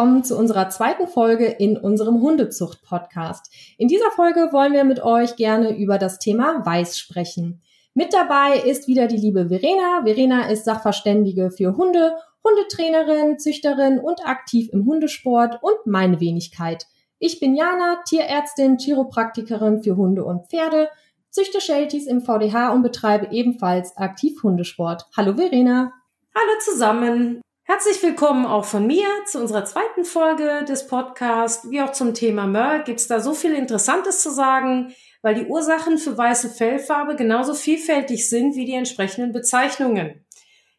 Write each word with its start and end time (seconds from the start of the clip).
willkommen 0.00 0.24
zu 0.24 0.38
unserer 0.38 0.70
zweiten 0.70 1.08
Folge 1.08 1.44
in 1.44 1.76
unserem 1.76 2.22
Hundezucht-Podcast. 2.22 3.52
In 3.76 3.86
dieser 3.86 4.10
Folge 4.10 4.48
wollen 4.50 4.72
wir 4.72 4.84
mit 4.84 5.02
euch 5.02 5.36
gerne 5.36 5.76
über 5.76 5.98
das 5.98 6.18
Thema 6.18 6.64
Weiß 6.64 6.98
sprechen. 6.98 7.60
Mit 7.92 8.14
dabei 8.14 8.60
ist 8.60 8.88
wieder 8.88 9.08
die 9.08 9.18
liebe 9.18 9.48
Verena. 9.48 10.00
Verena 10.04 10.48
ist 10.48 10.64
Sachverständige 10.64 11.50
für 11.50 11.76
Hunde, 11.76 12.16
Hundetrainerin, 12.42 13.38
Züchterin 13.38 13.98
und 13.98 14.26
aktiv 14.26 14.70
im 14.72 14.86
Hundesport 14.86 15.62
und 15.62 15.76
meine 15.84 16.18
Wenigkeit. 16.18 16.86
Ich 17.18 17.38
bin 17.38 17.54
Jana, 17.54 17.98
Tierärztin, 18.08 18.78
Chiropraktikerin 18.78 19.82
für 19.82 19.98
Hunde 19.98 20.24
und 20.24 20.48
Pferde, 20.48 20.88
züchte 21.28 21.60
Shelties 21.60 22.06
im 22.06 22.22
VDH 22.22 22.72
und 22.72 22.80
betreibe 22.80 23.28
ebenfalls 23.32 23.94
aktiv 23.98 24.42
Hundesport. 24.42 25.04
Hallo 25.14 25.34
Verena. 25.34 25.92
Hallo 26.34 26.58
zusammen. 26.64 27.42
Herzlich 27.72 28.02
willkommen 28.02 28.46
auch 28.46 28.64
von 28.64 28.84
mir 28.84 29.06
zu 29.26 29.38
unserer 29.38 29.64
zweiten 29.64 30.04
Folge 30.04 30.64
des 30.64 30.88
Podcasts. 30.88 31.70
Wie 31.70 31.80
auch 31.80 31.92
zum 31.92 32.14
Thema 32.14 32.48
Merl 32.48 32.82
gibt 32.82 32.98
es 32.98 33.06
da 33.06 33.20
so 33.20 33.32
viel 33.32 33.54
Interessantes 33.54 34.22
zu 34.22 34.32
sagen, 34.32 34.92
weil 35.22 35.36
die 35.36 35.46
Ursachen 35.46 35.96
für 35.96 36.18
weiße 36.18 36.50
Fellfarbe 36.50 37.14
genauso 37.14 37.54
vielfältig 37.54 38.28
sind 38.28 38.56
wie 38.56 38.64
die 38.64 38.74
entsprechenden 38.74 39.30
Bezeichnungen. 39.30 40.26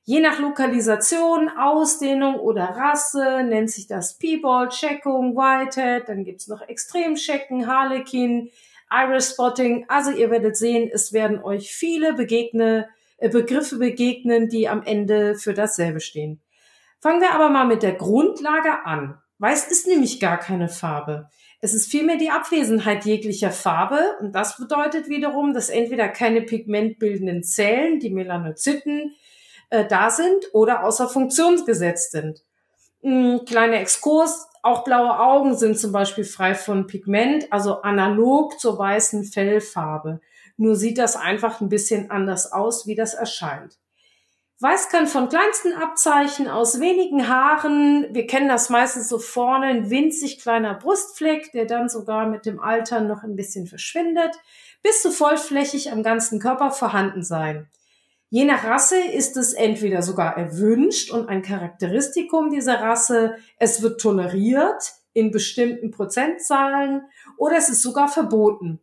Je 0.03 0.19
nach 0.19 0.39
Lokalisation, 0.39 1.47
Ausdehnung 1.57 2.35
oder 2.35 2.65
Rasse 2.65 3.41
nennt 3.45 3.71
sich 3.71 3.87
das 3.87 4.17
Peeball, 4.17 4.67
Checkung, 4.67 5.37
Whitehead, 5.37 6.09
dann 6.09 6.25
gibt's 6.25 6.49
noch 6.49 6.61
Extremchecken, 6.61 7.67
Harlequin, 7.67 8.51
Iris 8.91 9.31
Spotting. 9.31 9.85
Also 9.87 10.11
ihr 10.11 10.29
werdet 10.29 10.57
sehen, 10.57 10.89
es 10.91 11.13
werden 11.13 11.41
euch 11.41 11.71
viele 11.71 12.15
Begegne, 12.15 12.89
äh, 13.15 13.29
Begriffe 13.29 13.77
begegnen, 13.77 14.49
die 14.49 14.67
am 14.67 14.83
Ende 14.83 15.35
für 15.35 15.53
dasselbe 15.53 16.01
stehen. 16.01 16.41
Fangen 17.01 17.19
wir 17.19 17.33
aber 17.33 17.49
mal 17.49 17.65
mit 17.65 17.81
der 17.81 17.93
Grundlage 17.93 18.85
an. 18.85 19.17
Weiß 19.39 19.67
ist 19.71 19.87
nämlich 19.87 20.19
gar 20.19 20.37
keine 20.37 20.69
Farbe. 20.69 21.29
Es 21.59 21.73
ist 21.73 21.89
vielmehr 21.89 22.17
die 22.17 22.29
Abwesenheit 22.29 23.05
jeglicher 23.05 23.51
Farbe 23.51 23.99
und 24.19 24.33
das 24.33 24.57
bedeutet 24.57 25.09
wiederum, 25.09 25.53
dass 25.53 25.69
entweder 25.69 26.09
keine 26.09 26.43
pigmentbildenden 26.43 27.43
Zellen, 27.43 27.99
die 27.99 28.11
Melanozyten, 28.11 29.15
äh, 29.71 29.85
da 29.87 30.11
sind 30.11 30.45
oder 30.53 30.83
außer 30.83 31.09
Funktion 31.09 31.65
gesetzt 31.65 32.11
sind. 32.11 32.43
Ein 33.03 33.39
hm, 33.39 33.45
kleiner 33.45 33.79
Exkurs, 33.79 34.47
auch 34.61 34.83
blaue 34.83 35.19
Augen 35.19 35.57
sind 35.57 35.79
zum 35.79 35.91
Beispiel 35.91 36.23
frei 36.23 36.53
von 36.53 36.85
Pigment, 36.85 37.51
also 37.51 37.81
analog 37.81 38.59
zur 38.59 38.77
weißen 38.77 39.23
Fellfarbe. 39.23 40.21
Nur 40.55 40.75
sieht 40.75 40.99
das 40.99 41.15
einfach 41.15 41.61
ein 41.61 41.69
bisschen 41.69 42.11
anders 42.11 42.51
aus, 42.51 42.85
wie 42.85 42.93
das 42.93 43.15
erscheint. 43.15 43.79
Weiß 44.61 44.89
kann 44.89 45.07
von 45.07 45.27
kleinsten 45.27 45.73
Abzeichen 45.73 46.47
aus 46.47 46.79
wenigen 46.79 47.27
Haaren, 47.27 48.05
wir 48.11 48.27
kennen 48.27 48.47
das 48.47 48.69
meistens 48.69 49.09
so 49.09 49.17
vorne, 49.17 49.65
ein 49.65 49.89
winzig 49.89 50.39
kleiner 50.39 50.75
Brustfleck, 50.75 51.51
der 51.51 51.65
dann 51.65 51.89
sogar 51.89 52.27
mit 52.27 52.45
dem 52.45 52.59
Alter 52.59 53.01
noch 53.01 53.23
ein 53.23 53.35
bisschen 53.35 53.65
verschwindet, 53.65 54.35
bis 54.83 55.01
zu 55.01 55.09
vollflächig 55.09 55.91
am 55.91 56.03
ganzen 56.03 56.39
Körper 56.39 56.69
vorhanden 56.69 57.23
sein. 57.23 57.71
Je 58.29 58.45
nach 58.45 58.63
Rasse 58.63 59.01
ist 59.01 59.35
es 59.35 59.53
entweder 59.53 60.03
sogar 60.03 60.37
erwünscht 60.37 61.09
und 61.09 61.27
ein 61.27 61.41
Charakteristikum 61.41 62.51
dieser 62.51 62.81
Rasse, 62.81 63.37
es 63.57 63.81
wird 63.81 63.99
toleriert 63.99 64.93
in 65.13 65.31
bestimmten 65.31 65.89
Prozentzahlen 65.89 67.01
oder 67.35 67.57
es 67.57 67.69
ist 67.69 67.81
sogar 67.81 68.09
verboten. 68.09 68.79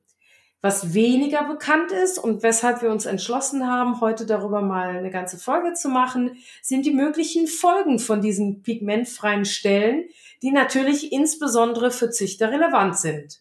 Was 0.60 0.92
weniger 0.92 1.44
bekannt 1.44 1.92
ist 1.92 2.18
und 2.18 2.42
weshalb 2.42 2.82
wir 2.82 2.90
uns 2.90 3.06
entschlossen 3.06 3.68
haben, 3.68 4.00
heute 4.00 4.26
darüber 4.26 4.60
mal 4.60 4.88
eine 4.88 5.10
ganze 5.10 5.38
Folge 5.38 5.74
zu 5.74 5.88
machen, 5.88 6.36
sind 6.62 6.84
die 6.84 6.92
möglichen 6.92 7.46
Folgen 7.46 8.00
von 8.00 8.20
diesen 8.20 8.62
pigmentfreien 8.62 9.44
Stellen, 9.44 10.08
die 10.42 10.50
natürlich 10.50 11.12
insbesondere 11.12 11.92
für 11.92 12.10
Züchter 12.10 12.50
relevant 12.50 12.98
sind. 12.98 13.40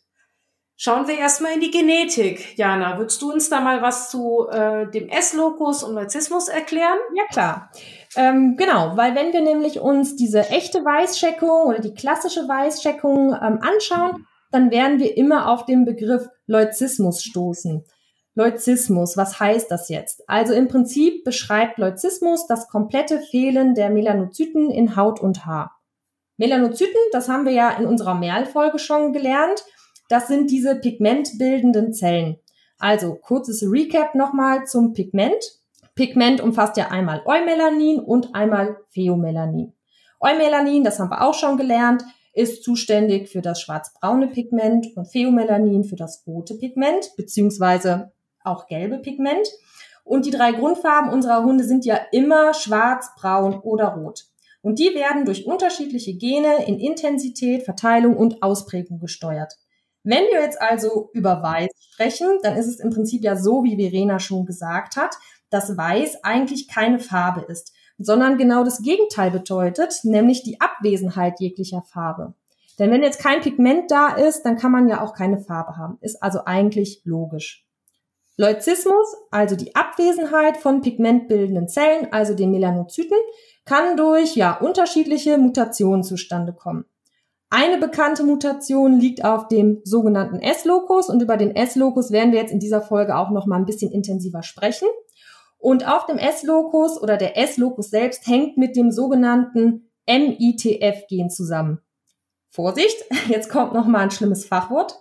Schauen 0.79 1.07
wir 1.07 1.17
erstmal 1.17 1.53
in 1.53 1.59
die 1.59 1.71
Genetik. 1.71 2.55
Jana, 2.55 2.99
würdest 2.99 3.19
du 3.23 3.31
uns 3.31 3.49
da 3.49 3.61
mal 3.61 3.81
was 3.81 4.11
zu 4.11 4.47
äh, 4.51 4.87
dem 4.91 5.09
S-Lokus 5.09 5.81
und 5.81 5.95
Narzissmus 5.95 6.49
erklären? 6.49 6.99
Ja, 7.15 7.23
klar. 7.31 7.71
Ähm, 8.15 8.55
genau, 8.57 8.95
weil 8.95 9.15
wenn 9.15 9.33
wir 9.33 9.41
nämlich 9.41 9.79
uns 9.79 10.15
diese 10.15 10.49
echte 10.49 10.85
Weißcheckung 10.85 11.65
oder 11.65 11.79
die 11.79 11.95
klassische 11.95 12.47
Weißcheckung 12.47 13.29
ähm, 13.33 13.59
anschauen, 13.59 14.27
dann 14.57 14.71
werden 14.71 14.97
wir 14.99 15.15
immer 15.15 15.51
auf 15.51 15.65
den 15.65 15.85
Begriff 15.85 16.27
Leuzismus 16.47 17.21
stoßen. 17.21 17.85
Leuzismus, 18.33 19.15
was 19.15 19.39
heißt 19.39 19.69
das 19.69 19.87
jetzt? 19.87 20.27
Also 20.27 20.53
im 20.53 20.67
Prinzip 20.67 21.23
beschreibt 21.23 21.77
Leuzismus 21.77 22.47
das 22.47 22.67
komplette 22.67 23.19
Fehlen 23.19 23.75
der 23.75 23.91
Melanozyten 23.91 24.71
in 24.71 24.95
Haut 24.95 25.19
und 25.19 25.45
Haar. 25.45 25.79
Melanozyten, 26.37 26.99
das 27.11 27.29
haben 27.29 27.45
wir 27.45 27.51
ja 27.51 27.69
in 27.69 27.85
unserer 27.85 28.15
Merl-Folge 28.15 28.79
schon 28.79 29.13
gelernt, 29.13 29.63
das 30.09 30.27
sind 30.27 30.49
diese 30.49 30.75
pigmentbildenden 30.75 31.93
Zellen. 31.93 32.37
Also 32.79 33.13
kurzes 33.13 33.61
Recap 33.63 34.15
nochmal 34.15 34.65
zum 34.65 34.93
Pigment. 34.93 35.43
Pigment 35.93 36.41
umfasst 36.41 36.77
ja 36.77 36.87
einmal 36.87 37.21
Eumelanin 37.25 37.99
und 37.99 38.33
einmal 38.33 38.77
Pheomelanin. 38.89 39.73
Eumelanin, 40.19 40.83
das 40.83 40.99
haben 40.99 41.11
wir 41.11 41.21
auch 41.21 41.35
schon 41.35 41.57
gelernt, 41.57 42.03
ist 42.37 42.63
zuständig 42.63 43.29
für 43.29 43.41
das 43.41 43.61
schwarzbraune 43.61 44.27
Pigment 44.27 44.95
und 44.95 45.07
Pheomelanin 45.07 45.83
für 45.83 45.95
das 45.95 46.23
rote 46.27 46.55
Pigment, 46.55 47.11
beziehungsweise 47.17 48.11
auch 48.43 48.67
gelbe 48.67 48.99
Pigment. 48.99 49.47
Und 50.03 50.25
die 50.25 50.31
drei 50.31 50.51
Grundfarben 50.51 51.11
unserer 51.11 51.43
Hunde 51.43 51.63
sind 51.63 51.83
ja 51.83 51.99
immer 52.11 52.53
schwarz, 52.53 53.09
braun 53.19 53.59
oder 53.59 53.87
rot. 53.87 54.25
Und 54.61 54.79
die 54.79 54.93
werden 54.93 55.25
durch 55.25 55.45
unterschiedliche 55.45 56.15
Gene 56.15 56.65
in 56.65 56.79
Intensität, 56.79 57.63
Verteilung 57.63 58.15
und 58.15 58.43
Ausprägung 58.43 58.99
gesteuert. 58.99 59.53
Wenn 60.03 60.23
wir 60.25 60.41
jetzt 60.41 60.61
also 60.61 61.09
über 61.13 61.41
Weiß 61.41 61.71
sprechen, 61.91 62.37
dann 62.43 62.55
ist 62.55 62.67
es 62.67 62.79
im 62.79 62.91
Prinzip 62.91 63.23
ja 63.23 63.35
so, 63.35 63.63
wie 63.63 63.75
Verena 63.75 64.19
schon 64.19 64.45
gesagt 64.45 64.95
hat, 64.95 65.15
dass 65.49 65.75
Weiß 65.75 66.23
eigentlich 66.23 66.67
keine 66.67 66.99
Farbe 66.99 67.41
ist 67.51 67.73
sondern 67.97 68.37
genau 68.37 68.63
das 68.63 68.81
Gegenteil 68.81 69.31
bedeutet, 69.31 70.01
nämlich 70.03 70.43
die 70.43 70.61
Abwesenheit 70.61 71.39
jeglicher 71.39 71.81
Farbe. 71.81 72.33
Denn 72.79 72.91
wenn 72.91 73.01
jetzt 73.01 73.19
kein 73.19 73.41
Pigment 73.41 73.89
da 73.89 74.09
ist, 74.09 74.43
dann 74.43 74.57
kann 74.57 74.71
man 74.71 74.87
ja 74.87 75.01
auch 75.01 75.13
keine 75.13 75.39
Farbe 75.39 75.77
haben. 75.77 75.97
Ist 76.01 76.21
also 76.21 76.41
eigentlich 76.45 77.01
logisch. 77.05 77.65
Leuzismus, 78.39 79.15
also 79.31 79.55
die 79.55 79.75
Abwesenheit 79.75 80.57
von 80.57 80.81
pigmentbildenden 80.81 81.67
Zellen, 81.67 82.09
also 82.11 82.35
den 82.35 82.51
Melanozyten, 82.51 83.17
kann 83.65 83.97
durch 83.97 84.35
ja 84.35 84.55
unterschiedliche 84.59 85.39
Mutationen 85.39 86.03
zustande 86.03 86.53
kommen. 86.53 86.85
Eine 87.49 87.79
bekannte 87.79 88.23
Mutation 88.23 88.99
liegt 88.99 89.25
auf 89.25 89.47
dem 89.47 89.81
sogenannten 89.83 90.39
S-Locus 90.39 91.09
und 91.09 91.21
über 91.21 91.37
den 91.37 91.55
S-Locus 91.55 92.11
werden 92.11 92.31
wir 92.31 92.41
jetzt 92.41 92.51
in 92.51 92.59
dieser 92.59 92.81
Folge 92.81 93.15
auch 93.15 93.31
noch 93.31 93.47
mal 93.47 93.55
ein 93.55 93.65
bisschen 93.65 93.91
intensiver 93.91 94.43
sprechen. 94.43 94.87
Und 95.57 95.87
auf 95.87 96.05
dem 96.05 96.17
S-Locus 96.17 97.01
oder 97.01 97.17
der 97.17 97.37
S-Locus 97.37 97.89
selbst 97.89 98.27
hängt 98.27 98.57
mit 98.57 98.75
dem 98.75 98.91
sogenannten 98.91 99.91
MITF-Gen 100.07 101.29
zusammen. 101.29 101.79
Vorsicht, 102.49 102.97
jetzt 103.27 103.49
kommt 103.49 103.73
noch 103.73 103.85
mal 103.85 103.99
ein 103.99 104.11
schlimmes 104.11 104.45
Fachwort. 104.45 104.95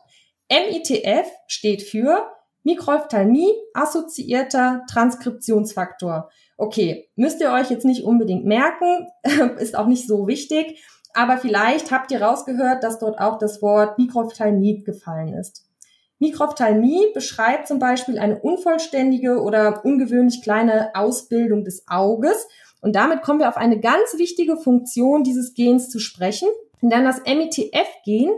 MITF 0.50 1.30
steht 1.46 1.82
für 1.82 2.26
Mikrophthalmie 2.62 3.52
assoziierter 3.74 4.82
Transkriptionsfaktor. 4.90 6.30
Okay, 6.56 7.08
müsst 7.14 7.40
ihr 7.40 7.52
euch 7.52 7.70
jetzt 7.70 7.84
nicht 7.84 8.02
unbedingt 8.02 8.44
merken, 8.44 9.06
ist 9.58 9.76
auch 9.76 9.86
nicht 9.86 10.06
so 10.06 10.26
wichtig, 10.26 10.82
aber 11.14 11.38
vielleicht 11.38 11.90
habt 11.90 12.10
ihr 12.10 12.22
rausgehört, 12.22 12.82
dass 12.82 12.98
dort 12.98 13.18
auch 13.18 13.38
das 13.38 13.62
Wort 13.62 13.98
Mikrophthalmie 13.98 14.82
gefallen 14.82 15.32
ist. 15.32 15.64
Mikrophthalmie 16.18 17.06
beschreibt 17.12 17.68
zum 17.68 17.78
Beispiel 17.78 18.18
eine 18.18 18.40
unvollständige 18.40 19.40
oder 19.42 19.84
ungewöhnlich 19.84 20.42
kleine 20.42 20.94
Ausbildung 20.94 21.64
des 21.64 21.86
Auges. 21.88 22.48
Und 22.80 22.96
damit 22.96 23.22
kommen 23.22 23.40
wir 23.40 23.48
auf 23.48 23.56
eine 23.56 23.80
ganz 23.80 24.16
wichtige 24.16 24.56
Funktion 24.56 25.24
dieses 25.24 25.54
Gens 25.54 25.90
zu 25.90 25.98
sprechen. 25.98 26.48
Denn 26.80 27.04
das 27.04 27.22
MITF-Gen 27.24 28.30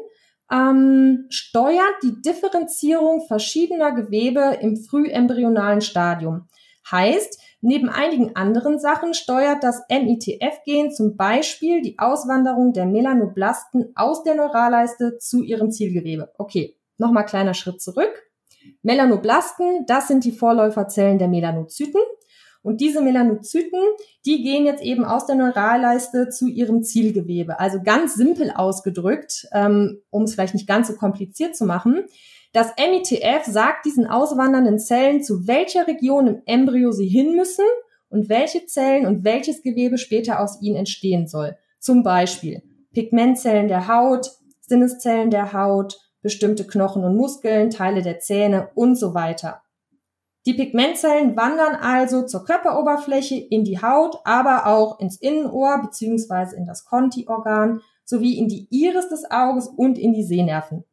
ähm, 0.51 1.27
steuert 1.29 2.03
die 2.03 2.21
Differenzierung 2.23 3.27
verschiedener 3.27 3.93
Gewebe 3.93 4.59
im 4.61 4.77
frühembryonalen 4.77 5.81
Stadium. 5.81 6.49
Heißt, 6.91 7.39
neben 7.61 7.91
einigen 7.91 8.35
anderen 8.35 8.79
Sachen 8.79 9.13
steuert 9.13 9.63
das 9.63 9.83
MITF-Gen 9.91 10.91
zum 10.91 11.17
Beispiel 11.17 11.83
die 11.83 11.99
Auswanderung 11.99 12.73
der 12.73 12.87
Melanoblasten 12.87 13.93
aus 13.95 14.23
der 14.23 14.37
Neuralleiste 14.37 15.19
zu 15.19 15.43
ihrem 15.43 15.71
Zielgewebe. 15.71 16.33
Okay, 16.39 16.78
Nochmal 16.99 17.25
kleiner 17.25 17.55
Schritt 17.55 17.81
zurück. 17.81 18.13
Melanoblasten, 18.83 19.87
das 19.87 20.09
sind 20.09 20.25
die 20.25 20.33
Vorläuferzellen 20.33 21.19
der 21.19 21.29
Melanozyten. 21.29 22.01
Und 22.63 22.81
diese 22.81 23.01
Melanozyten, 23.01 23.81
die 24.27 24.43
gehen 24.43 24.67
jetzt 24.67 24.83
eben 24.83 25.05
aus 25.05 25.27
der 25.27 25.37
Neuralleiste 25.37 26.29
zu 26.29 26.49
ihrem 26.49 26.83
Zielgewebe. 26.83 27.61
Also 27.61 27.81
ganz 27.83 28.15
simpel 28.15 28.51
ausgedrückt, 28.51 29.47
ähm, 29.53 30.03
um 30.11 30.25
es 30.25 30.35
vielleicht 30.35 30.55
nicht 30.55 30.67
ganz 30.67 30.89
so 30.89 30.95
kompliziert 30.95 31.57
zu 31.57 31.65
machen. 31.65 32.05
Das 32.53 32.73
MITF 32.77 33.45
sagt 33.45 33.85
diesen 33.85 34.07
auswandernden 34.07 34.79
Zellen, 34.79 35.23
zu 35.23 35.47
welcher 35.47 35.87
Region 35.87 36.27
im 36.27 36.43
Embryo 36.47 36.93
sie 36.93 37.07
hin 37.07 37.37
müssen 37.37 37.65
und 38.09 38.29
welche 38.29 38.67
Zellen 38.67 39.07
und 39.07 39.25
welches 39.25 39.63
Gewebe 39.63 39.99
später 39.99 40.41
aus 40.41 40.61
ihnen 40.61 40.77
entstehen 40.77 41.29
soll. 41.29 41.57
Zum 41.79 42.03
Beispiel 42.03 42.63
Pigmentzellen 42.93 43.69
der 43.69 43.87
Haut, 43.87 44.31
Sinneszellen 44.61 45.31
der 45.31 45.53
Haut, 45.53 45.99
bestimmte 46.23 46.67
Knochen 46.67 47.05
und 47.05 47.17
Muskeln, 47.17 47.71
Teile 47.71 48.03
der 48.03 48.21
Zähne 48.21 48.71
und 48.75 48.97
so 48.97 49.15
weiter. 49.15 49.63
Die 50.47 50.55
Pigmentzellen 50.55 51.37
wandern 51.37 51.75
also 51.75 52.25
zur 52.25 52.45
Körperoberfläche 52.45 53.37
in 53.37 53.65
die 53.65 53.83
Haut, 53.83 54.19
aber 54.25 54.67
auch 54.67 54.99
ins 54.99 55.21
Innenohr 55.21 55.83
bzw. 55.83 56.57
in 56.57 56.65
das 56.65 56.85
Conti-Organ 56.85 57.81
sowie 58.05 58.39
in 58.39 58.49
die 58.49 58.67
Iris 58.71 59.09
des 59.09 59.31
Auges 59.31 59.69
und 59.69 59.99
in 59.99 60.15
die 60.15 60.25
Sehnerven. 60.25 60.85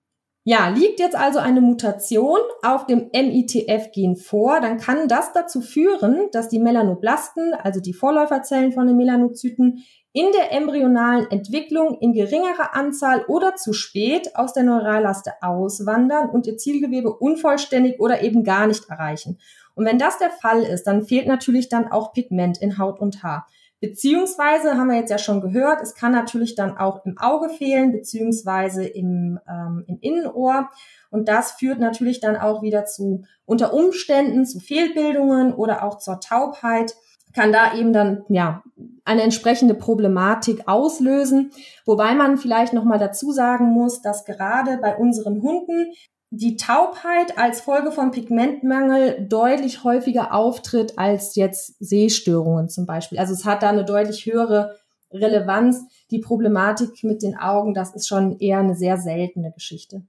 Ja, 0.44 0.68
liegt 0.68 1.00
jetzt 1.00 1.16
also 1.16 1.40
eine 1.40 1.62
Mutation 1.62 2.40
auf 2.62 2.86
dem 2.86 3.10
MITF-Gen 3.14 4.16
vor, 4.16 4.60
dann 4.62 4.78
kann 4.78 5.08
das 5.08 5.34
dazu 5.34 5.62
führen, 5.62 6.30
dass 6.34 6.50
die 6.50 6.60
Melanoblasten, 6.60 7.54
also 7.54 7.80
die 7.80 7.94
Vorläuferzellen 7.94 8.72
von 8.72 8.86
den 8.86 8.98
Melanozyten, 8.98 9.84
in 10.16 10.32
der 10.32 10.54
embryonalen 10.54 11.30
Entwicklung 11.30 11.98
in 12.00 12.14
geringerer 12.14 12.74
Anzahl 12.74 13.26
oder 13.26 13.56
zu 13.56 13.74
spät 13.74 14.34
aus 14.38 14.54
der 14.54 14.64
Neurallaste 14.64 15.34
auswandern 15.42 16.30
und 16.30 16.48
ihr 16.48 16.58
Zielgewebe 16.58 17.12
unvollständig 17.14 18.00
oder 18.00 18.22
eben 18.22 18.46
gar 18.46 18.66
nicht 18.66 18.90
erreichen. 18.90 19.40
Und 19.74 19.84
wenn 19.84 20.00
das 20.00 20.18
der 20.18 20.30
Fall 20.30 20.64
ist, 20.64 20.86
dann 20.86 21.04
fehlt 21.04 21.28
natürlich 21.28 21.68
dann 21.68 21.92
auch 21.92 22.14
Pigment 22.14 22.62
in 22.62 22.78
Haut 22.78 23.02
und 23.02 23.24
Haar. 23.24 23.46
Beziehungsweise 23.82 24.78
haben 24.78 24.88
wir 24.88 24.96
jetzt 24.96 25.12
ja 25.12 25.18
schon 25.18 25.42
gehört, 25.42 25.82
es 25.82 25.96
kann 25.96 26.14
natürlich 26.14 26.56
dann 26.56 26.78
auch 26.78 27.06
im 27.06 27.18
Auge 27.18 27.50
fehlen, 27.50 27.92
beziehungsweise 27.92 28.86
im, 28.86 29.38
ähm, 29.50 29.84
im 29.86 30.00
Innenohr. 30.00 30.70
Und 31.10 31.28
das 31.28 31.52
führt 31.52 31.80
natürlich 31.80 32.22
dann 32.22 32.38
auch 32.38 32.62
wieder 32.62 32.86
zu 32.86 33.26
unter 33.44 33.74
Umständen 33.74 34.46
zu 34.46 34.62
Fehlbildungen 34.62 35.54
oder 35.54 35.84
auch 35.84 35.98
zur 35.98 36.22
Taubheit 36.22 36.96
kann 37.36 37.52
da 37.52 37.76
eben 37.76 37.94
dann 37.94 38.24
ja 38.30 38.64
eine 39.04 39.22
entsprechende 39.22 39.76
Problematik 39.76 40.68
auslösen, 40.68 41.52
wobei 41.86 42.16
man 42.16 42.38
vielleicht 42.38 42.74
noch 42.74 42.86
mal 42.86 42.98
dazu 42.98 43.32
sagen 43.32 43.66
muss, 43.66 44.02
dass 44.02 44.26
gerade 44.26 44.80
bei 44.82 44.96
unseren 44.96 45.42
Hunden 45.42 45.94
die 46.32 46.58
Taubheit 46.58 47.38
als 47.38 47.62
Folge 47.62 47.92
von 47.92 48.12
Pigmentmangel 48.12 49.28
deutlich 49.30 49.84
häufiger 49.84 50.34
auftritt 50.34 50.98
als 50.98 51.36
jetzt 51.36 51.76
Sehstörungen 51.80 52.68
zum 52.68 52.86
Beispiel. 52.86 53.20
Also 53.20 53.34
es 53.34 53.46
hat 53.46 53.62
da 53.62 53.70
eine 53.70 53.86
deutlich 53.86 54.26
höhere 54.26 54.76
Relevanz. 55.12 55.84
Die 56.12 56.20
Problematik 56.20 57.04
mit 57.04 57.22
den 57.22 57.38
Augen, 57.38 57.74
das 57.74 57.96
ist 57.96 58.08
schon 58.08 58.40
eher 58.40 58.60
eine 58.60 58.76
sehr 58.76 58.98
seltene 58.98 59.52
Geschichte. 59.52 60.04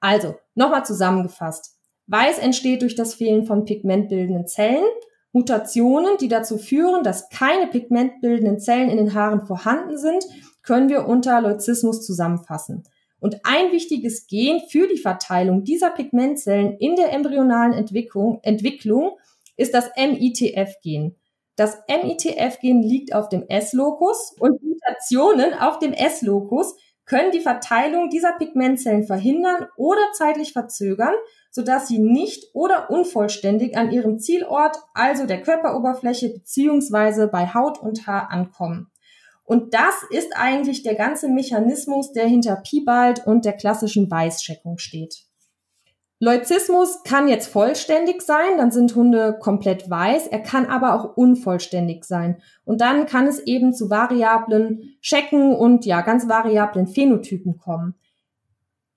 Also, 0.00 0.34
nochmal 0.54 0.84
zusammengefasst. 0.84 1.76
Weiß 2.06 2.38
entsteht 2.38 2.82
durch 2.82 2.94
das 2.94 3.14
Fehlen 3.14 3.46
von 3.46 3.64
pigmentbildenden 3.64 4.46
Zellen. 4.46 4.84
Mutationen, 5.32 6.18
die 6.18 6.28
dazu 6.28 6.58
führen, 6.58 7.02
dass 7.02 7.30
keine 7.30 7.66
pigmentbildenden 7.66 8.60
Zellen 8.60 8.90
in 8.90 8.98
den 8.98 9.14
Haaren 9.14 9.46
vorhanden 9.46 9.96
sind, 9.96 10.24
können 10.62 10.88
wir 10.88 11.08
unter 11.08 11.40
Leuzismus 11.40 12.04
zusammenfassen. 12.04 12.84
Und 13.18 13.40
ein 13.44 13.72
wichtiges 13.72 14.26
Gen 14.26 14.60
für 14.68 14.88
die 14.88 14.98
Verteilung 14.98 15.64
dieser 15.64 15.90
Pigmentzellen 15.90 16.76
in 16.78 16.96
der 16.96 17.12
embryonalen 17.12 17.72
Entwicklung, 17.72 18.40
Entwicklung 18.42 19.16
ist 19.56 19.74
das 19.74 19.90
MITF-Gen. 19.96 21.14
Das 21.56 21.78
MITF-Gen 21.88 22.82
liegt 22.82 23.14
auf 23.14 23.28
dem 23.28 23.46
S-Lokus 23.48 24.34
und 24.38 24.62
Mutationen 24.62 25.54
auf 25.54 25.78
dem 25.78 25.92
S-Lokus 25.92 26.74
können 27.04 27.32
die 27.32 27.40
Verteilung 27.40 28.10
dieser 28.10 28.32
Pigmentzellen 28.32 29.06
verhindern 29.06 29.66
oder 29.76 30.00
zeitlich 30.12 30.52
verzögern, 30.52 31.14
sodass 31.50 31.88
sie 31.88 31.98
nicht 31.98 32.54
oder 32.54 32.90
unvollständig 32.90 33.76
an 33.76 33.90
ihrem 33.90 34.18
Zielort, 34.18 34.76
also 34.94 35.26
der 35.26 35.42
Körperoberfläche 35.42 36.30
beziehungsweise 36.30 37.28
bei 37.28 37.52
Haut 37.52 37.80
und 37.80 38.06
Haar 38.06 38.30
ankommen. 38.30 38.88
Und 39.44 39.74
das 39.74 39.94
ist 40.10 40.32
eigentlich 40.36 40.82
der 40.82 40.94
ganze 40.94 41.28
Mechanismus, 41.28 42.12
der 42.12 42.26
hinter 42.26 42.56
Piebald 42.56 43.26
und 43.26 43.44
der 43.44 43.54
klassischen 43.54 44.10
Weißscheckung 44.10 44.78
steht. 44.78 45.26
Leuzismus 46.24 47.02
kann 47.02 47.26
jetzt 47.26 47.48
vollständig 47.48 48.22
sein, 48.22 48.56
dann 48.56 48.70
sind 48.70 48.94
Hunde 48.94 49.36
komplett 49.40 49.90
weiß. 49.90 50.28
Er 50.28 50.38
kann 50.38 50.66
aber 50.66 50.94
auch 50.94 51.16
unvollständig 51.16 52.04
sein. 52.04 52.40
Und 52.64 52.80
dann 52.80 53.06
kann 53.06 53.26
es 53.26 53.40
eben 53.40 53.74
zu 53.74 53.90
variablen 53.90 54.94
Schecken 55.00 55.52
und 55.52 55.84
ja, 55.84 56.00
ganz 56.02 56.28
variablen 56.28 56.86
Phänotypen 56.86 57.58
kommen. 57.58 57.96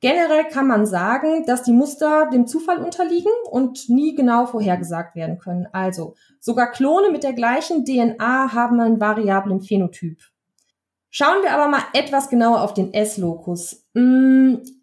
Generell 0.02 0.44
kann 0.52 0.68
man 0.68 0.86
sagen, 0.86 1.48
dass 1.48 1.64
die 1.64 1.74
Muster 1.74 2.30
dem 2.32 2.46
Zufall 2.46 2.78
unterliegen 2.78 3.32
und 3.50 3.90
nie 3.90 4.14
genau 4.14 4.46
vorhergesagt 4.46 5.16
werden 5.16 5.40
können. 5.40 5.68
Also 5.72 6.14
sogar 6.40 6.70
Klone 6.70 7.10
mit 7.10 7.24
der 7.24 7.34
gleichen 7.34 7.86
DNA 7.86 8.54
haben 8.54 8.80
einen 8.80 9.02
variablen 9.02 9.62
Phänotyp. 9.62 10.20
Schauen 11.10 11.42
wir 11.42 11.54
aber 11.54 11.70
mal 11.70 11.82
etwas 11.94 12.30
genauer 12.30 12.62
auf 12.62 12.76
den 12.76 12.94
S-Lokus. 12.94 13.84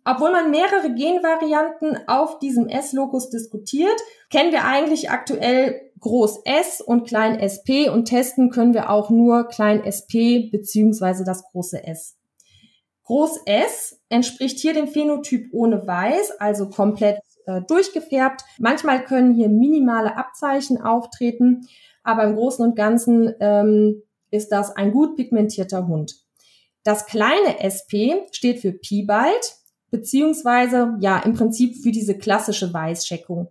Obwohl 0.04 0.32
man 0.32 0.50
mehrere 0.50 0.94
Genvarianten 0.94 2.08
auf 2.08 2.38
diesem 2.40 2.68
S-Lokus 2.68 3.30
diskutiert, 3.30 4.00
kennen 4.30 4.52
wir 4.52 4.64
eigentlich 4.64 5.10
aktuell 5.10 5.92
Groß 6.00 6.40
S 6.44 6.80
und 6.80 7.06
Klein 7.06 7.38
SP 7.38 7.86
und 7.88 8.06
testen 8.06 8.50
können 8.50 8.74
wir 8.74 8.90
auch 8.90 9.10
nur 9.10 9.46
Klein 9.46 9.84
SP 9.86 10.50
beziehungsweise 10.50 11.24
das 11.24 11.44
große 11.44 11.84
S. 11.84 12.16
Groß 13.04 13.42
S 13.46 14.00
entspricht 14.08 14.58
hier 14.58 14.74
dem 14.74 14.88
Phänotyp 14.88 15.48
ohne 15.52 15.86
Weiß, 15.86 16.32
also 16.40 16.68
komplett 16.68 17.20
äh, 17.46 17.60
durchgefärbt. 17.62 18.42
Manchmal 18.58 19.04
können 19.04 19.34
hier 19.34 19.48
minimale 19.48 20.16
Abzeichen 20.16 20.80
auftreten, 20.80 21.68
aber 22.02 22.24
im 22.24 22.34
Großen 22.34 22.64
und 22.64 22.74
Ganzen 22.74 23.34
ähm, 23.38 24.02
ist 24.30 24.50
das 24.50 24.74
ein 24.74 24.90
gut 24.90 25.14
pigmentierter 25.14 25.86
Hund. 25.86 26.14
Das 26.84 27.06
kleine 27.06 27.60
SP 27.62 28.26
steht 28.32 28.58
für 28.58 28.72
Piebald, 28.72 29.56
beziehungsweise 29.92 30.96
ja 31.00 31.20
im 31.20 31.34
Prinzip 31.34 31.76
für 31.76 31.92
diese 31.92 32.18
klassische 32.18 32.74
Weißscheckung. 32.74 33.48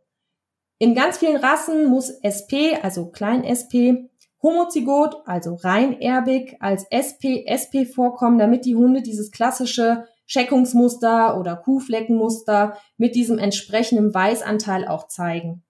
In 0.80 0.96
ganz 0.96 1.20
vielen 1.20 1.38
Rassen 1.38 1.86
muss 1.86 2.10
SP, 2.26 2.76
also 2.82 3.12
klein 3.12 3.46
SP, 3.46 4.10
homozygot, 4.42 5.22
also 5.26 5.54
reinerbig, 5.54 6.58
als 6.60 6.86
SP, 6.90 7.46
SP 7.46 7.86
vorkommen, 7.86 8.40
damit 8.40 8.66
die 8.66 8.76
Hunde 8.76 9.04
dieses 9.04 9.32
klassische 9.32 10.06
Scheckungsmuster 10.26 11.40
oder 11.40 11.56
Kuhfleckenmuster 11.56 12.76
mit 12.98 13.14
diesem 13.14 13.38
entsprechenden 13.38 14.12
Weißanteil 14.12 14.88
auch 14.88 15.08
zeigen. 15.08 15.64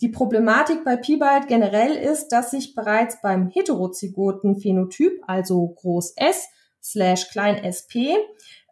Die 0.00 0.08
Problematik 0.08 0.84
bei 0.84 0.96
Piebald 0.96 1.46
generell 1.46 1.92
ist, 1.92 2.28
dass 2.28 2.50
sich 2.50 2.74
bereits 2.74 3.20
beim 3.22 3.48
heterozygoten 3.48 4.58
Phänotyp, 4.58 5.22
also 5.28 5.68
Groß 5.68 6.14
S, 6.16 6.48
slash 6.82 7.30
klein 7.30 7.62
sp, 7.70 8.18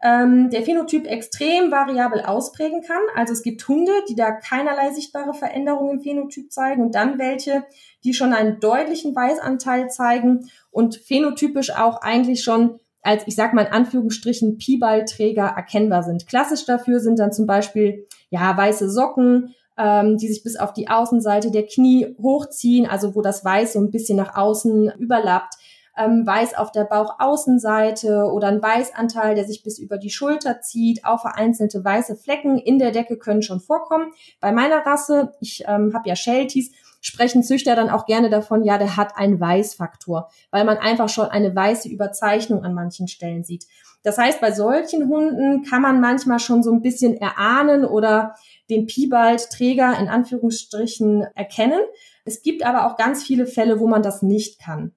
ähm, 0.03 0.51
der 0.51 0.63
Phänotyp 0.63 1.07
extrem 1.07 1.71
variabel 1.71 2.23
ausprägen 2.23 2.83
kann. 2.83 3.01
Also 3.15 3.33
es 3.33 3.43
gibt 3.43 3.67
Hunde, 3.69 3.93
die 4.09 4.17
da 4.17 4.33
keinerlei 4.33 4.91
sichtbare 4.91 5.33
Veränderungen 5.33 5.99
im 5.99 6.03
Phänotyp 6.03 6.53
zeigen 6.53 6.83
und 6.83 6.95
dann 6.95 7.19
welche, 7.19 7.65
die 8.05 8.13
schon 8.13 8.33
einen 8.33 8.59
deutlichen 8.59 9.15
Weißanteil 9.15 9.89
zeigen 9.91 10.51
und 10.71 10.97
phänotypisch 10.97 11.71
auch 11.71 12.03
eigentlich 12.03 12.43
schon 12.43 12.81
als, 13.03 13.25
ich 13.27 13.35
sag 13.35 13.53
mal 13.53 13.67
in 13.67 13.73
Anführungsstrichen, 13.73 14.59
Pieballträger 14.59 15.55
erkennbar 15.57 16.03
sind. 16.03 16.27
Klassisch 16.29 16.65
dafür 16.67 17.01
sind 17.01 17.19
dann 17.19 17.33
zum 17.33 17.47
Beispiel, 17.47 18.07
ja, 18.31 18.57
weiße 18.57 18.89
Socken, 18.91 19.55
ähm, 19.77 20.19
die 20.19 20.29
sich 20.29 20.43
bis 20.43 20.57
auf 20.57 20.73
die 20.73 20.89
Außenseite 20.89 21.51
der 21.51 21.67
Knie 21.67 22.15
hochziehen, 22.21 22.87
also 22.87 23.15
wo 23.15 23.23
das 23.23 23.45
Weiß 23.45 23.73
so 23.73 23.81
ein 23.81 23.91
bisschen 23.91 24.17
nach 24.17 24.37
außen 24.37 24.93
überlappt 24.99 25.55
ähm, 25.97 26.27
Weiß 26.27 26.55
auf 26.55 26.73
der 26.73 26.85
Bauchaußenseite 26.85 28.31
oder 28.33 28.49
ein 28.49 28.63
Weißanteil, 28.63 29.35
der 29.35 29.45
sich 29.45 29.63
bis 29.63 29.79
über 29.79 29.99
die 29.99 30.11
Schulter 30.11 30.61
zieht. 30.61 31.05
Auch 31.05 31.21
vereinzelte 31.21 31.85
weiße 31.85 32.17
Flecken 32.17 32.59
in 32.59 32.79
der 32.79 32.91
Decke 32.91 33.19
können 33.19 33.43
schon 33.43 33.61
vorkommen. 33.61 34.13
Bei 34.41 34.53
meiner 34.53 34.87
Rasse, 34.87 35.35
ich 35.41 35.65
ähm, 35.67 35.93
habe 35.95 36.09
ja 36.09 36.17
Shelties, 36.17 36.73
sprechen 37.01 37.43
Züchter 37.43 37.77
dann 37.77 37.91
auch 37.91 38.07
gerne 38.07 38.31
davon, 38.31 38.65
ja, 38.65 38.79
der 38.79 38.97
hat 38.97 39.17
einen 39.17 39.41
Weißfaktor, 39.41 40.31
weil 40.51 40.65
man 40.65 40.79
einfach 40.79 41.09
schon 41.09 41.27
eine 41.27 41.55
weiße 41.55 41.89
Überzeichnung 41.89 42.65
an 42.65 42.75
manchen 42.75 43.09
Stellen 43.09 43.45
sieht. 43.45 43.67
Das 44.05 44.19
heißt, 44.19 44.41
bei 44.41 44.53
solchen 44.53 45.09
Hunden 45.09 45.63
kann 45.63 45.83
man 45.83 46.01
manchmal 46.01 46.41
schon 46.41 46.63
so 46.63 46.73
ein 46.73 46.83
bisschen 46.83 47.17
erahnen 47.17 47.85
oder 47.85 48.35
den 48.71 48.87
Piebald-Träger 48.87 49.99
in 49.99 50.09
Anführungsstrichen 50.09 51.27
erkennen. 51.35 51.81
Es 52.25 52.43
gibt 52.43 52.65
aber 52.65 52.87
auch 52.87 52.97
ganz 52.97 53.23
viele 53.23 53.47
Fälle, 53.47 53.79
wo 53.79 53.87
man 53.87 54.03
das 54.03 54.23
nicht 54.23 54.61
kann. 54.61 54.93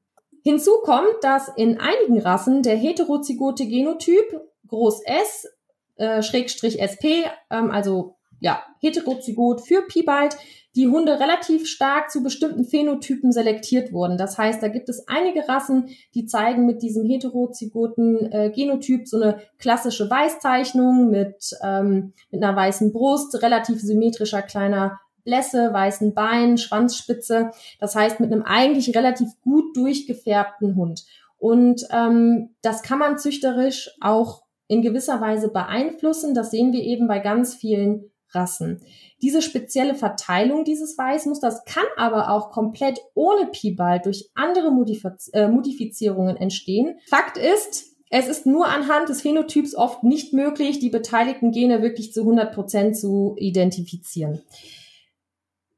Hinzu 0.48 0.74
kommt, 0.84 1.24
dass 1.24 1.50
in 1.56 1.80
einigen 1.80 2.20
Rassen 2.20 2.62
der 2.62 2.76
heterozygote 2.76 3.68
Genotyp 3.68 4.42
Groß 4.68 5.02
S 5.04 5.48
äh, 5.96 6.22
Schrägstrich 6.22 6.80
SP, 6.80 7.26
ähm, 7.50 7.72
also 7.72 8.16
ja, 8.40 8.62
heterozygot 8.80 9.66
für 9.66 9.82
Piebald, 9.88 10.38
die 10.76 10.88
Hunde 10.88 11.20
relativ 11.20 11.66
stark 11.68 12.12
zu 12.12 12.22
bestimmten 12.22 12.64
Phänotypen 12.66 13.32
selektiert 13.32 13.92
wurden. 13.92 14.20
Das 14.20 14.38
heißt, 14.38 14.62
da 14.62 14.68
gibt 14.68 14.88
es 14.90 15.08
einige 15.08 15.48
Rassen, 15.48 15.90
die 16.14 16.28
zeigen 16.28 16.68
mit 16.68 16.84
diesem 16.84 17.06
heterozygoten 17.06 18.32
äh, 18.32 18.52
Genotyp 18.54 19.08
so 19.08 19.20
eine 19.20 19.42
klassische 19.58 20.12
Weißzeichnung 20.12 21.10
mit, 21.10 21.58
ähm, 21.64 22.14
mit 22.30 22.44
einer 22.44 22.56
weißen 22.56 22.92
Brust, 22.92 23.42
relativ 23.42 23.82
symmetrischer 23.82 24.44
kleiner 24.44 25.00
Blässe, 25.26 25.74
weißen 25.74 26.14
Beinen, 26.14 26.58
Schwanzspitze. 26.58 27.52
Das 27.80 27.96
heißt, 27.96 28.22
mit 28.22 28.32
einem 28.32 28.44
eigentlich 28.44 28.96
relativ 28.96 29.30
gut 29.42 29.76
durchgefärbten 29.76 30.76
Hund. 30.76 31.06
Und 31.38 31.86
ähm, 31.92 32.56
das 32.62 32.82
kann 32.82 33.00
man 33.00 33.18
züchterisch 33.18 33.92
auch 34.00 34.44
in 34.68 34.82
gewisser 34.82 35.20
Weise 35.20 35.50
beeinflussen. 35.50 36.34
Das 36.34 36.52
sehen 36.52 36.72
wir 36.72 36.82
eben 36.82 37.08
bei 37.08 37.20
ganz 37.20 37.54
vielen 37.54 38.12
Rassen. 38.30 38.82
Diese 39.22 39.42
spezielle 39.42 39.96
Verteilung 39.96 40.64
dieses 40.66 40.98
Weißmusters 40.98 41.64
kann 41.66 41.86
aber 41.98 42.30
auch 42.30 42.52
komplett 42.52 43.00
ohne 43.14 43.48
Pibald 43.48 44.06
durch 44.06 44.30
andere 44.36 44.72
Modifiz 44.72 45.30
äh, 45.34 45.48
Modifizierungen 45.48 46.36
entstehen. 46.36 47.00
Fakt 47.08 47.38
ist, 47.38 47.96
es 48.10 48.28
ist 48.28 48.46
nur 48.46 48.68
anhand 48.68 49.10
des 49.10 49.22
Phänotyps 49.22 49.76
oft 49.76 50.04
nicht 50.04 50.34
möglich, 50.34 50.80
die 50.80 50.90
beteiligten 50.90 51.52
Gene 51.52 51.82
wirklich 51.82 52.14
zu 52.14 52.22
100 52.22 52.54
Prozent 52.54 52.98
zu 52.98 53.36
identifizieren. 53.38 54.42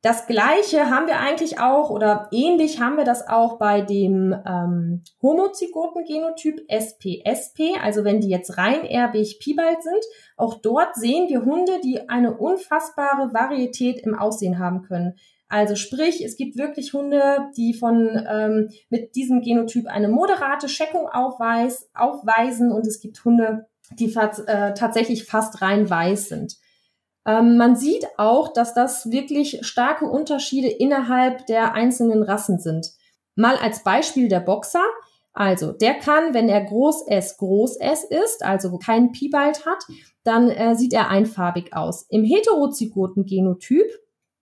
Das 0.03 0.27
Gleiche 0.27 0.91
haben 0.91 1.07
wir 1.07 1.19
eigentlich 1.19 1.59
auch 1.59 1.89
oder 1.89 2.29
ähnlich 2.31 2.79
haben 2.79 2.97
wir 2.97 3.03
das 3.03 3.27
auch 3.27 3.57
bei 3.57 3.81
dem 3.81 4.33
ähm, 4.45 5.03
Homozygoten-Genotyp 5.23 6.61
SPSP, 6.67 7.79
also 7.81 8.03
wenn 8.03 8.21
die 8.21 8.29
jetzt 8.29 8.57
rein 8.57 8.85
erbig 8.85 9.39
Pibald 9.41 9.81
sind. 9.81 10.03
Auch 10.37 10.61
dort 10.61 10.95
sehen 10.95 11.27
wir 11.29 11.43
Hunde, 11.43 11.79
die 11.83 12.09
eine 12.09 12.37
unfassbare 12.37 13.33
Varietät 13.33 14.05
im 14.05 14.13
Aussehen 14.13 14.59
haben 14.59 14.83
können. 14.83 15.15
Also 15.49 15.75
sprich, 15.75 16.23
es 16.23 16.35
gibt 16.35 16.57
wirklich 16.57 16.93
Hunde, 16.93 17.49
die 17.57 17.73
von 17.73 18.23
ähm, 18.29 18.69
mit 18.89 19.15
diesem 19.15 19.41
Genotyp 19.41 19.87
eine 19.87 20.09
moderate 20.09 20.69
Scheckung 20.69 21.07
aufweis, 21.07 21.89
aufweisen 21.95 22.71
und 22.71 22.85
es 22.85 22.99
gibt 22.99 23.23
Hunde, 23.25 23.65
die 23.97 24.13
äh, 24.13 24.73
tatsächlich 24.73 25.25
fast 25.25 25.61
rein 25.61 25.89
weiß 25.89 26.29
sind. 26.29 26.57
Ähm, 27.27 27.57
man 27.57 27.75
sieht 27.75 28.07
auch, 28.17 28.53
dass 28.53 28.73
das 28.73 29.11
wirklich 29.11 29.59
starke 29.61 30.05
Unterschiede 30.05 30.69
innerhalb 30.69 31.45
der 31.45 31.73
einzelnen 31.73 32.23
Rassen 32.23 32.57
sind. 32.57 32.87
Mal 33.35 33.57
als 33.57 33.83
Beispiel 33.83 34.29
der 34.29 34.39
Boxer. 34.39 34.83
Also, 35.33 35.71
der 35.71 35.95
kann, 35.95 36.33
wenn 36.33 36.49
er 36.49 36.63
Groß 36.63 37.05
S 37.07 37.37
Groß 37.37 37.77
S 37.77 38.05
ist, 38.05 38.43
also 38.43 38.75
keinen 38.79 39.11
Piebald 39.11 39.65
hat, 39.67 39.83
dann 40.23 40.49
äh, 40.49 40.75
sieht 40.75 40.93
er 40.93 41.09
einfarbig 41.09 41.75
aus. 41.75 42.07
Im 42.09 42.23
heterozygoten 42.23 43.25
Genotyp, 43.25 43.85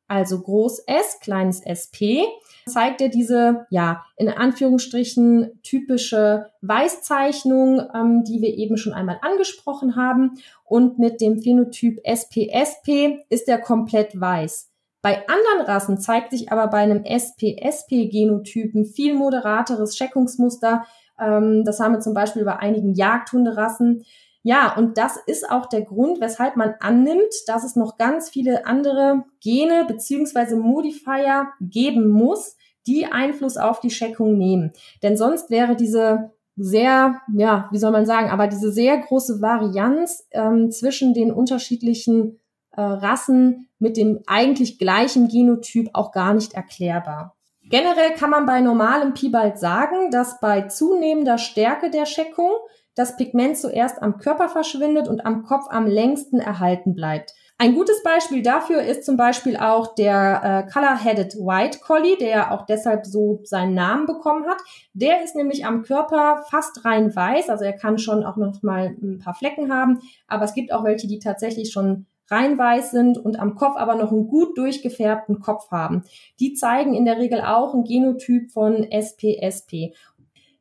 also 0.08 0.40
Groß 0.40 0.84
S, 0.88 1.20
kleines 1.20 1.62
SP, 1.66 2.24
zeigt 2.68 3.00
er 3.02 3.10
diese, 3.10 3.68
ja, 3.70 4.06
in 4.18 4.30
Anführungsstrichen 4.30 5.60
typische 5.62 6.52
Weißzeichnung, 6.62 7.82
ähm, 7.94 8.24
die 8.24 8.42
wir 8.42 8.56
eben 8.56 8.78
schon 8.78 8.94
einmal 8.94 9.20
angesprochen 9.22 9.96
haben. 9.96 10.40
Und 10.64 10.98
mit 10.98 11.22
dem 11.22 11.42
Phänotyp 11.42 12.00
SPSP 12.04 13.24
ist 13.30 13.48
er 13.48 13.60
komplett 13.60 14.20
weiß. 14.20 14.72
Bei 15.04 15.24
anderen 15.28 15.68
Rassen 15.68 16.00
zeigt 16.00 16.32
sich 16.32 16.52
aber 16.52 16.68
bei 16.68 16.80
einem 16.80 17.04
SPSP-Genotypen 17.04 18.86
viel 18.86 19.14
moderateres 19.14 19.96
Scheckungsmuster. 19.96 20.86
Ähm, 21.20 21.64
das 21.64 21.80
haben 21.80 21.94
wir 21.94 22.00
zum 22.00 22.16
Beispiel 22.16 22.44
bei 22.44 22.58
einigen 22.58 22.96
Jagdhunderassen. 22.96 24.04
Ja, 24.48 24.76
und 24.78 25.00
das 25.00 25.18
ist 25.26 25.50
auch 25.50 25.66
der 25.66 25.82
Grund, 25.82 26.22
weshalb 26.22 26.56
man 26.56 26.76
annimmt, 26.80 27.34
dass 27.48 27.64
es 27.64 27.76
noch 27.76 27.98
ganz 27.98 28.30
viele 28.30 28.68
andere 28.68 29.24
Gene 29.42 29.86
beziehungsweise 29.88 30.56
Modifier 30.56 31.48
geben 31.60 32.10
muss, 32.10 32.56
die 32.86 33.08
Einfluss 33.08 33.58
auf 33.58 33.80
die 33.80 33.90
Scheckung 33.90 34.38
nehmen. 34.38 34.72
Denn 35.02 35.18
sonst 35.18 35.50
wäre 35.50 35.76
diese 35.76 36.32
sehr, 36.56 37.22
ja, 37.36 37.68
wie 37.72 37.80
soll 37.80 37.90
man 37.90 38.06
sagen, 38.06 38.30
aber 38.30 38.46
diese 38.46 38.72
sehr 38.72 39.00
große 39.00 39.42
Varianz 39.42 40.28
ähm, 40.30 40.70
zwischen 40.70 41.16
den 41.16 41.32
unterschiedlichen 41.32 42.40
äh, 42.74 42.82
Rassen 42.82 43.68
mit 43.80 43.98
dem 43.98 44.20
eigentlich 44.28 44.78
gleichen 44.78 45.28
Genotyp 45.28 45.90
auch 45.94 46.12
gar 46.12 46.36
nicht 46.36 46.54
erklärbar. 46.54 47.36
Generell 47.64 48.14
kann 48.14 48.30
man 48.30 48.46
bei 48.46 48.62
normalem 48.62 49.16
Pibald 49.16 49.58
sagen, 49.58 50.12
dass 50.12 50.40
bei 50.40 50.68
zunehmender 50.68 51.40
Stärke 51.40 51.90
der 51.90 52.06
Scheckung 52.06 52.52
das 52.96 53.18
Pigment 53.18 53.58
zuerst 53.58 54.02
am 54.02 54.18
Körper 54.18 54.50
verschwindet 54.50 55.08
und 55.08 55.26
am 55.26 55.44
Kopf 55.44 55.66
am 55.70 55.86
längsten 55.86 56.40
erhalten 56.40 56.96
bleibt. 56.96 57.34
Ein 57.58 57.74
gutes 57.74 58.04
Beispiel 58.04 58.42
dafür 58.42 58.82
ist 58.82 59.06
zum 59.06 59.16
Beispiel 59.16 59.56
auch 59.56 59.96
der 59.96 60.42
äh, 60.68 60.72
Color-Headed 60.72 61.36
White 61.36 61.80
Collie, 61.80 62.18
der 62.18 62.52
auch 62.52 62.66
deshalb 62.66 63.06
so 63.06 63.40
seinen 63.44 63.74
Namen 63.74 64.08
bekommen 64.08 64.46
hat. 64.46 64.58
Der 64.94 65.24
ist 65.24 65.38
nämlich 65.38 65.66
am 65.66 65.84
Körper 65.84 66.44
fast 66.50 66.84
rein 66.84 67.16
weiß, 67.16 67.50
also 67.50 67.64
er 67.64 67.72
kann 67.72 67.98
schon 67.98 68.26
auch 68.26 68.36
noch 68.36 68.62
mal 68.62 68.98
ein 69.02 69.20
paar 69.20 69.36
Flecken 69.36 69.72
haben, 69.74 70.02
aber 70.28 70.44
es 70.44 70.54
gibt 70.54 70.74
auch 70.74 70.84
welche, 70.84 71.08
die 71.08 71.20
tatsächlich 71.20 71.72
schon 71.72 72.08
rein 72.30 72.58
weiß 72.58 72.92
sind 72.92 73.18
und 73.18 73.40
am 73.40 73.56
Kopf 73.56 73.78
aber 73.78 73.96
noch 73.96 74.12
einen 74.12 74.28
gut 74.28 74.58
durchgefärbten 74.58 75.40
Kopf 75.40 75.72
haben. 75.72 76.04
Die 76.40 76.54
zeigen 76.54 76.94
in 76.94 77.06
der 77.06 77.20
Regel 77.20 77.42
auch 77.42 77.74
ein 77.74 77.84
Genotyp 77.84 78.52
von 78.52 78.84
SPSP. 78.84 79.94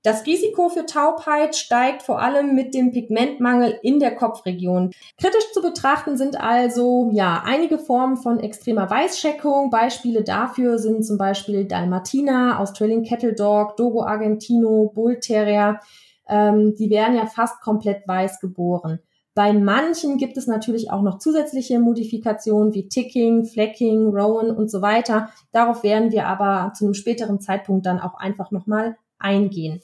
Das 0.04 0.26
Risiko 0.26 0.68
für 0.68 0.84
Taubheit 0.84 1.56
steigt 1.56 2.02
vor 2.02 2.20
allem 2.20 2.54
mit 2.54 2.74
dem 2.74 2.92
Pigmentmangel 2.92 3.78
in 3.82 4.00
der 4.00 4.14
Kopfregion. 4.14 4.90
Kritisch 5.18 5.50
zu 5.54 5.62
betrachten 5.62 6.18
sind 6.18 6.38
also 6.38 7.08
ja 7.14 7.42
einige 7.46 7.78
Formen 7.78 8.18
von 8.18 8.38
extremer 8.38 8.90
Weißscheckung. 8.90 9.70
Beispiele 9.70 10.22
dafür 10.22 10.78
sind 10.78 11.06
zum 11.06 11.16
Beispiel 11.16 11.64
Dalmatina, 11.64 12.58
Australian 12.58 13.02
Kettle 13.02 13.32
Dog, 13.32 13.78
Dogo 13.78 14.02
Argentino, 14.02 14.92
Bull 14.94 15.20
Terrier. 15.20 15.80
Ähm, 16.28 16.74
die 16.76 16.90
werden 16.90 17.16
ja 17.16 17.24
fast 17.24 17.62
komplett 17.62 18.06
weiß 18.06 18.40
geboren. 18.40 18.98
Bei 19.34 19.54
manchen 19.54 20.18
gibt 20.18 20.36
es 20.36 20.46
natürlich 20.46 20.92
auch 20.92 21.00
noch 21.00 21.18
zusätzliche 21.18 21.80
Modifikationen 21.80 22.74
wie 22.74 22.88
Ticking, 22.88 23.46
Flecking, 23.46 24.08
Rowan 24.08 24.54
und 24.54 24.70
so 24.70 24.82
weiter. 24.82 25.30
Darauf 25.50 25.82
werden 25.82 26.12
wir 26.12 26.26
aber 26.26 26.74
zu 26.74 26.84
einem 26.84 26.92
späteren 26.92 27.40
Zeitpunkt 27.40 27.86
dann 27.86 28.00
auch 28.00 28.18
einfach 28.18 28.50
nochmal 28.50 28.98
eingehen. 29.18 29.80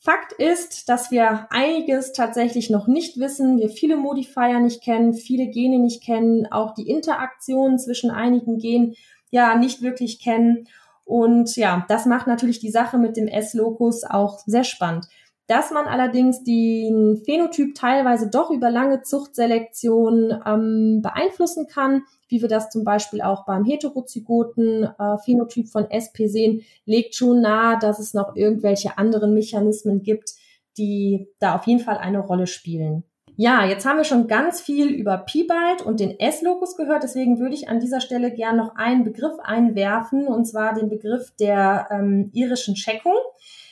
Fakt 0.00 0.32
ist, 0.32 0.88
dass 0.88 1.10
wir 1.10 1.48
einiges 1.50 2.12
tatsächlich 2.12 2.70
noch 2.70 2.86
nicht 2.86 3.18
wissen, 3.18 3.58
wir 3.58 3.68
viele 3.68 3.96
Modifier 3.96 4.60
nicht 4.60 4.82
kennen, 4.82 5.12
viele 5.12 5.48
Gene 5.48 5.80
nicht 5.80 6.04
kennen, 6.04 6.46
auch 6.50 6.72
die 6.72 6.88
Interaktion 6.88 7.78
zwischen 7.78 8.10
einigen 8.10 8.58
Genen 8.58 8.94
ja 9.30 9.56
nicht 9.56 9.82
wirklich 9.82 10.20
kennen. 10.20 10.68
Und 11.04 11.56
ja, 11.56 11.84
das 11.88 12.06
macht 12.06 12.26
natürlich 12.26 12.60
die 12.60 12.70
Sache 12.70 12.96
mit 12.96 13.16
dem 13.16 13.26
S-Locus 13.26 14.04
auch 14.04 14.38
sehr 14.46 14.64
spannend. 14.64 15.06
Dass 15.48 15.70
man 15.70 15.86
allerdings 15.86 16.44
den 16.44 17.20
Phänotyp 17.24 17.74
teilweise 17.74 18.30
doch 18.30 18.50
über 18.50 18.70
lange 18.70 19.02
Zuchtselektion 19.02 20.40
ähm, 20.46 21.00
beeinflussen 21.02 21.66
kann, 21.66 22.02
wie 22.28 22.40
wir 22.42 22.48
das 22.48 22.70
zum 22.70 22.84
Beispiel 22.84 23.22
auch 23.22 23.44
beim 23.46 23.64
heterozygoten 23.64 24.84
äh, 24.84 25.18
Phänotyp 25.24 25.68
von 25.68 25.90
SP 25.90 26.28
sehen, 26.28 26.62
legt 26.84 27.14
schon 27.14 27.40
nahe, 27.40 27.78
dass 27.80 27.98
es 27.98 28.14
noch 28.14 28.36
irgendwelche 28.36 28.98
anderen 28.98 29.34
Mechanismen 29.34 30.02
gibt, 30.02 30.34
die 30.76 31.28
da 31.40 31.56
auf 31.56 31.66
jeden 31.66 31.80
Fall 31.80 31.98
eine 31.98 32.20
Rolle 32.20 32.46
spielen. 32.46 33.04
Ja, 33.40 33.64
jetzt 33.64 33.86
haben 33.86 33.98
wir 33.98 34.04
schon 34.04 34.26
ganz 34.26 34.60
viel 34.60 34.88
über 34.88 35.16
Pibald 35.16 35.82
und 35.82 36.00
den 36.00 36.18
S-Locus 36.18 36.76
gehört, 36.76 37.04
deswegen 37.04 37.38
würde 37.38 37.54
ich 37.54 37.68
an 37.68 37.78
dieser 37.78 38.00
Stelle 38.00 38.32
gern 38.32 38.56
noch 38.56 38.74
einen 38.74 39.04
Begriff 39.04 39.38
einwerfen, 39.42 40.26
und 40.26 40.44
zwar 40.44 40.74
den 40.74 40.88
Begriff 40.88 41.32
der 41.38 41.86
ähm, 41.92 42.30
irischen 42.34 42.74
Checkung. 42.74 43.14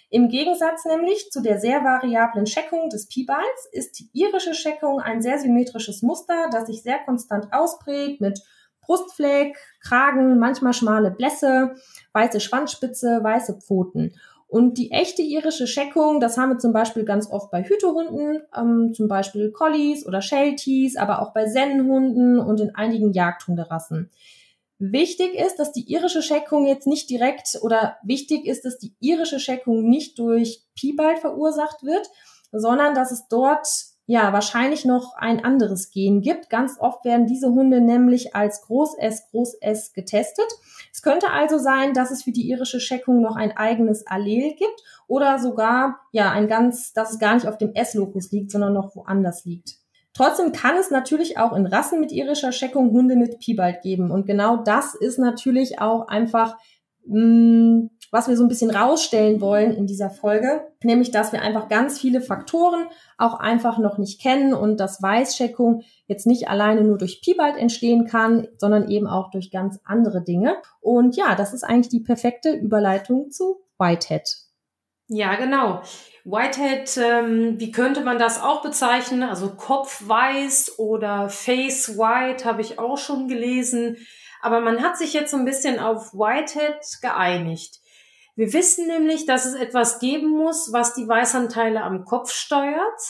Im 0.09 0.29
Gegensatz 0.29 0.85
nämlich 0.85 1.31
zu 1.31 1.43
der 1.43 1.59
sehr 1.59 1.83
variablen 1.83 2.47
Scheckung 2.47 2.89
des 2.91 3.09
P-Balls 3.09 3.69
ist 3.73 3.99
die 3.99 4.09
irische 4.13 4.55
Scheckung 4.55 5.01
ein 5.01 5.21
sehr 5.21 5.39
symmetrisches 5.39 6.03
Muster, 6.03 6.49
das 6.53 6.67
sich 6.67 6.83
sehr 6.83 6.99
konstant 7.05 7.53
ausprägt 7.53 8.21
mit 8.21 8.41
Brustfleck, 8.83 9.57
Kragen, 9.81 10.39
manchmal 10.39 10.73
schmale 10.73 11.11
Blässe, 11.11 11.75
weiße 12.13 12.41
Schwanzspitze, 12.41 13.19
weiße 13.23 13.59
Pfoten. 13.61 14.15
Und 14.49 14.79
die 14.79 14.93
echte 14.93 15.23
irische 15.23 15.67
Scheckung, 15.67 16.21
das 16.21 16.39
haben 16.39 16.51
wir 16.51 16.59
zum 16.59 16.73
Beispiel 16.73 17.05
ganz 17.05 17.29
oft 17.29 17.51
bei 17.51 17.65
Hütehunden, 17.65 18.43
ähm, 18.57 18.93
zum 18.95 19.09
Beispiel 19.09 19.51
Collies 19.51 20.07
oder 20.07 20.23
Shelties, 20.23 20.97
aber 20.97 21.21
auch 21.21 21.33
bei 21.33 21.49
Sennenhunden 21.49 22.39
und 22.39 22.61
in 22.61 22.73
einigen 22.77 23.13
Jagdhunderassen. 23.13 24.11
Wichtig 24.79 25.35
ist, 25.35 25.57
dass 25.57 25.73
die 25.73 25.91
irische 25.91 26.23
Scheckung 26.23 26.67
jetzt 26.67 26.87
nicht 26.87 27.09
direkt 27.09 27.59
oder 27.63 27.97
wichtig 28.03 28.47
ist, 28.47 28.65
dass 28.65 28.79
die 28.79 28.95
irische 29.01 29.41
Scheckung 29.41 29.89
nicht 29.89 30.19
durch 30.19 30.65
Piebald 30.75 31.19
verursacht 31.19 31.83
wird, 31.83 32.07
sondern 32.53 32.95
dass 32.95 33.11
es 33.11 33.27
dort 33.29 33.67
ja 34.05 34.33
wahrscheinlich 34.33 34.85
noch 34.85 35.15
ein 35.17 35.45
anderes 35.45 35.91
Gen 35.91 36.21
gibt. 36.21 36.51
Ganz 36.51 36.77
oft 36.79 37.05
werden 37.05 37.27
diese 37.27 37.49
Hunde 37.49 37.81
nämlich 37.81 38.37
als 38.37 38.63
Groß 38.63 38.99
S, 38.99 39.29
Groß 39.31 39.55
S 39.61 39.93
getestet. 39.95 40.47
Es 40.93 41.03
könnte 41.03 41.31
also 41.31 41.59
sein, 41.59 41.93
dass 41.93 42.11
es 42.11 42.23
für 42.23 42.33
die 42.33 42.49
irische 42.49 42.79
Scheckung 42.79 43.21
noch 43.21 43.37
ein 43.37 43.57
eigenes 43.57 44.07
Allel 44.07 44.55
gibt 44.55 44.83
oder 45.09 45.39
sogar 45.39 46.01
ja 46.13 46.31
ein 46.31 46.49
ganz, 46.49 46.93
dass 46.93 47.13
es 47.13 47.19
gar 47.19 47.35
nicht 47.35 47.49
auf 47.49 47.59
dem 47.59 47.75
S-Lokus 47.75 48.31
liegt, 48.31 48.51
sondern 48.51 48.75
noch 48.75 48.95
woanders 48.95 49.45
liegt. 49.45 49.79
Trotzdem 50.17 50.53
kann 50.53 50.77
es 50.79 50.91
natürlich 50.91 51.37
auch 51.37 51.53
in 51.53 51.67
Rassen 51.67 52.01
mit 52.01 52.11
irischer 52.11 52.51
Scheckung 52.51 52.91
Hunde 52.91 53.17
mit 53.17 53.39
Piebald 53.39 53.83
geben. 53.83 54.11
Und 54.11 54.27
genau 54.27 54.57
das 54.57 54.95
ist 54.95 55.19
natürlich 55.19 55.79
auch 55.79 56.09
einfach, 56.09 56.57
mh, 57.05 57.21
mm, 57.21 57.91
was 58.11 58.29
wir 58.29 58.37
so 58.37 58.45
ein 58.45 58.49
bisschen 58.49 58.71
rausstellen 58.71 59.43
wollen 59.43 59.75
in 59.75 59.87
dieser 59.87 60.09
Folge, 60.09 60.67
nämlich 60.83 61.11
dass 61.11 61.33
wir 61.33 61.43
einfach 61.43 61.69
ganz 61.69 61.99
viele 61.99 62.23
Faktoren 62.23 62.87
auch 63.19 63.35
einfach 63.35 63.79
noch 63.79 63.99
nicht 63.99 64.23
kennen 64.23 64.55
und 64.55 64.81
dass 64.81 65.03
Weißscheckung 65.03 65.83
jetzt 66.07 66.27
nicht 66.27 66.49
alleine 66.49 66.83
nur 66.83 66.97
durch 66.97 67.21
Piebald 67.21 67.57
entstehen 67.57 68.07
kann, 68.07 68.49
sondern 68.57 68.89
eben 68.89 69.07
auch 69.07 69.31
durch 69.31 69.51
ganz 69.51 69.81
andere 69.85 70.23
Dinge. 70.23 70.57
Und 70.81 71.17
ja, 71.17 71.35
das 71.35 71.53
ist 71.53 71.65
eigentlich 71.65 71.91
die 71.91 72.01
perfekte 72.01 72.53
Überleitung 72.53 73.31
zu 73.31 73.61
Whitehead. 73.79 74.37
Ja, 75.09 75.35
genau. 75.35 75.83
Whitehead, 76.29 76.97
ähm, 76.97 77.61
wie 77.61 77.71
könnte 77.71 78.01
man 78.01 78.19
das 78.19 78.43
auch 78.43 78.61
bezeichnen? 78.61 79.23
Also 79.23 79.55
Kopfweiß 79.55 80.81
oder 80.81 81.29
Face 81.29 81.97
White 81.97 82.45
habe 82.45 82.63
ich 82.63 82.81
auch 82.81 82.99
schon 82.99 83.29
gelesen. 83.29 83.97
Aber 84.43 84.61
man 84.61 84.83
hat 84.83 84.99
sich 84.99 85.13
jetzt 85.13 85.31
so 85.31 85.37
ein 85.37 85.45
bisschen 85.45 85.79
auf 85.79 86.13
Whitehead 86.15 86.85
geeinigt. 87.01 87.79
Wir 88.35 88.53
wissen 88.53 88.89
nämlich, 88.89 89.25
dass 89.25 89.47
es 89.47 89.55
etwas 89.55 90.01
geben 90.01 90.31
muss, 90.31 90.73
was 90.73 90.95
die 90.95 91.07
Weißanteile 91.07 91.81
am 91.81 92.05
Kopf 92.05 92.33
steuert. 92.33 93.01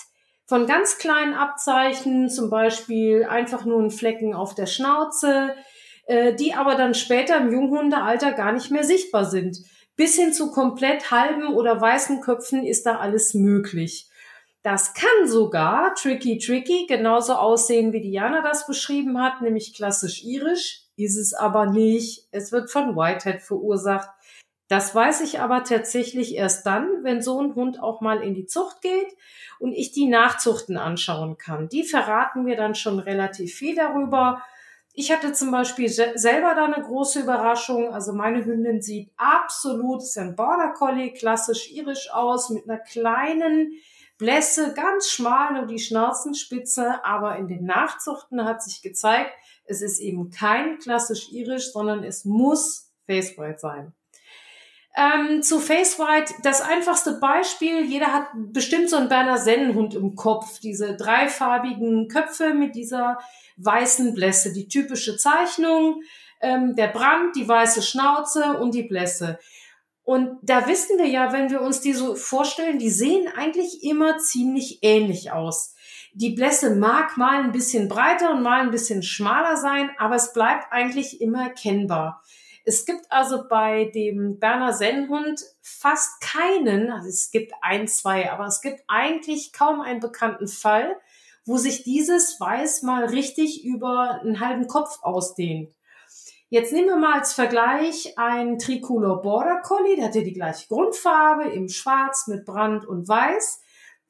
Von 0.44 0.66
ganz 0.66 0.98
kleinen 0.98 1.32
Abzeichen, 1.32 2.28
zum 2.28 2.50
Beispiel 2.50 3.24
einfach 3.24 3.64
nur 3.64 3.80
ein 3.80 3.90
Flecken 3.90 4.34
auf 4.34 4.54
der 4.54 4.66
Schnauze, 4.66 5.54
äh, 6.06 6.34
die 6.34 6.52
aber 6.52 6.74
dann 6.74 6.92
später 6.92 7.38
im 7.38 7.50
Junghundealter 7.50 8.32
gar 8.32 8.52
nicht 8.52 8.70
mehr 8.70 8.84
sichtbar 8.84 9.24
sind 9.24 9.56
bis 9.96 10.16
hin 10.16 10.32
zu 10.32 10.50
komplett 10.50 11.10
halben 11.10 11.48
oder 11.54 11.80
weißen 11.80 12.20
Köpfen 12.20 12.64
ist 12.64 12.86
da 12.86 12.98
alles 12.98 13.34
möglich. 13.34 14.08
Das 14.62 14.94
kann 14.94 15.28
sogar, 15.28 15.94
tricky, 15.94 16.38
tricky, 16.38 16.86
genauso 16.88 17.34
aussehen, 17.34 17.92
wie 17.92 18.00
Diana 18.00 18.42
das 18.42 18.66
beschrieben 18.66 19.22
hat, 19.22 19.40
nämlich 19.40 19.74
klassisch 19.74 20.24
irisch, 20.24 20.82
ist 20.96 21.16
es 21.16 21.34
aber 21.34 21.66
nicht. 21.66 22.26
Es 22.32 22.50
wird 22.52 22.70
von 22.70 22.96
Whitehead 22.96 23.42
verursacht. 23.42 24.10
Das 24.68 24.92
weiß 24.92 25.20
ich 25.20 25.38
aber 25.38 25.62
tatsächlich 25.62 26.34
erst 26.34 26.66
dann, 26.66 27.04
wenn 27.04 27.22
so 27.22 27.40
ein 27.40 27.54
Hund 27.54 27.80
auch 27.80 28.00
mal 28.00 28.22
in 28.22 28.34
die 28.34 28.46
Zucht 28.46 28.82
geht 28.82 29.16
und 29.60 29.72
ich 29.72 29.92
die 29.92 30.08
Nachzuchten 30.08 30.76
anschauen 30.76 31.38
kann. 31.38 31.68
Die 31.68 31.84
verraten 31.84 32.42
mir 32.42 32.56
dann 32.56 32.74
schon 32.74 32.98
relativ 32.98 33.54
viel 33.54 33.76
darüber, 33.76 34.42
ich 34.98 35.12
hatte 35.12 35.34
zum 35.34 35.50
Beispiel 35.50 35.90
selber 35.90 36.54
da 36.54 36.64
eine 36.64 36.82
große 36.82 37.20
Überraschung. 37.20 37.92
Also 37.92 38.14
meine 38.14 38.46
Hündin 38.46 38.80
sieht 38.80 39.12
absolut, 39.18 40.02
ist 40.02 40.16
ein 40.16 40.34
Border 40.34 40.72
Collie, 40.72 41.12
klassisch 41.12 41.70
irisch 41.70 42.10
aus, 42.10 42.48
mit 42.48 42.66
einer 42.66 42.78
kleinen 42.78 43.72
Blässe, 44.16 44.72
ganz 44.72 45.10
schmal 45.10 45.52
nur 45.52 45.66
die 45.66 45.80
Schnauzenspitze. 45.80 47.04
Aber 47.04 47.36
in 47.36 47.46
den 47.46 47.66
Nachzuchten 47.66 48.46
hat 48.46 48.62
sich 48.62 48.80
gezeigt, 48.80 49.32
es 49.66 49.82
ist 49.82 50.00
eben 50.00 50.30
kein 50.30 50.78
klassisch 50.78 51.30
irisch, 51.30 51.72
sondern 51.72 52.02
es 52.02 52.24
muss 52.24 52.90
Face 53.04 53.36
White 53.36 53.58
sein. 53.58 53.92
Ähm, 54.96 55.42
zu 55.42 55.60
Face 55.60 55.98
White, 55.98 56.32
das 56.42 56.62
einfachste 56.62 57.18
Beispiel, 57.20 57.84
jeder 57.84 58.14
hat 58.14 58.28
bestimmt 58.34 58.88
so 58.88 58.96
einen 58.96 59.10
Berner 59.10 59.36
Sennenhund 59.36 59.94
im 59.94 60.14
Kopf, 60.14 60.58
diese 60.60 60.96
dreifarbigen 60.96 62.08
Köpfe 62.08 62.54
mit 62.54 62.74
dieser 62.74 63.18
weißen 63.58 64.14
Blässe, 64.14 64.54
die 64.54 64.68
typische 64.68 65.18
Zeichnung, 65.18 66.00
ähm, 66.40 66.74
der 66.76 66.88
Brand, 66.88 67.36
die 67.36 67.46
weiße 67.46 67.82
Schnauze 67.82 68.58
und 68.58 68.74
die 68.74 68.84
Blässe. 68.84 69.38
Und 70.02 70.38
da 70.42 70.66
wissen 70.66 70.96
wir 70.98 71.08
ja, 71.08 71.30
wenn 71.30 71.50
wir 71.50 71.60
uns 71.60 71.82
die 71.82 71.92
so 71.92 72.14
vorstellen, 72.14 72.78
die 72.78 72.90
sehen 72.90 73.28
eigentlich 73.36 73.82
immer 73.82 74.16
ziemlich 74.16 74.78
ähnlich 74.80 75.30
aus. 75.30 75.74
Die 76.14 76.30
Blässe 76.30 76.74
mag 76.74 77.18
mal 77.18 77.42
ein 77.42 77.52
bisschen 77.52 77.88
breiter 77.88 78.32
und 78.32 78.42
mal 78.42 78.62
ein 78.62 78.70
bisschen 78.70 79.02
schmaler 79.02 79.58
sein, 79.58 79.90
aber 79.98 80.14
es 80.14 80.32
bleibt 80.32 80.72
eigentlich 80.72 81.20
immer 81.20 81.42
erkennbar. 81.42 82.22
Es 82.68 82.84
gibt 82.84 83.06
also 83.10 83.46
bei 83.48 83.92
dem 83.94 84.40
Berner 84.40 84.72
Sennhund 84.72 85.40
fast 85.62 86.20
keinen, 86.20 86.90
also 86.90 87.08
es 87.08 87.30
gibt 87.30 87.52
ein, 87.62 87.86
zwei, 87.86 88.32
aber 88.32 88.46
es 88.46 88.60
gibt 88.60 88.82
eigentlich 88.88 89.52
kaum 89.52 89.80
einen 89.80 90.00
bekannten 90.00 90.48
Fall, 90.48 90.96
wo 91.44 91.58
sich 91.58 91.84
dieses 91.84 92.40
Weiß 92.40 92.82
mal 92.82 93.04
richtig 93.04 93.64
über 93.64 94.20
einen 94.20 94.40
halben 94.40 94.66
Kopf 94.66 94.98
ausdehnt. 95.02 95.72
Jetzt 96.48 96.72
nehmen 96.72 96.88
wir 96.88 96.96
mal 96.96 97.20
als 97.20 97.34
Vergleich 97.34 98.18
ein 98.18 98.58
Tricolor 98.58 99.22
Border 99.22 99.62
Collie, 99.62 99.94
der 99.94 100.06
hat 100.06 100.16
ja 100.16 100.22
die 100.22 100.32
gleiche 100.32 100.66
Grundfarbe, 100.66 101.44
im 101.44 101.68
Schwarz 101.68 102.26
mit 102.26 102.44
Brand 102.44 102.84
und 102.84 103.06
Weiß. 103.06 103.60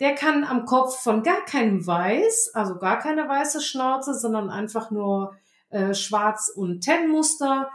Der 0.00 0.14
kann 0.14 0.44
am 0.44 0.64
Kopf 0.64 1.02
von 1.02 1.22
gar 1.22 1.44
keinem 1.44 1.86
Weiß, 1.86 2.52
also 2.54 2.78
gar 2.78 3.00
keine 3.00 3.28
weiße 3.28 3.60
Schnauze, 3.60 4.14
sondern 4.14 4.48
einfach 4.48 4.90
nur 4.90 5.36
äh, 5.68 5.92
Schwarz 5.92 6.48
und 6.48 6.80
Tennmuster 6.80 7.68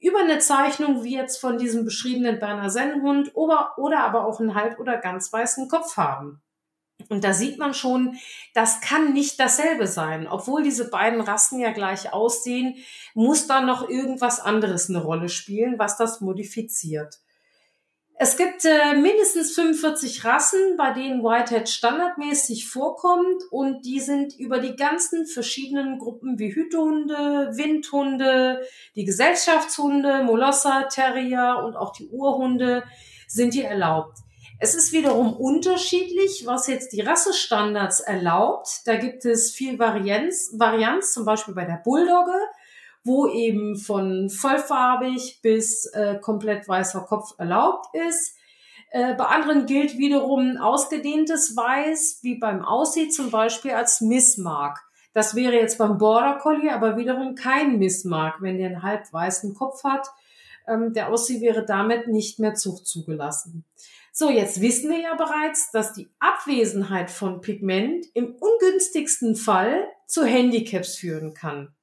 über 0.00 0.20
eine 0.20 0.38
Zeichnung 0.38 1.04
wie 1.04 1.16
jetzt 1.16 1.38
von 1.40 1.58
diesem 1.58 1.84
beschriebenen 1.84 2.38
Berner 2.38 2.70
Sennenhund 2.70 3.32
oder, 3.34 3.74
oder 3.78 4.00
aber 4.00 4.26
auch 4.26 4.40
einen 4.40 4.54
halb- 4.54 4.78
oder 4.78 4.96
ganz 4.98 5.32
weißen 5.32 5.68
Kopf 5.68 5.96
haben. 5.96 6.40
Und 7.08 7.24
da 7.24 7.32
sieht 7.32 7.58
man 7.58 7.74
schon, 7.74 8.18
das 8.54 8.80
kann 8.80 9.12
nicht 9.12 9.38
dasselbe 9.40 9.86
sein. 9.86 10.26
Obwohl 10.26 10.62
diese 10.62 10.90
beiden 10.90 11.20
Rassen 11.20 11.60
ja 11.60 11.72
gleich 11.72 12.12
aussehen, 12.12 12.76
muss 13.14 13.46
da 13.46 13.60
noch 13.60 13.88
irgendwas 13.88 14.40
anderes 14.40 14.88
eine 14.88 15.02
Rolle 15.02 15.28
spielen, 15.28 15.78
was 15.78 15.96
das 15.96 16.20
modifiziert. 16.20 17.20
Es 18.20 18.36
gibt 18.36 18.64
äh, 18.64 18.94
mindestens 18.96 19.54
45 19.54 20.24
Rassen, 20.24 20.76
bei 20.76 20.90
denen 20.92 21.22
Whitehead 21.22 21.68
standardmäßig 21.68 22.68
vorkommt 22.68 23.44
und 23.52 23.86
die 23.86 24.00
sind 24.00 24.36
über 24.36 24.58
die 24.58 24.74
ganzen 24.74 25.24
verschiedenen 25.24 26.00
Gruppen 26.00 26.36
wie 26.36 26.52
Hütehunde, 26.52 27.52
Windhunde, 27.52 28.62
die 28.96 29.04
Gesellschaftshunde, 29.04 30.24
Molosser, 30.24 30.88
Terrier 30.88 31.62
und 31.64 31.76
auch 31.76 31.92
die 31.92 32.08
Urhunde 32.08 32.82
sind 33.28 33.54
hier 33.54 33.68
erlaubt. 33.68 34.18
Es 34.58 34.74
ist 34.74 34.92
wiederum 34.92 35.34
unterschiedlich, 35.34 36.42
was 36.44 36.66
jetzt 36.66 36.92
die 36.92 37.02
Rassestandards 37.02 38.00
erlaubt. 38.00 38.80
Da 38.86 38.96
gibt 38.96 39.24
es 39.26 39.52
viel 39.52 39.78
Varianz, 39.78 40.50
Varianz 40.58 41.12
zum 41.12 41.24
Beispiel 41.24 41.54
bei 41.54 41.64
der 41.64 41.80
Bulldogge, 41.84 42.36
wo 43.08 43.26
eben 43.26 43.76
von 43.76 44.30
vollfarbig 44.30 45.40
bis 45.42 45.86
äh, 45.86 46.18
komplett 46.20 46.68
weißer 46.68 47.00
Kopf 47.00 47.34
erlaubt 47.38 47.86
ist. 48.08 48.36
Äh, 48.90 49.14
bei 49.14 49.24
anderen 49.24 49.66
gilt 49.66 49.98
wiederum 49.98 50.58
ausgedehntes 50.58 51.56
Weiß, 51.56 52.20
wie 52.22 52.38
beim 52.38 52.62
Aussie 52.62 53.08
zum 53.08 53.30
Beispiel 53.30 53.72
als 53.72 54.00
Missmark. 54.00 54.78
Das 55.14 55.34
wäre 55.34 55.54
jetzt 55.54 55.78
beim 55.78 55.98
Border 55.98 56.38
Collie 56.38 56.72
aber 56.72 56.96
wiederum 56.96 57.34
kein 57.34 57.78
Missmark, 57.78 58.40
wenn 58.40 58.58
der 58.58 58.68
einen 58.68 58.82
halb 58.82 59.12
weißen 59.12 59.54
Kopf 59.54 59.82
hat. 59.82 60.06
Ähm, 60.68 60.92
der 60.92 61.08
Aussie 61.08 61.40
wäre 61.40 61.64
damit 61.64 62.08
nicht 62.08 62.38
mehr 62.38 62.54
Zucht 62.54 62.86
zugelassen. 62.86 63.64
So, 64.12 64.30
jetzt 64.30 64.60
wissen 64.60 64.90
wir 64.90 65.00
ja 65.00 65.14
bereits, 65.14 65.70
dass 65.70 65.92
die 65.92 66.08
Abwesenheit 66.18 67.10
von 67.10 67.40
Pigment 67.40 68.04
im 68.14 68.34
ungünstigsten 68.34 69.34
Fall 69.36 69.88
zu 70.06 70.24
Handicaps 70.24 70.96
führen 70.96 71.34
kann. 71.34 71.74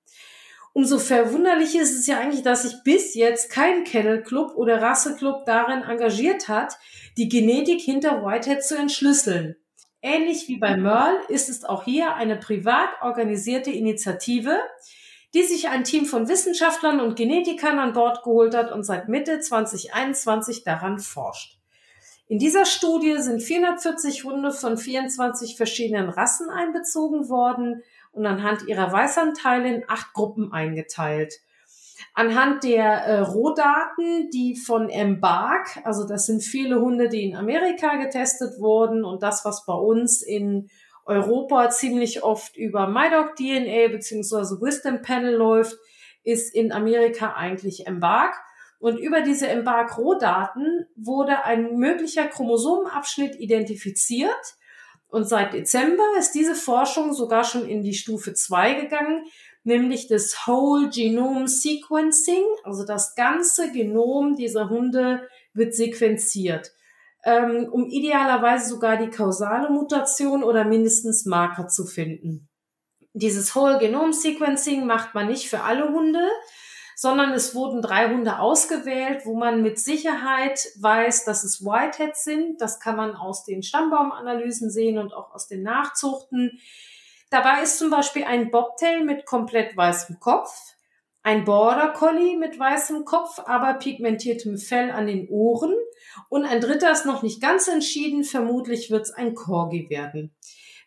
Umso 0.78 1.00
verwunderlicher 1.00 1.82
ist 1.82 1.98
es 1.98 2.06
ja 2.06 2.20
eigentlich, 2.20 2.44
dass 2.44 2.64
sich 2.64 2.84
bis 2.84 3.16
jetzt 3.16 3.50
kein 3.50 3.86
Kennel 3.86 4.22
Club 4.24 4.58
oder 4.58 4.82
Rasseclub 4.82 5.46
darin 5.46 5.84
engagiert 5.84 6.50
hat, 6.50 6.78
die 7.16 7.30
Genetik 7.30 7.80
hinter 7.80 8.26
Whitehead 8.26 8.62
zu 8.62 8.78
entschlüsseln. 8.78 9.56
Ähnlich 10.02 10.50
wie 10.50 10.58
bei 10.58 10.76
Merle 10.76 11.22
ist 11.30 11.48
es 11.48 11.64
auch 11.64 11.86
hier 11.86 12.16
eine 12.16 12.36
privat 12.36 12.90
organisierte 13.02 13.72
Initiative, 13.72 14.60
die 15.34 15.44
sich 15.44 15.70
ein 15.70 15.86
Team 15.86 16.06
von 16.06 16.28
Wissenschaftlern 16.28 17.00
und 17.00 17.16
Genetikern 17.16 17.80
an 17.80 17.94
Bord 17.94 18.22
geholt 18.24 18.54
hat 18.54 18.74
und 18.74 18.84
seit 18.84 19.08
Mitte 19.08 19.40
2021 19.40 20.66
daran 20.66 21.00
forscht. 21.00 21.58
In 22.28 22.38
dieser 22.38 22.66
Studie 22.66 23.16
sind 23.20 23.42
440 23.42 24.26
Hunde 24.26 24.52
von 24.52 24.78
24 24.78 25.56
verschiedenen 25.56 26.10
Rassen 26.10 26.50
einbezogen 26.50 27.30
worden 27.30 27.82
und 28.16 28.26
anhand 28.26 28.68
ihrer 28.68 28.92
Weißanteile 28.92 29.68
in 29.68 29.84
acht 29.88 30.14
Gruppen 30.14 30.52
eingeteilt. 30.52 31.36
Anhand 32.14 32.64
der 32.64 32.86
äh, 32.86 33.20
Rohdaten, 33.20 34.30
die 34.32 34.56
von 34.56 34.90
Embark, 34.90 35.80
also 35.84 36.08
das 36.08 36.26
sind 36.26 36.44
viele 36.44 36.80
Hunde, 36.80 37.10
die 37.10 37.24
in 37.24 37.36
Amerika 37.36 37.96
getestet 37.96 38.60
wurden 38.60 39.04
und 39.04 39.22
das, 39.22 39.46
was 39.46 39.66
bei 39.66 39.74
uns 39.74 40.22
in 40.22 40.70
Europa 41.06 41.70
ziemlich 41.70 42.24
oft 42.24 42.58
über 42.58 42.88
MyDog 42.88 43.36
DNA 43.36 43.90
bzw. 43.90 44.62
Wisdom 44.62 45.02
Panel 45.02 45.36
läuft, 45.36 45.76
ist 46.24 46.56
in 46.56 46.72
Amerika 46.72 47.34
eigentlich 47.34 47.86
Embark. 47.86 48.34
Und 48.80 48.98
über 48.98 49.22
diese 49.22 49.48
Embark-Rohdaten 49.48 50.86
wurde 50.96 51.44
ein 51.44 51.78
möglicher 51.78 52.28
Chromosomenabschnitt 52.28 53.36
identifiziert. 53.36 54.56
Und 55.16 55.30
seit 55.30 55.54
Dezember 55.54 56.04
ist 56.20 56.34
diese 56.34 56.56
Forschung 56.56 57.14
sogar 57.14 57.46
schon 57.46 57.66
in 57.66 57.84
die 57.84 57.94
Stufe 57.94 58.34
2 58.34 58.74
gegangen, 58.74 59.24
nämlich 59.64 60.10
das 60.10 60.46
Whole 60.46 60.90
Genome 60.90 61.48
Sequencing. 61.48 62.44
Also 62.66 62.86
das 62.86 63.16
ganze 63.16 63.72
Genom 63.72 64.36
dieser 64.36 64.68
Hunde 64.68 65.26
wird 65.54 65.74
sequenziert, 65.74 66.74
ähm, 67.24 67.70
um 67.72 67.86
idealerweise 67.86 68.68
sogar 68.68 68.98
die 68.98 69.10
kausale 69.10 69.70
Mutation 69.70 70.44
oder 70.44 70.66
mindestens 70.66 71.26
Marker 71.26 71.70
zu 71.70 71.86
finden. 71.86 72.50
Dieses 73.14 73.56
Whole 73.56 73.78
Genome 73.78 74.12
Sequencing 74.12 74.86
macht 74.86 75.16
man 75.16 75.28
nicht 75.28 75.48
für 75.48 75.62
alle 75.62 75.94
Hunde, 75.94 76.28
sondern 76.96 77.34
es 77.34 77.54
wurden 77.54 77.82
drei 77.82 78.10
Hunde 78.10 78.40
ausgewählt, 78.40 79.26
wo 79.26 79.36
man 79.36 79.62
mit 79.62 79.80
Sicherheit 79.80 80.68
weiß, 80.80 81.26
dass 81.26 81.44
es 81.44 81.64
Whiteheads 81.64 82.24
sind. 82.24 82.62
Das 82.62 82.80
kann 82.80 82.96
man 82.96 83.16
aus 83.16 83.44
den 83.44 83.64
Stammbaumanalysen 83.64 84.72
sehen 84.72 84.98
und 84.98 85.14
auch 85.14 85.34
aus 85.34 85.48
den 85.48 85.62
Nachzuchten. 85.62 86.60
Dabei 87.30 87.64
ist 87.64 87.78
zum 87.78 87.90
Beispiel 87.90 88.24
ein 88.24 88.50
Bobtail 88.50 89.04
mit 89.04 89.26
komplett 89.26 89.76
weißem 89.76 90.20
Kopf, 90.20 90.56
ein 91.22 91.44
Border 91.44 91.90
Collie 91.90 92.38
mit 92.38 92.58
weißem 92.58 93.04
Kopf, 93.04 93.40
aber 93.46 93.74
pigmentiertem 93.74 94.58
Fell 94.58 94.92
an 94.92 95.08
den 95.08 95.28
Ohren. 95.28 95.74
Und 96.30 96.46
ein 96.46 96.62
dritter 96.62 96.92
ist 96.92 97.06
noch 97.06 97.24
nicht 97.24 97.42
ganz 97.42 97.68
entschieden. 97.68 98.24
Vermutlich 98.24 98.92
wird 98.92 99.02
es 99.02 99.12
ein 99.12 99.34
Corgi 99.34 99.90
werden. 99.90 100.36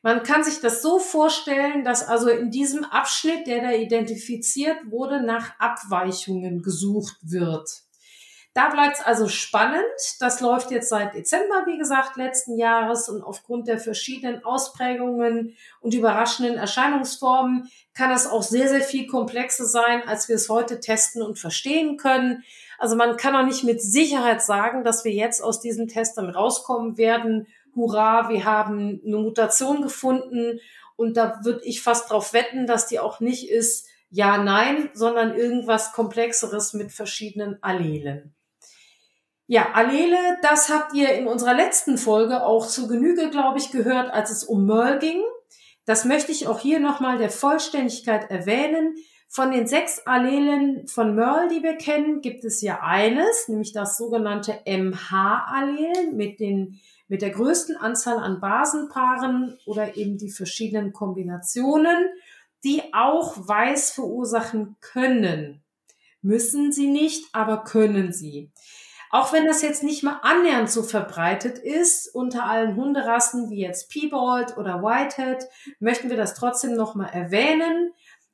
Man 0.09 0.23
kann 0.23 0.42
sich 0.42 0.62
das 0.62 0.81
so 0.81 0.99
vorstellen, 0.99 1.85
dass 1.85 2.03
also 2.03 2.31
in 2.31 2.51
diesem 2.51 2.83
Abschnitt, 2.83 3.47
der 3.47 3.61
da 3.61 3.73
identifiziert 3.73 4.79
wurde, 4.87 5.23
nach 5.23 5.51
Abweichungen 5.59 6.62
gesucht 6.62 7.18
wird. 7.21 7.68
Da 8.55 8.71
bleibt 8.71 8.97
es 8.97 9.05
also 9.05 9.29
spannend. 9.29 9.85
Das 10.18 10.40
läuft 10.40 10.71
jetzt 10.71 10.88
seit 10.88 11.12
Dezember, 11.12 11.66
wie 11.66 11.77
gesagt, 11.77 12.16
letzten 12.16 12.57
Jahres 12.57 13.11
und 13.11 13.23
aufgrund 13.23 13.68
der 13.68 13.79
verschiedenen 13.79 14.42
Ausprägungen 14.47 15.55
und 15.83 15.92
überraschenden 15.92 16.57
Erscheinungsformen 16.57 17.71
kann 17.92 18.09
das 18.09 18.27
auch 18.27 18.42
sehr, 18.42 18.71
sehr 18.71 18.81
viel 18.81 19.07
komplexer 19.09 19.66
sein, 19.66 20.09
als 20.09 20.31
wir 20.31 20.37
es 20.37 20.49
heute 20.49 20.81
testen 20.81 21.21
und 21.21 21.38
verstehen 21.38 21.99
können. 21.99 22.44
Also 22.79 22.97
man 22.97 23.18
kann 23.18 23.37
auch 23.37 23.44
nicht 23.44 23.64
mit 23.64 23.83
Sicherheit 23.83 24.40
sagen, 24.40 24.85
dass 24.85 25.05
wir 25.05 25.12
jetzt 25.12 25.42
aus 25.42 25.61
diesen 25.61 25.87
Test 25.87 26.16
dann 26.16 26.31
rauskommen 26.31 26.97
werden. 26.97 27.47
Hurra, 27.79 28.29
wir 28.29 28.45
haben 28.45 29.01
eine 29.07 29.17
Mutation 29.17 29.81
gefunden 29.81 30.61
und 30.97 31.17
da 31.17 31.41
würde 31.45 31.64
ich 31.64 31.81
fast 31.81 32.11
drauf 32.11 32.35
wetten, 32.35 32.67
dass 32.67 32.87
die 32.87 32.99
auch 32.99 33.21
nicht 33.21 33.49
ist 33.49 33.88
ja, 34.11 34.38
nein, 34.38 34.91
sondern 34.95 35.37
irgendwas 35.37 35.93
Komplexeres 35.93 36.73
mit 36.73 36.93
verschiedenen 36.93 37.62
Allelen. 37.62 38.35
Ja, 39.47 39.73
Allele, 39.73 40.17
das 40.43 40.69
habt 40.69 40.95
ihr 40.95 41.12
in 41.14 41.27
unserer 41.27 41.55
letzten 41.55 41.99
Folge 41.99 42.45
auch 42.45 42.67
zu 42.67 42.87
Genüge, 42.88 43.31
glaube 43.31 43.59
ich, 43.59 43.71
gehört, 43.71 44.12
als 44.12 44.31
es 44.31 44.45
um 44.45 44.67
Merle 44.67 44.99
ging. 44.99 45.23
Das 45.85 46.05
möchte 46.05 46.33
ich 46.33 46.49
auch 46.49 46.61
hier 46.61 46.81
nochmal 46.81 47.19
der 47.19 47.31
Vollständigkeit 47.31 48.31
erwähnen. 48.31 48.97
Von 49.31 49.51
den 49.51 49.67
sechs 49.67 50.07
Allelen 50.07 50.87
von 50.87 51.14
Merle, 51.14 51.49
die 51.49 51.62
wir 51.62 51.77
kennen, 51.77 52.21
gibt 52.21 52.45
es 52.45 52.61
ja 52.62 52.81
eines, 52.83 53.49
nämlich 53.49 53.73
das 53.73 53.97
sogenannte 53.97 54.61
MH-Allel 54.67 56.12
mit 56.12 56.41
den 56.41 56.81
mit 57.09 57.23
der 57.23 57.31
größten 57.31 57.77
Anzahl 57.77 58.18
an 58.18 58.40
Basenpaaren 58.40 59.59
oder 59.66 59.97
eben 59.97 60.18
die 60.18 60.31
verschiedenen 60.31 60.92
Kombinationen, 60.92 62.09
die 62.64 62.83
auch 62.92 63.37
Weiß 63.37 63.90
verursachen 63.90 64.77
können. 64.81 65.62
Müssen 66.23 66.73
sie 66.73 66.88
nicht, 66.88 67.27
aber 67.33 67.64
können 67.64 68.12
sie. 68.12 68.51
Auch 69.11 69.33
wenn 69.33 69.47
das 69.47 69.62
jetzt 69.62 69.83
nicht 69.83 70.03
mal 70.03 70.21
annähernd 70.23 70.71
so 70.71 70.83
verbreitet 70.83 71.59
ist 71.59 72.14
unter 72.14 72.44
allen 72.44 72.77
Hunderassen 72.77 73.49
wie 73.49 73.62
jetzt 73.62 73.88
Piebald 73.88 74.59
oder 74.59 74.83
Whitehead, 74.83 75.49
möchten 75.81 76.11
wir 76.11 76.18
das 76.18 76.35
trotzdem 76.35 76.75
nochmal 76.75 77.11
erwähnen. 77.12 77.92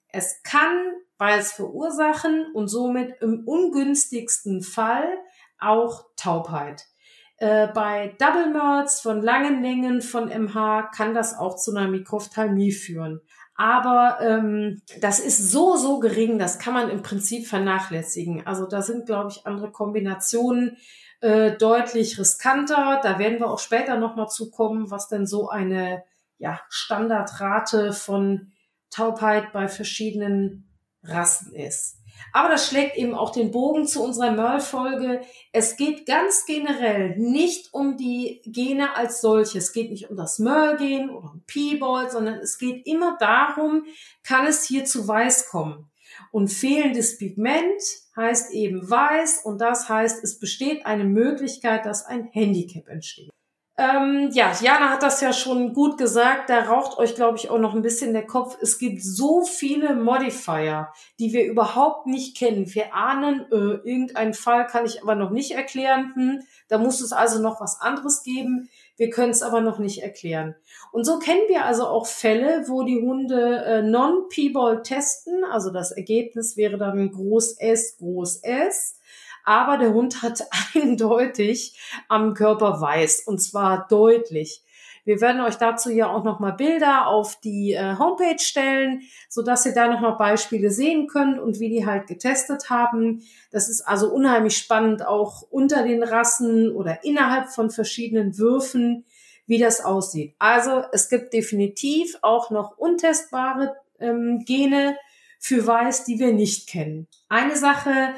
Es 0.09 0.43
kann 0.43 0.77
Bias 1.17 1.53
verursachen 1.53 2.51
und 2.55 2.67
somit 2.67 3.21
im 3.21 3.47
ungünstigsten 3.47 4.63
Fall 4.63 5.17
auch 5.61 6.07
Taubheit. 6.17 6.87
Äh, 7.37 7.69
bei 7.69 8.15
Double 8.19 8.53
Merds 8.53 9.01
von 9.01 9.21
langen 9.21 9.63
Längen 9.63 10.03
von 10.03 10.29
MH 10.29 10.91
kann 10.95 11.15
das 11.15 11.37
auch 11.37 11.57
zu 11.57 11.75
einer 11.75 11.89
Mikrophthalmie 11.89 12.73
führen. 12.73 13.21
Aber 13.57 14.19
ähm, 14.21 14.83
das 15.01 15.21
ist 15.21 15.51
so, 15.51 15.77
so 15.77 16.01
gering, 16.01 16.39
das 16.39 16.59
kann 16.59 16.75
man 16.75 16.91
im 16.91 17.03
Prinzip 17.03 17.47
vernachlässigen. 17.47 18.47
Also 18.47 18.67
da 18.67 18.83
sind, 18.83 19.07
glaube 19.07 19.31
ich, 19.31 19.47
andere 19.47 19.71
Kombinationen 19.71 20.77
äh, 21.21 21.57
deutlich 21.57 22.19
riskanter. 22.19 23.01
Da 23.03 23.19
werden 23.19 23.39
wir 23.39 23.51
auch 23.51 23.61
später 23.61 23.97
nochmal 23.97 24.29
zukommen, 24.29 24.91
was 24.91 25.09
denn 25.09 25.27
so 25.27 25.49
eine 25.49 26.03
ja, 26.39 26.61
Standardrate 26.69 27.93
von 27.93 28.53
Taubheit 28.91 29.53
bei 29.53 29.69
verschiedenen 29.69 30.69
Rassen 31.03 31.55
ist. 31.55 31.99
Aber 32.33 32.49
das 32.49 32.69
schlägt 32.69 32.97
eben 32.97 33.15
auch 33.15 33.31
den 33.31 33.51
Bogen 33.51 33.87
zu 33.87 34.03
unserer 34.03 34.33
Merle-Folge. 34.33 35.21
Es 35.53 35.77
geht 35.77 36.05
ganz 36.05 36.47
generell 36.47 37.17
nicht 37.17 37.73
um 37.73 37.97
die 37.97 38.43
Gene 38.45 38.97
als 38.97 39.21
solche. 39.21 39.59
Es 39.59 39.73
geht 39.73 39.91
nicht 39.91 40.11
um 40.11 40.17
das 40.17 40.39
Merle-Gen 40.39 41.11
oder 41.11 41.31
um 41.33 41.43
P-Ball, 41.47 42.11
sondern 42.11 42.35
es 42.41 42.59
geht 42.59 42.87
immer 42.87 43.17
darum, 43.21 43.85
kann 44.25 44.47
es 44.47 44.65
hier 44.65 44.85
zu 44.85 45.07
Weiß 45.07 45.49
kommen. 45.49 45.91
Und 46.31 46.49
fehlendes 46.49 47.19
Pigment 47.19 47.83
heißt 48.17 48.53
eben 48.53 48.89
Weiß 48.89 49.43
und 49.45 49.61
das 49.61 49.89
heißt, 49.89 50.23
es 50.23 50.39
besteht 50.39 50.87
eine 50.87 51.05
Möglichkeit, 51.05 51.87
dass 51.87 52.05
ein 52.05 52.25
Handicap 52.33 52.89
entsteht. 52.89 53.31
Ähm, 53.77 54.31
ja, 54.33 54.53
Jana 54.61 54.91
hat 54.91 55.03
das 55.03 55.21
ja 55.21 55.33
schon 55.33 55.73
gut 55.73 55.99
gesagt. 55.99 56.49
Da 56.49 56.61
raucht 56.61 56.97
euch, 56.97 57.17
glaube 57.17 57.39
ich, 57.39 57.51
auch 57.51 57.59
noch 57.59 57.75
ein 57.75 57.83
bisschen 57.83 58.13
der 58.13 58.25
Kopf. 58.25 58.57
Es 58.61 58.79
gibt 58.79 59.03
so 59.03 59.43
viele 59.43 59.97
Modifier, 59.97 60.93
die 61.19 61.33
wir 61.33 61.45
überhaupt 61.45 62.07
nicht 62.07 62.37
kennen. 62.37 62.73
Wir 62.73 62.95
ahnen, 62.95 63.47
äh, 63.51 63.57
irgendeinen 63.57 64.35
Fall 64.35 64.69
kann 64.69 64.87
ich 64.87 65.03
aber 65.03 65.17
noch 65.17 65.31
nicht 65.31 65.53
erklären. 65.53 66.13
Hm, 66.15 66.43
da 66.69 66.79
muss 66.79 67.01
es 67.01 67.13
also 67.13 67.43
noch 67.43 67.61
was 67.61 67.81
anderes 67.81 68.23
geben. 68.23 68.69
Wir 68.97 69.11
können 69.11 69.33
es 69.33 69.43
aber 69.43 69.61
noch 69.61 69.81
nicht 69.81 70.05
erklären. 70.05 70.55
Und 70.93 71.03
so 71.03 71.19
kennen 71.19 71.43
wir 71.49 71.65
also 71.65 71.89
auch 71.89 72.07
Fälle, 72.07 72.67
wo 72.69 72.85
die 72.85 73.01
Hunde 73.01 73.65
äh, 73.65 73.83
Non-P-Ball 73.83 74.83
testen. 74.83 75.43
Also 75.51 75.71
das 75.71 75.91
Ergebnis 75.91 76.57
wäre 76.57 76.79
dann 76.79 77.11
Groß 77.11 77.59
S, 77.59 77.97
Groß 77.97 78.37
S 78.45 79.01
aber 79.45 79.79
der 79.79 79.93
Hund 79.93 80.23
hat 80.23 80.43
eindeutig 80.75 81.79
am 82.09 82.35
Körper 82.35 82.81
weiß 82.81 83.23
und 83.27 83.39
zwar 83.39 83.87
deutlich. 83.89 84.63
Wir 85.05 85.21
werden 85.21 85.43
euch 85.43 85.57
dazu 85.57 85.91
ja 85.91 86.11
auch 86.11 86.25
nochmal 86.25 86.55
Bilder 86.55 87.09
auf 87.09 87.39
die 87.41 87.73
äh, 87.73 87.99
Homepage 87.99 88.39
stellen, 88.39 89.03
so 89.29 89.43
dass 89.43 89.67
ihr 89.67 89.75
da 89.75 89.87
nochmal 89.87 90.17
Beispiele 90.17 90.71
sehen 90.71 91.09
könnt 91.09 91.39
und 91.39 91.61
wie 91.61 91.69
die 91.69 91.85
halt 91.85 92.07
getestet 92.07 92.71
haben. 92.71 93.23
Das 93.51 93.69
ist 93.69 93.83
also 93.83 94.11
unheimlich 94.11 94.57
spannend, 94.57 95.07
auch 95.07 95.43
unter 95.51 95.83
den 95.83 96.03
Rassen 96.03 96.75
oder 96.75 97.05
innerhalb 97.05 97.51
von 97.51 97.71
verschiedenen 97.71 98.39
Würfen, 98.39 99.05
wie 99.47 99.59
das 99.59 99.85
aussieht. 99.85 100.35
Also 100.39 100.85
es 100.93 101.11
gibt 101.11 101.35
definitiv 101.35 102.17
auch 102.23 102.51
noch 102.51 102.79
untestbare 102.79 103.77
ähm, 104.01 104.45
Gene 104.47 104.97
für 105.39 105.67
Weiß, 105.67 106.05
die 106.05 106.19
wir 106.19 106.33
nicht 106.33 106.67
kennen. 106.67 107.07
Eine 107.29 107.57
Sache, 107.57 108.15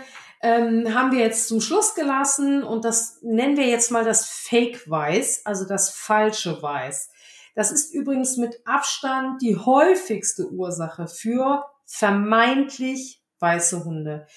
ähm, 0.46 0.94
haben 0.94 1.10
wir 1.10 1.18
jetzt 1.18 1.48
zum 1.48 1.60
Schluss 1.60 1.96
gelassen 1.96 2.62
und 2.62 2.84
das 2.84 3.18
nennen 3.22 3.56
wir 3.56 3.66
jetzt 3.66 3.90
mal 3.90 4.04
das 4.04 4.26
Fake 4.26 4.88
Weiß, 4.88 5.44
also 5.44 5.66
das 5.66 5.90
falsche 5.90 6.62
Weiß. 6.62 7.10
Das 7.56 7.72
ist 7.72 7.92
übrigens 7.92 8.36
mit 8.36 8.60
Abstand 8.64 9.42
die 9.42 9.56
häufigste 9.56 10.48
Ursache 10.48 11.08
für 11.08 11.64
vermeintlich 11.84 13.24
weiße 13.40 13.84
Hunde. 13.84 14.28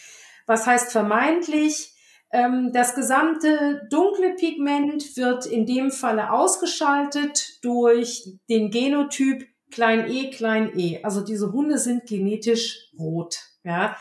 Was 0.47 0.65
heißt 0.65 0.91
vermeintlich? 0.91 1.93
Ähm, 2.31 2.71
das 2.73 2.95
gesamte 2.95 3.87
dunkle 3.91 4.33
Pigment 4.33 5.15
wird 5.15 5.45
in 5.45 5.67
dem 5.67 5.91
Falle 5.91 6.31
ausgeschaltet 6.31 7.59
durch 7.61 8.23
den 8.49 8.71
Genotyp 8.71 9.47
klein 9.69 10.09
e, 10.09 10.31
klein 10.31 10.71
e. 10.75 11.03
Also 11.03 11.21
diese 11.21 11.51
Hunde 11.51 11.77
sind 11.77 12.07
genetisch 12.07 12.89
rot. 12.97 13.37
Ja. 13.63 13.95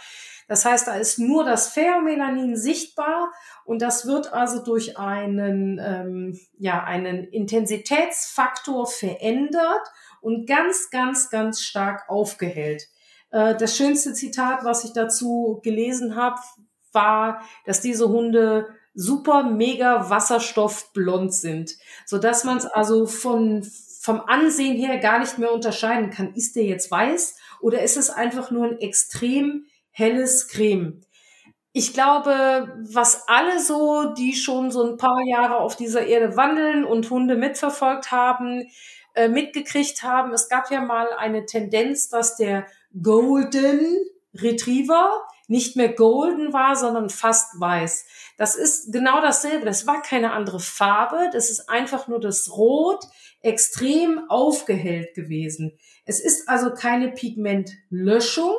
Das 0.48 0.64
heißt, 0.64 0.88
da 0.88 0.94
ist 0.94 1.18
nur 1.18 1.44
das 1.44 1.68
Pheromelanin 1.68 2.56
sichtbar 2.56 3.30
und 3.64 3.82
das 3.82 4.06
wird 4.06 4.32
also 4.32 4.64
durch 4.64 4.98
einen, 4.98 5.78
ähm, 5.78 6.40
ja, 6.58 6.82
einen 6.82 7.24
Intensitätsfaktor 7.24 8.86
verändert 8.86 9.82
und 10.22 10.46
ganz, 10.46 10.88
ganz, 10.90 11.28
ganz 11.28 11.60
stark 11.60 12.08
aufgehellt. 12.08 12.88
Äh, 13.30 13.56
das 13.56 13.76
schönste 13.76 14.14
Zitat, 14.14 14.64
was 14.64 14.84
ich 14.84 14.94
dazu 14.94 15.60
gelesen 15.62 16.16
habe, 16.16 16.40
war, 16.92 17.42
dass 17.66 17.82
diese 17.82 18.08
Hunde 18.08 18.68
super 18.94 19.44
mega 19.44 20.08
wasserstoffblond 20.08 21.32
sind, 21.32 21.72
so 22.06 22.18
dass 22.18 22.44
man 22.44 22.56
es 22.56 22.64
also 22.66 23.06
von 23.06 23.64
vom 24.00 24.20
Ansehen 24.22 24.76
her 24.76 24.98
gar 24.98 25.18
nicht 25.18 25.38
mehr 25.38 25.52
unterscheiden 25.52 26.10
kann. 26.10 26.32
Ist 26.34 26.56
der 26.56 26.64
jetzt 26.64 26.90
weiß 26.90 27.36
oder 27.60 27.82
ist 27.82 27.96
es 27.96 28.08
einfach 28.10 28.50
nur 28.50 28.64
ein 28.64 28.78
extrem 28.78 29.66
helles 29.98 30.48
Creme. 30.48 31.00
Ich 31.72 31.92
glaube, 31.92 32.72
was 32.90 33.28
alle 33.28 33.60
so, 33.60 34.14
die 34.14 34.34
schon 34.34 34.70
so 34.70 34.84
ein 34.84 34.96
paar 34.96 35.20
Jahre 35.26 35.58
auf 35.58 35.76
dieser 35.76 36.06
Erde 36.06 36.36
wandeln 36.36 36.84
und 36.84 37.10
Hunde 37.10 37.36
mitverfolgt 37.36 38.10
haben, 38.10 38.68
äh, 39.14 39.28
mitgekriegt 39.28 40.02
haben, 40.02 40.32
es 40.32 40.48
gab 40.48 40.70
ja 40.70 40.80
mal 40.80 41.08
eine 41.16 41.46
Tendenz, 41.46 42.08
dass 42.08 42.36
der 42.36 42.66
Golden 43.02 43.96
Retriever 44.34 45.22
nicht 45.48 45.76
mehr 45.76 45.92
golden 45.92 46.52
war, 46.52 46.76
sondern 46.76 47.10
fast 47.10 47.58
weiß. 47.58 48.06
Das 48.36 48.54
ist 48.54 48.92
genau 48.92 49.20
dasselbe. 49.20 49.64
Das 49.64 49.86
war 49.86 50.02
keine 50.02 50.32
andere 50.32 50.60
Farbe. 50.60 51.30
Das 51.32 51.50
ist 51.50 51.68
einfach 51.68 52.06
nur 52.06 52.20
das 52.20 52.56
Rot 52.56 53.04
extrem 53.40 54.28
aufgehellt 54.28 55.14
gewesen. 55.14 55.78
Es 56.04 56.20
ist 56.20 56.48
also 56.48 56.72
keine 56.72 57.10
Pigmentlöschung, 57.10 58.54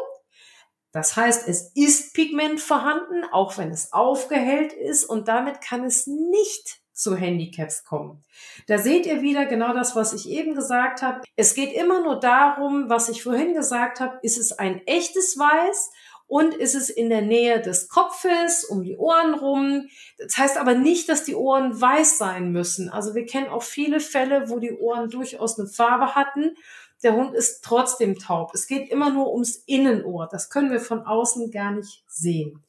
das 0.92 1.16
heißt, 1.16 1.48
es 1.48 1.72
ist 1.76 2.14
Pigment 2.14 2.60
vorhanden, 2.60 3.24
auch 3.32 3.58
wenn 3.58 3.72
es 3.72 3.94
aufgehellt 3.94 4.74
ist 4.74 5.06
und 5.06 5.28
damit 5.28 5.62
kann 5.62 5.84
es 5.84 6.08
nicht 6.08 6.80
zu 6.94 7.16
Handicaps 7.16 7.86
kommen. 7.86 8.24
Da 8.68 8.78
seht 8.78 9.06
ihr 9.06 9.22
wieder 9.22 9.46
genau 9.46 9.74
das, 9.74 9.96
was 9.96 10.14
ich 10.14 10.30
eben 10.30 10.54
gesagt 10.54 11.02
habe. 11.02 11.22
Es 11.36 11.54
geht 11.54 11.74
immer 11.74 12.02
nur 12.02 12.20
darum, 12.20 12.90
was 12.90 13.08
ich 13.08 13.24
vorhin 13.24 13.54
gesagt 13.54 14.00
habe, 14.00 14.20
ist 14.22 14.38
es 14.38 14.52
ein 14.52 14.86
echtes 14.86 15.38
Weiß 15.38 15.92
und 16.28 16.54
ist 16.54 16.76
es 16.76 16.90
in 16.90 17.10
der 17.10 17.22
Nähe 17.22 17.62
des 17.62 17.88
Kopfes, 17.88 18.66
um 18.66 18.84
die 18.84 18.98
Ohren 18.98 19.34
rum. 19.34 19.88
Das 20.18 20.38
heißt 20.38 20.58
aber 20.58 20.76
nicht, 20.76 21.08
dass 21.10 21.24
die 21.24 21.36
Ohren 21.36 21.80
weiß 21.80 22.18
sein 22.18 22.52
müssen. 22.52 22.90
Also 22.90 23.16
wir 23.16 23.26
kennen 23.26 23.48
auch 23.48 23.64
viele 23.64 24.00
Fälle, 24.00 24.50
wo 24.50 24.60
die 24.60 24.74
Ohren 24.74 25.10
durchaus 25.10 25.58
eine 25.58 25.68
Farbe 25.68 26.16
hatten. 26.16 26.56
Der 27.04 27.16
Hund 27.16 27.34
ist 27.34 27.64
trotzdem 27.64 28.18
taub. 28.18 28.52
Es 28.54 28.68
geht 28.68 28.90
immer 28.90 29.10
nur 29.10 29.32
ums 29.32 29.56
Innenohr. 29.66 30.28
Das 30.30 30.50
können 30.50 30.72
wir 30.72 30.80
von 30.80 31.06
außen 31.06 31.52
gar 31.52 31.72
nicht 31.72 32.04
sehen. 32.08 32.64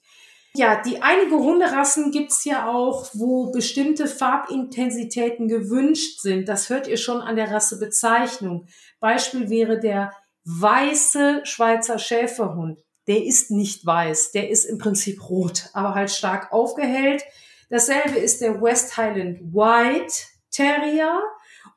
Ja, 0.55 0.83
die 0.83 1.01
einige 1.01 1.37
Hunderassen 1.37 2.11
gibt's 2.11 2.45
ja 2.45 2.69
auch, 2.69 3.09
wo 3.12 3.53
bestimmte 3.53 4.09
Farbintensitäten 4.09 5.47
gewünscht 5.47 6.21
sind. 6.21 6.49
Das 6.49 6.69
hört 6.69 6.88
ihr 6.88 6.97
schon 6.97 7.21
an 7.21 7.37
der 7.37 7.51
Rassebezeichnung. 7.51 8.66
Beispiel 8.99 9.49
wäre 9.49 9.79
der 9.79 10.12
weiße 10.45 11.43
Schweizer 11.45 11.99
Schäferhund 11.99 12.81
der 13.11 13.25
ist 13.25 13.51
nicht 13.51 13.85
weiß, 13.85 14.31
der 14.31 14.51
ist 14.51 14.64
im 14.64 14.79
Prinzip 14.79 15.29
rot, 15.29 15.69
aber 15.73 15.97
halt 15.97 16.12
stark 16.12 16.53
aufgehellt. 16.53 17.25
Dasselbe 17.69 18.19
ist 18.19 18.40
der 18.40 18.62
West 18.62 18.97
Highland 18.97 19.40
White 19.53 20.14
Terrier 20.53 21.21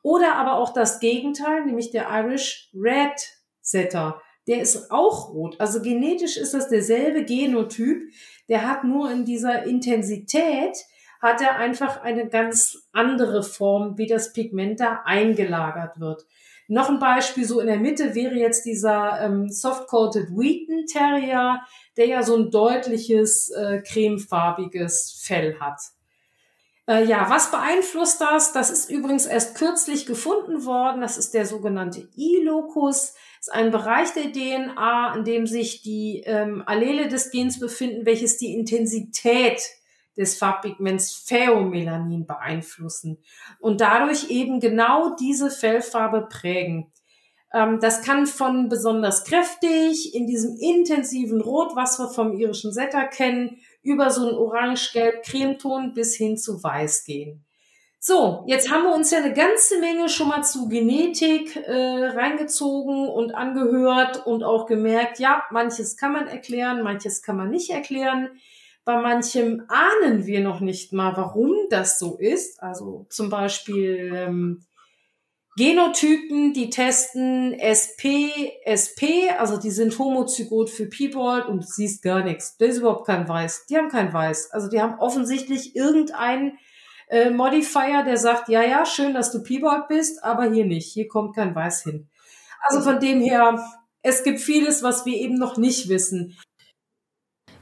oder 0.04 0.36
aber 0.36 0.58
auch 0.58 0.74
das 0.74 1.00
Gegenteil, 1.00 1.64
nämlich 1.64 1.90
der 1.90 2.06
Irish 2.10 2.70
Red 2.74 3.18
Setter. 3.62 4.20
Der 4.46 4.60
ist 4.60 4.90
auch 4.90 5.30
rot. 5.30 5.58
Also 5.58 5.80
genetisch 5.80 6.36
ist 6.36 6.52
das 6.52 6.68
derselbe 6.68 7.24
Genotyp. 7.24 8.12
Der 8.50 8.68
hat 8.68 8.84
nur 8.84 9.10
in 9.10 9.24
dieser 9.24 9.64
Intensität 9.64 10.76
hat 11.22 11.40
er 11.40 11.56
einfach 11.56 12.02
eine 12.02 12.28
ganz 12.28 12.86
andere 12.92 13.42
Form, 13.42 13.96
wie 13.96 14.06
das 14.06 14.34
Pigment 14.34 14.78
da 14.78 15.00
eingelagert 15.06 15.98
wird. 15.98 16.26
Noch 16.68 16.90
ein 16.90 16.98
Beispiel 16.98 17.46
so 17.46 17.60
in 17.60 17.66
der 17.66 17.80
Mitte 17.80 18.14
wäre 18.14 18.34
jetzt 18.34 18.66
dieser 18.66 19.22
ähm, 19.22 19.48
Soft-Coated 19.48 20.28
Wheaton 20.36 20.84
Terrier, 20.84 21.62
der 21.96 22.06
ja 22.06 22.22
so 22.22 22.36
ein 22.36 22.50
deutliches 22.50 23.48
äh, 23.50 23.80
cremefarbiges 23.80 25.22
Fell 25.24 25.58
hat. 25.58 25.80
Äh, 26.86 27.04
ja, 27.04 27.30
was 27.30 27.50
beeinflusst 27.50 28.20
das? 28.20 28.52
Das 28.52 28.70
ist 28.70 28.90
übrigens 28.90 29.26
erst 29.26 29.56
kürzlich 29.56 30.06
gefunden 30.06 30.66
worden. 30.66 31.00
Das 31.00 31.16
ist 31.16 31.32
der 31.32 31.46
sogenannte 31.46 32.08
I-Locus. 32.16 33.14
Ist 33.40 33.52
ein 33.52 33.70
Bereich 33.70 34.12
der 34.12 34.32
DNA, 34.32 35.14
in 35.16 35.24
dem 35.24 35.46
sich 35.46 35.82
die 35.82 36.22
ähm, 36.26 36.62
Allele 36.66 37.08
des 37.08 37.30
Gens 37.30 37.58
befinden, 37.58 38.04
welches 38.04 38.36
die 38.36 38.54
Intensität 38.54 39.62
des 40.16 40.36
Farbpigments 40.36 41.14
Pheomelanin 41.26 42.26
beeinflussen 42.26 43.18
und 43.58 43.80
dadurch 43.80 44.30
eben 44.30 44.60
genau 44.60 45.16
diese 45.16 45.50
Fellfarbe 45.50 46.28
prägen. 46.30 46.92
Ähm, 47.52 47.80
das 47.80 48.02
kann 48.02 48.26
von 48.26 48.68
besonders 48.68 49.24
kräftig 49.24 50.14
in 50.14 50.26
diesem 50.26 50.56
intensiven 50.56 51.40
Rot, 51.40 51.74
was 51.74 51.98
wir 51.98 52.08
vom 52.08 52.32
irischen 52.32 52.72
Setter 52.72 53.04
kennen, 53.06 53.58
über 53.84 54.10
so 54.10 54.26
einen 54.26 54.36
orange-gelb-cremeton 54.36 55.94
bis 55.94 56.16
hin 56.16 56.36
zu 56.36 56.62
weiß 56.62 57.04
gehen. 57.04 57.44
So, 58.00 58.44
jetzt 58.46 58.70
haben 58.70 58.82
wir 58.82 58.94
uns 58.94 59.10
ja 59.12 59.18
eine 59.18 59.32
ganze 59.32 59.80
Menge 59.80 60.10
schon 60.10 60.28
mal 60.28 60.42
zu 60.42 60.68
Genetik 60.68 61.56
äh, 61.56 62.06
reingezogen 62.06 63.08
und 63.08 63.34
angehört 63.34 64.26
und 64.26 64.44
auch 64.44 64.66
gemerkt, 64.66 65.18
ja, 65.20 65.42
manches 65.50 65.96
kann 65.96 66.12
man 66.12 66.26
erklären, 66.26 66.82
manches 66.82 67.22
kann 67.22 67.36
man 67.36 67.48
nicht 67.48 67.70
erklären. 67.70 68.28
Bei 68.84 69.00
manchem 69.00 69.64
ahnen 69.68 70.26
wir 70.26 70.40
noch 70.40 70.60
nicht 70.60 70.92
mal, 70.92 71.16
warum 71.16 71.54
das 71.70 71.98
so 71.98 72.18
ist. 72.18 72.62
Also 72.62 73.06
zum 73.08 73.30
Beispiel 73.30 74.12
ähm, 74.14 74.64
Genotypen, 75.56 76.52
die 76.52 76.68
testen 76.68 77.54
SP, 77.54 78.34
SP, 78.66 79.30
also 79.38 79.56
die 79.56 79.70
sind 79.70 79.96
homozygot 79.96 80.68
für 80.68 80.86
Piebold 80.86 81.46
und 81.46 81.68
siehst 81.68 82.02
gar 82.02 82.24
nichts. 82.24 82.56
Da 82.56 82.66
ist 82.66 82.78
überhaupt 82.78 83.06
kein 83.06 83.28
Weiß. 83.28 83.66
Die 83.70 83.76
haben 83.76 83.88
kein 83.88 84.12
Weiß. 84.12 84.50
Also 84.50 84.68
die 84.68 84.80
haben 84.80 84.98
offensichtlich 84.98 85.76
irgendeinen 85.76 86.58
äh, 87.08 87.30
Modifier, 87.30 88.02
der 88.04 88.16
sagt, 88.16 88.48
ja, 88.48 88.62
ja, 88.62 88.84
schön, 88.84 89.14
dass 89.14 89.30
du 89.30 89.44
Piebold 89.44 89.86
bist, 89.86 90.24
aber 90.24 90.50
hier 90.50 90.64
nicht. 90.64 90.92
Hier 90.92 91.06
kommt 91.06 91.36
kein 91.36 91.54
Weiß 91.54 91.84
hin. 91.84 92.08
Also 92.66 92.80
von 92.80 92.98
dem 92.98 93.20
her, 93.20 93.64
es 94.02 94.24
gibt 94.24 94.40
vieles, 94.40 94.82
was 94.82 95.06
wir 95.06 95.16
eben 95.16 95.38
noch 95.38 95.56
nicht 95.56 95.88
wissen. 95.88 96.36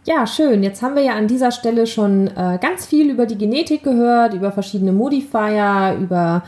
Ja, 0.05 0.27
schön. 0.27 0.63
Jetzt 0.63 0.81
haben 0.81 0.97
wir 0.97 1.03
ja 1.03 1.15
an 1.15 1.29
dieser 1.29 1.53
Stelle 1.53 1.87
schon 1.87 2.29
äh, 2.29 2.59
ganz 2.61 2.87
viel 2.87 3.11
über 3.11 3.27
die 3.27 3.39
Genetik 3.39 3.85
gehört, 3.85 4.33
über 4.33 4.51
verschiedene 4.51 4.93
Modifier, 4.93 5.97
über 6.01 6.43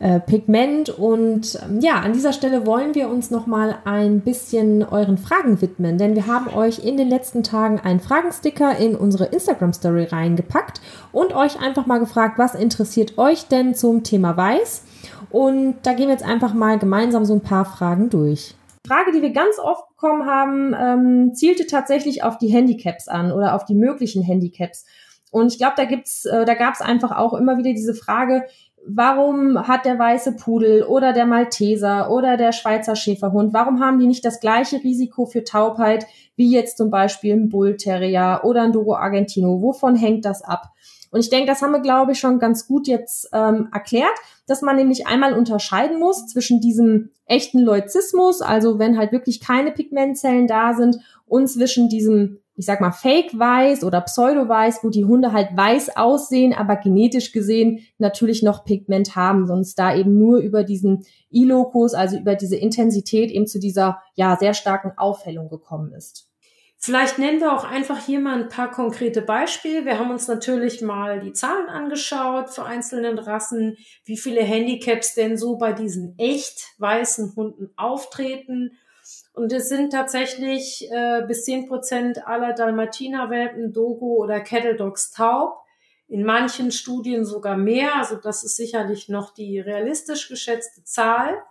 äh, 0.00 0.20
Pigment 0.20 0.90
und 0.90 1.58
ähm, 1.62 1.80
ja, 1.80 1.94
an 2.00 2.12
dieser 2.12 2.32
Stelle 2.32 2.66
wollen 2.66 2.94
wir 2.94 3.08
uns 3.08 3.30
noch 3.30 3.46
mal 3.46 3.78
ein 3.84 4.20
bisschen 4.20 4.84
euren 4.84 5.18
Fragen 5.18 5.60
widmen, 5.60 5.98
denn 5.98 6.14
wir 6.14 6.26
haben 6.26 6.54
euch 6.54 6.84
in 6.84 6.96
den 6.96 7.08
letzten 7.08 7.42
Tagen 7.42 7.80
einen 7.80 7.98
Fragensticker 7.98 8.76
in 8.76 8.94
unsere 8.94 9.26
Instagram 9.26 9.72
Story 9.72 10.04
reingepackt 10.04 10.80
und 11.10 11.34
euch 11.34 11.60
einfach 11.60 11.86
mal 11.86 11.98
gefragt, 11.98 12.38
was 12.38 12.54
interessiert 12.54 13.18
euch 13.18 13.48
denn 13.48 13.74
zum 13.74 14.04
Thema 14.04 14.36
Weiß? 14.36 14.84
Und 15.30 15.76
da 15.82 15.92
gehen 15.94 16.06
wir 16.06 16.14
jetzt 16.14 16.24
einfach 16.24 16.54
mal 16.54 16.78
gemeinsam 16.78 17.24
so 17.24 17.34
ein 17.34 17.42
paar 17.42 17.64
Fragen 17.64 18.08
durch. 18.08 18.54
Frage, 18.86 19.12
die 19.12 19.20
wir 19.20 19.32
ganz 19.32 19.58
oft 19.58 19.88
bekommen 19.88 20.26
haben, 20.26 20.74
ähm, 20.78 21.34
zielte 21.34 21.66
tatsächlich 21.66 22.22
auf 22.22 22.38
die 22.38 22.48
Handicaps 22.48 23.08
an 23.08 23.32
oder 23.32 23.54
auf 23.54 23.64
die 23.64 23.74
möglichen 23.74 24.22
Handicaps. 24.22 24.86
Und 25.30 25.52
ich 25.52 25.58
glaube, 25.58 25.74
da 25.76 25.84
gibt's, 25.84 26.24
äh, 26.24 26.44
da 26.44 26.54
gab 26.54 26.74
es 26.74 26.80
einfach 26.80 27.16
auch 27.16 27.34
immer 27.34 27.58
wieder 27.58 27.72
diese 27.72 27.94
Frage, 27.94 28.44
warum 28.88 29.68
hat 29.68 29.84
der 29.84 29.98
weiße 29.98 30.36
Pudel 30.36 30.82
oder 30.82 31.12
der 31.12 31.26
Malteser 31.26 32.10
oder 32.10 32.36
der 32.36 32.52
Schweizer 32.52 32.96
Schäferhund, 32.96 33.52
warum 33.52 33.80
haben 33.80 33.98
die 33.98 34.06
nicht 34.06 34.24
das 34.24 34.40
gleiche 34.40 34.82
Risiko 34.82 35.26
für 35.26 35.44
Taubheit 35.44 36.06
wie 36.36 36.50
jetzt 36.50 36.78
zum 36.78 36.90
Beispiel 36.90 37.34
ein 37.34 37.48
Bull 37.48 37.76
Terrier 37.76 38.40
oder 38.44 38.62
ein 38.62 38.72
Dogo 38.72 38.94
Argentino? 38.94 39.60
Wovon 39.60 39.96
hängt 39.96 40.24
das 40.24 40.42
ab? 40.42 40.72
Und 41.10 41.20
ich 41.20 41.30
denke, 41.30 41.46
das 41.46 41.62
haben 41.62 41.72
wir, 41.72 41.80
glaube 41.80 42.12
ich, 42.12 42.18
schon 42.18 42.38
ganz 42.38 42.66
gut 42.66 42.86
jetzt 42.86 43.30
ähm, 43.32 43.68
erklärt, 43.72 44.12
dass 44.46 44.62
man 44.62 44.76
nämlich 44.76 45.06
einmal 45.06 45.32
unterscheiden 45.32 45.98
muss 45.98 46.26
zwischen 46.26 46.60
diesem 46.60 47.10
echten 47.26 47.60
Leuzismus, 47.60 48.42
also 48.42 48.78
wenn 48.78 48.98
halt 48.98 49.12
wirklich 49.12 49.40
keine 49.40 49.72
Pigmentzellen 49.72 50.46
da 50.46 50.74
sind, 50.74 50.98
und 51.26 51.48
zwischen 51.48 51.88
diesem, 51.88 52.40
ich 52.58 52.66
sag 52.66 52.80
mal, 52.80 52.90
Fake-Weiß 52.90 53.84
oder 53.84 54.00
Pseudo-Weiß, 54.00 54.82
wo 54.82 54.90
die 54.90 55.04
Hunde 55.04 55.32
halt 55.32 55.56
weiß 55.56 55.96
aussehen, 55.96 56.52
aber 56.52 56.74
genetisch 56.76 57.30
gesehen 57.30 57.86
natürlich 57.98 58.42
noch 58.42 58.64
Pigment 58.64 59.14
haben, 59.14 59.46
sonst 59.46 59.78
da 59.78 59.94
eben 59.94 60.18
nur 60.18 60.38
über 60.38 60.64
diesen 60.64 61.04
I-Locus, 61.32 61.94
also 61.94 62.18
über 62.18 62.34
diese 62.34 62.56
Intensität 62.56 63.30
eben 63.30 63.46
zu 63.46 63.60
dieser, 63.60 64.02
ja, 64.14 64.36
sehr 64.36 64.54
starken 64.54 64.92
Aufhellung 64.96 65.48
gekommen 65.48 65.92
ist. 65.92 66.28
Vielleicht 66.80 67.18
nennen 67.18 67.40
wir 67.40 67.52
auch 67.52 67.64
einfach 67.64 68.04
hier 68.04 68.20
mal 68.20 68.40
ein 68.40 68.48
paar 68.48 68.70
konkrete 68.70 69.22
Beispiele. 69.22 69.84
Wir 69.84 69.98
haben 69.98 70.10
uns 70.10 70.26
natürlich 70.26 70.80
mal 70.80 71.20
die 71.20 71.32
Zahlen 71.32 71.68
angeschaut 71.68 72.50
für 72.50 72.64
einzelnen 72.64 73.18
Rassen, 73.18 73.76
wie 74.04 74.16
viele 74.16 74.42
Handicaps 74.42 75.14
denn 75.14 75.36
so 75.36 75.58
bei 75.58 75.72
diesen 75.72 76.16
echt 76.18 76.74
weißen 76.78 77.34
Hunden 77.36 77.70
auftreten. 77.76 78.78
Und 79.38 79.52
es 79.52 79.68
sind 79.68 79.90
tatsächlich 79.90 80.90
äh, 80.90 81.22
bis 81.26 81.44
zehn 81.44 81.68
Prozent 81.68 82.26
aller 82.26 82.52
Dalmatiner-Welpen, 82.52 83.72
Dogo 83.72 84.16
oder 84.16 84.40
Kettle 84.40 84.76
Dogs 84.76 85.10
taub. 85.12 85.62
In 86.08 86.24
manchen 86.24 86.72
Studien 86.72 87.24
sogar 87.24 87.56
mehr. 87.56 87.96
Also 87.96 88.16
das 88.16 88.42
ist 88.42 88.56
sicherlich 88.56 89.08
noch 89.08 89.32
die 89.32 89.60
realistisch 89.60 90.28
geschätzte 90.28 90.82
Zahl 90.84 91.42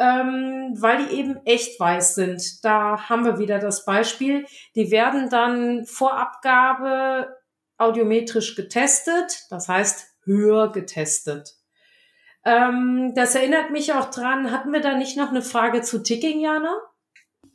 ähm, 0.00 0.74
weil 0.78 1.06
die 1.06 1.14
eben 1.14 1.44
echt 1.44 1.78
weiß 1.78 2.14
sind. 2.14 2.64
Da 2.64 3.08
haben 3.10 3.26
wir 3.26 3.38
wieder 3.38 3.58
das 3.58 3.84
Beispiel. 3.84 4.46
Die 4.74 4.90
werden 4.90 5.28
dann 5.28 5.84
vor 5.84 6.16
Abgabe 6.16 7.36
audiometrisch 7.76 8.56
getestet, 8.56 9.46
das 9.50 9.68
heißt 9.68 10.06
höher 10.24 10.72
getestet. 10.72 11.54
Ähm, 12.46 13.12
das 13.14 13.34
erinnert 13.34 13.70
mich 13.70 13.92
auch 13.92 14.10
dran, 14.10 14.50
hatten 14.50 14.72
wir 14.72 14.80
da 14.80 14.94
nicht 14.94 15.18
noch 15.18 15.28
eine 15.28 15.42
Frage 15.42 15.82
zu 15.82 16.02
Ticking, 16.02 16.40
Jana? 16.40 16.74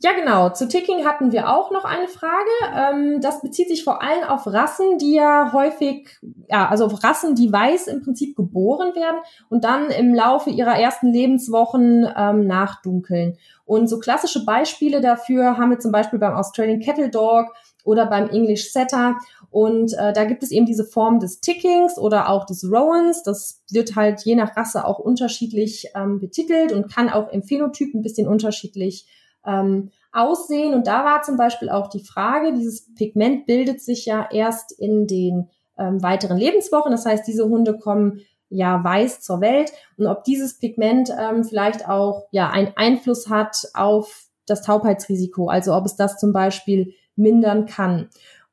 Ja, 0.00 0.12
genau. 0.12 0.50
Zu 0.50 0.68
Ticking 0.68 1.06
hatten 1.06 1.32
wir 1.32 1.50
auch 1.50 1.70
noch 1.70 1.84
eine 1.84 2.08
Frage. 2.08 2.34
Ähm, 2.74 3.20
das 3.22 3.40
bezieht 3.40 3.68
sich 3.68 3.82
vor 3.82 4.02
allem 4.02 4.24
auf 4.24 4.46
Rassen, 4.46 4.98
die 4.98 5.14
ja 5.14 5.52
häufig, 5.54 6.18
ja, 6.48 6.68
also 6.68 6.84
auf 6.84 7.02
Rassen, 7.02 7.34
die 7.34 7.50
weiß 7.50 7.86
im 7.86 8.02
Prinzip 8.02 8.36
geboren 8.36 8.94
werden 8.94 9.18
und 9.48 9.64
dann 9.64 9.90
im 9.90 10.14
Laufe 10.14 10.50
ihrer 10.50 10.78
ersten 10.78 11.08
Lebenswochen 11.08 12.06
ähm, 12.14 12.46
nachdunkeln. 12.46 13.38
Und 13.64 13.88
so 13.88 13.98
klassische 13.98 14.44
Beispiele 14.44 15.00
dafür 15.00 15.56
haben 15.56 15.70
wir 15.70 15.78
zum 15.78 15.92
Beispiel 15.92 16.18
beim 16.18 16.34
Australian 16.34 16.80
Kettle 16.80 17.08
Dog 17.08 17.46
oder 17.82 18.04
beim 18.04 18.28
English 18.28 18.72
Setter. 18.72 19.16
Und 19.50 19.94
äh, 19.94 20.12
da 20.12 20.24
gibt 20.24 20.42
es 20.42 20.50
eben 20.50 20.66
diese 20.66 20.84
Form 20.84 21.20
des 21.20 21.40
Tickings 21.40 21.96
oder 21.98 22.28
auch 22.28 22.44
des 22.44 22.64
Rowans. 22.64 23.22
Das 23.22 23.62
wird 23.70 23.96
halt 23.96 24.20
je 24.24 24.34
nach 24.34 24.56
Rasse 24.56 24.84
auch 24.84 24.98
unterschiedlich 24.98 25.86
ähm, 25.94 26.20
betitelt 26.20 26.72
und 26.72 26.92
kann 26.94 27.08
auch 27.08 27.32
im 27.32 27.42
Phänotyp 27.42 27.94
ein 27.94 28.02
bisschen 28.02 28.28
unterschiedlich 28.28 29.06
ähm, 29.46 29.90
aussehen. 30.12 30.74
Und 30.74 30.86
da 30.86 31.04
war 31.04 31.22
zum 31.22 31.36
Beispiel 31.36 31.68
auch 31.70 31.88
die 31.88 32.04
Frage, 32.04 32.52
dieses 32.52 32.94
Pigment 32.94 33.46
bildet 33.46 33.80
sich 33.80 34.06
ja 34.06 34.28
erst 34.30 34.72
in 34.72 35.06
den 35.06 35.50
ähm, 35.78 36.02
weiteren 36.02 36.38
Lebenswochen. 36.38 36.92
Das 36.92 37.06
heißt, 37.06 37.26
diese 37.26 37.48
Hunde 37.48 37.78
kommen 37.78 38.20
ja 38.48 38.82
weiß 38.82 39.20
zur 39.22 39.40
Welt 39.40 39.72
und 39.96 40.06
ob 40.06 40.22
dieses 40.24 40.58
Pigment 40.58 41.10
ähm, 41.18 41.42
vielleicht 41.42 41.88
auch 41.88 42.26
ja 42.30 42.48
einen 42.48 42.72
Einfluss 42.76 43.28
hat 43.28 43.56
auf 43.74 44.26
das 44.46 44.62
Taubheitsrisiko. 44.62 45.48
Also 45.48 45.74
ob 45.74 45.84
es 45.84 45.96
das 45.96 46.18
zum 46.18 46.32
Beispiel 46.32 46.94
mindern 47.16 47.66
kann. 47.66 48.08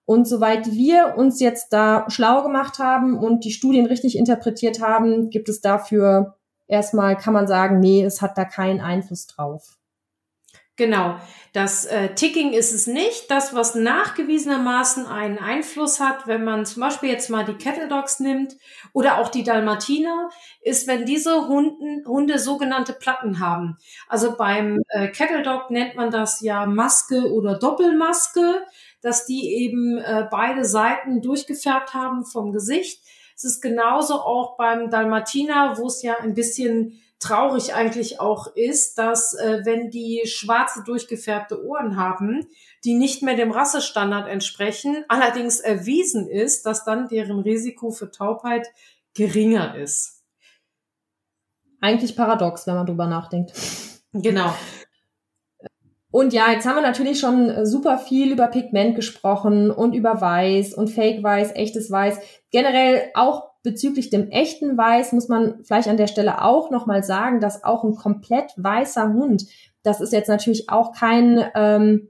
Und 0.06 0.27
soweit 0.27 0.71
wir 0.71 1.13
uns 1.17 1.39
jetzt 1.39 1.71
da 1.71 2.06
schlau 2.10 2.43
gemacht 2.43 2.79
haben 2.79 3.17
und 3.17 3.45
die 3.45 3.51
Studien 3.51 3.86
richtig 3.86 4.17
interpretiert 4.17 4.82
haben, 4.82 5.29
gibt 5.29 5.47
es 5.47 5.62
dafür 5.62 6.36
erstmal, 6.67 7.15
kann 7.15 7.34
man 7.34 7.47
sagen, 7.47 7.79
nee, 7.79 8.03
es 8.03 8.21
hat 8.21 8.38
da 8.38 8.43
keinen 8.43 8.82
Einfluss 8.82 9.27
drauf. 9.27 9.77
Genau. 10.75 11.19
Das 11.53 11.86
äh, 11.86 12.15
Ticking 12.15 12.53
ist 12.53 12.73
es 12.73 12.88
nicht. 12.88 13.29
Das, 13.29 13.53
was 13.53 13.75
nachgewiesenermaßen 13.75 15.05
einen 15.05 15.38
Einfluss 15.38 15.99
hat, 15.99 16.25
wenn 16.25 16.43
man 16.43 16.65
zum 16.65 16.81
Beispiel 16.81 17.09
jetzt 17.09 17.29
mal 17.29 17.45
die 17.45 17.53
Kettle 17.53 17.88
Dogs 17.88 18.19
nimmt 18.19 18.55
oder 18.91 19.19
auch 19.19 19.29
die 19.29 19.43
Dalmatiner, 19.43 20.29
ist, 20.63 20.88
wenn 20.88 21.05
diese 21.05 21.47
Hunden, 21.47 22.03
Hunde 22.07 22.39
sogenannte 22.39 22.93
Platten 22.93 23.39
haben. 23.39 23.77
Also 24.07 24.36
beim 24.36 24.81
äh, 24.89 25.09
Kettle 25.09 25.43
Dog 25.43 25.69
nennt 25.69 25.95
man 25.95 26.09
das 26.09 26.41
ja 26.41 26.65
Maske 26.65 27.31
oder 27.31 27.59
Doppelmaske, 27.59 28.65
dass 29.01 29.27
die 29.27 29.53
eben 29.53 29.99
äh, 29.99 30.27
beide 30.31 30.65
Seiten 30.65 31.21
durchgefärbt 31.21 31.93
haben 31.93 32.25
vom 32.25 32.51
Gesicht. 32.51 32.99
Es 33.36 33.43
ist 33.43 33.62
genauso 33.62 34.15
auch 34.15 34.57
beim 34.57 34.89
Dalmatiner, 34.89 35.77
wo 35.77 35.86
es 35.86 36.01
ja 36.01 36.17
ein 36.17 36.33
bisschen 36.33 36.99
traurig 37.23 37.73
eigentlich 37.73 38.19
auch 38.19 38.47
ist, 38.55 38.97
dass 38.97 39.33
äh, 39.33 39.62
wenn 39.63 39.89
die 39.89 40.23
schwarze 40.25 40.83
durchgefärbte 40.83 41.65
Ohren 41.65 41.97
haben, 41.97 42.47
die 42.83 42.93
nicht 42.93 43.23
mehr 43.23 43.36
dem 43.36 43.51
Rassestandard 43.51 44.27
entsprechen, 44.27 45.05
allerdings 45.07 45.59
erwiesen 45.59 46.27
ist, 46.27 46.65
dass 46.65 46.83
dann 46.83 47.07
deren 47.07 47.39
Risiko 47.39 47.91
für 47.91 48.12
Taubheit 48.12 48.67
geringer 49.13 49.75
ist. 49.75 50.21
Eigentlich 51.81 52.15
paradox, 52.15 52.67
wenn 52.67 52.75
man 52.75 52.86
drüber 52.86 53.07
nachdenkt. 53.07 53.53
Genau. 54.13 54.53
Und 56.12 56.31
ja, 56.31 56.51
jetzt 56.51 56.67
haben 56.67 56.75
wir 56.75 56.83
natürlich 56.83 57.19
schon 57.19 57.65
super 57.65 57.97
viel 57.97 58.31
über 58.31 58.47
Pigment 58.47 58.95
gesprochen 58.95 59.71
und 59.71 59.95
über 59.95 60.21
Weiß 60.21 60.75
und 60.75 60.89
Fake 60.89 61.23
Weiß, 61.23 61.55
echtes 61.55 61.89
Weiß. 61.89 62.19
Generell 62.51 63.09
auch 63.15 63.52
bezüglich 63.63 64.10
dem 64.10 64.30
echten 64.30 64.78
Weiß 64.78 65.13
muss 65.13 65.30
man 65.30 65.63
vielleicht 65.63 65.88
an 65.88 65.97
der 65.97 66.08
Stelle 66.08 66.43
auch 66.43 66.69
nochmal 66.69 67.04
sagen, 67.04 67.39
dass 67.39 67.63
auch 67.63 67.84
ein 67.84 67.95
komplett 67.95 68.52
weißer 68.58 69.13
Hund, 69.13 69.45
das 69.84 70.02
ist 70.02 70.13
jetzt 70.13 70.28
natürlich 70.28 70.69
auch 70.69 70.91
kein, 70.91 71.43
ähm, 71.56 72.10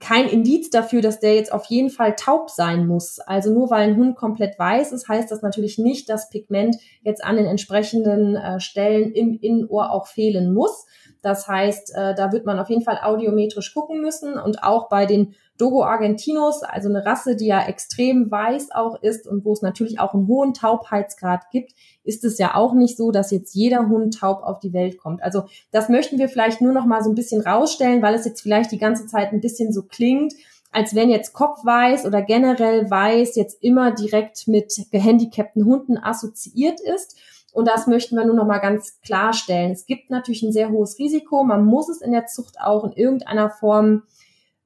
kein 0.00 0.28
Indiz 0.28 0.70
dafür, 0.70 1.02
dass 1.02 1.18
der 1.18 1.34
jetzt 1.34 1.52
auf 1.52 1.64
jeden 1.66 1.90
Fall 1.90 2.14
taub 2.14 2.50
sein 2.50 2.86
muss. 2.86 3.18
Also 3.18 3.52
nur 3.52 3.70
weil 3.70 3.88
ein 3.88 3.96
Hund 3.96 4.16
komplett 4.16 4.56
weiß 4.56 4.92
ist, 4.92 5.08
heißt 5.08 5.30
das 5.30 5.42
natürlich 5.42 5.78
nicht, 5.78 6.08
dass 6.08 6.30
Pigment 6.30 6.76
jetzt 7.02 7.24
an 7.24 7.36
den 7.36 7.46
entsprechenden 7.46 8.36
äh, 8.36 8.60
Stellen 8.60 9.12
im 9.12 9.38
Innenohr 9.40 9.90
auch 9.90 10.06
fehlen 10.06 10.54
muss. 10.54 10.86
Das 11.22 11.48
heißt, 11.48 11.94
äh, 11.94 12.14
da 12.14 12.32
wird 12.32 12.46
man 12.46 12.58
auf 12.58 12.70
jeden 12.70 12.82
Fall 12.82 13.00
audiometrisch 13.02 13.74
gucken 13.74 14.00
müssen 14.00 14.38
und 14.38 14.62
auch 14.62 14.88
bei 14.88 15.06
den 15.06 15.34
Dogo 15.58 15.82
Argentinos, 15.82 16.62
also 16.62 16.88
eine 16.88 17.04
Rasse, 17.04 17.34
die 17.34 17.46
ja 17.46 17.66
extrem 17.66 18.30
weiß 18.30 18.70
auch 18.72 19.02
ist 19.02 19.26
und 19.26 19.44
wo 19.44 19.52
es 19.52 19.60
natürlich 19.60 19.98
auch 19.98 20.14
einen 20.14 20.28
hohen 20.28 20.54
Taubheitsgrad 20.54 21.50
gibt, 21.50 21.72
ist 22.04 22.24
es 22.24 22.38
ja 22.38 22.54
auch 22.54 22.74
nicht 22.74 22.96
so, 22.96 23.10
dass 23.10 23.32
jetzt 23.32 23.54
jeder 23.54 23.88
Hund 23.88 24.18
taub 24.18 24.42
auf 24.44 24.60
die 24.60 24.72
Welt 24.72 24.98
kommt. 24.98 25.22
Also 25.22 25.44
das 25.72 25.88
möchten 25.88 26.18
wir 26.18 26.28
vielleicht 26.28 26.60
nur 26.60 26.72
noch 26.72 26.86
mal 26.86 27.02
so 27.02 27.10
ein 27.10 27.16
bisschen 27.16 27.40
rausstellen, 27.40 28.02
weil 28.02 28.14
es 28.14 28.24
jetzt 28.24 28.40
vielleicht 28.40 28.70
die 28.70 28.78
ganze 28.78 29.06
Zeit 29.06 29.32
ein 29.32 29.40
bisschen 29.40 29.72
so 29.72 29.82
klingt, 29.82 30.32
als 30.70 30.94
wenn 30.94 31.10
jetzt 31.10 31.32
Kopfweiß 31.32 32.06
oder 32.06 32.22
generell 32.22 32.88
Weiß 32.90 33.34
jetzt 33.36 33.62
immer 33.62 33.90
direkt 33.90 34.46
mit 34.46 34.72
gehandicapten 34.90 35.64
Hunden 35.64 35.98
assoziiert 35.98 36.80
ist. 36.80 37.16
Und 37.58 37.66
das 37.66 37.88
möchten 37.88 38.14
wir 38.14 38.24
nur 38.24 38.36
noch 38.36 38.46
mal 38.46 38.60
ganz 38.60 39.00
klarstellen. 39.00 39.72
Es 39.72 39.84
gibt 39.84 40.10
natürlich 40.10 40.44
ein 40.44 40.52
sehr 40.52 40.70
hohes 40.70 40.96
Risiko. 41.00 41.42
Man 41.42 41.64
muss 41.64 41.88
es 41.88 42.00
in 42.00 42.12
der 42.12 42.26
Zucht 42.26 42.60
auch 42.60 42.84
in 42.84 42.92
irgendeiner 42.92 43.50
Form 43.50 44.04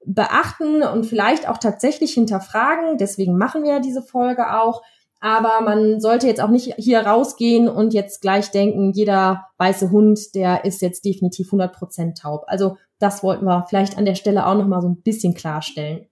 beachten 0.05 0.83
und 0.83 1.07
vielleicht 1.07 1.49
auch 1.49 1.57
tatsächlich 1.57 2.13
hinterfragen. 2.13 2.99
Deswegen 2.99 3.39
machen 3.39 3.65
wir 3.65 3.81
diese 3.81 4.03
Folge 4.03 4.61
auch. 4.61 4.83
Aber 5.21 5.63
man 5.63 6.03
sollte 6.03 6.27
jetzt 6.27 6.43
auch 6.43 6.51
nicht 6.51 6.75
hier 6.77 7.01
rausgehen 7.01 7.67
und 7.67 7.95
jetzt 7.95 8.21
gleich 8.21 8.51
denken, 8.51 8.93
jeder 8.93 9.47
weiße 9.57 9.91
Hund, 9.91 10.35
der 10.35 10.67
ist 10.67 10.83
jetzt 10.83 11.07
definitiv 11.07 11.51
100% 11.51 12.21
taub. 12.21 12.45
Also 12.47 12.77
das 12.99 13.23
wollten 13.23 13.47
wir 13.47 13.65
vielleicht 13.71 13.97
an 13.97 14.05
der 14.05 14.17
Stelle 14.17 14.47
auch 14.47 14.55
noch 14.55 14.67
mal 14.67 14.83
so 14.83 14.89
ein 14.91 15.01
bisschen 15.01 15.33
klarstellen. 15.33 16.09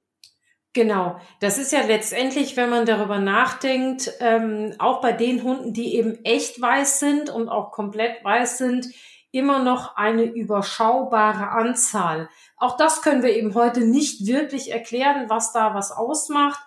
Genau, 0.73 1.21
das 1.41 1.59
ist 1.59 1.73
ja 1.73 1.81
letztendlich, 1.83 2.57
wenn 2.57 2.71
man 2.71 2.87
darüber 2.87 3.19
nachdenkt, 3.19 4.13
ähm, 4.21 4.73
auch 4.79 5.01
bei 5.01 5.11
den 5.11 5.43
Hunden, 5.43 5.73
die 5.73 5.97
eben 5.97 6.25
echt 6.25 6.61
weiß 6.61 7.01
sind 7.01 7.29
und 7.29 7.49
auch 7.49 7.73
komplett 7.73 8.23
weiß 8.23 8.59
sind, 8.59 8.87
immer 9.33 9.65
noch 9.65 9.97
eine 9.97 10.23
überschaubare 10.23 11.51
Anzahl. 11.51 12.29
Auch 12.57 12.77
das 12.77 13.03
können 13.03 13.23
wir 13.23 13.35
eben 13.35 13.55
heute 13.55 13.81
nicht 13.81 14.27
wirklich 14.29 14.71
erklären, 14.71 15.29
was 15.29 15.53
da 15.53 15.75
was 15.75 15.91
ausmacht. 15.91 16.61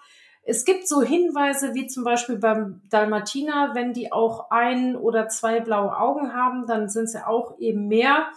Es 0.45 0.65
gibt 0.65 0.85
so 0.89 1.01
Hinweise 1.01 1.73
wie 1.73 1.87
zum 1.87 2.03
Beispiel 2.03 2.37
beim 2.37 2.81
Dalmatiner, 2.89 3.71
wenn 3.73 3.93
die 3.93 4.11
auch 4.11 4.51
ein 4.51 4.97
oder 4.97 5.29
zwei 5.29 5.61
blaue 5.61 5.97
Augen 5.97 6.33
haben, 6.33 6.65
dann 6.67 6.89
sind 6.89 7.09
sie 7.09 7.25
auch 7.25 7.57
eben 7.59 7.87
mehr 7.87 8.27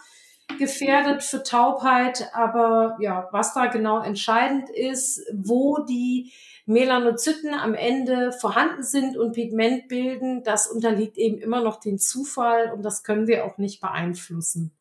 gefährdet 0.57 1.23
für 1.23 1.43
Taubheit. 1.43 2.29
Aber 2.33 2.97
ja, 2.99 3.27
was 3.31 3.53
da 3.53 3.67
genau 3.67 4.01
entscheidend 4.01 4.69
ist, 4.69 5.21
wo 5.33 5.79
die 5.79 6.31
Melanozyten 6.65 7.53
am 7.53 7.73
Ende 7.73 8.33
vorhanden 8.33 8.83
sind 8.83 9.17
und 9.17 9.33
Pigment 9.33 9.87
bilden, 9.87 10.43
das 10.43 10.67
unterliegt 10.67 11.17
eben 11.17 11.37
immer 11.37 11.61
noch 11.61 11.79
dem 11.79 11.97
Zufall 11.97 12.71
und 12.73 12.83
das 12.83 13.03
können 13.03 13.27
wir 13.27 13.45
auch 13.45 13.57
nicht 13.57 13.79
beeinflussen. 13.79 14.73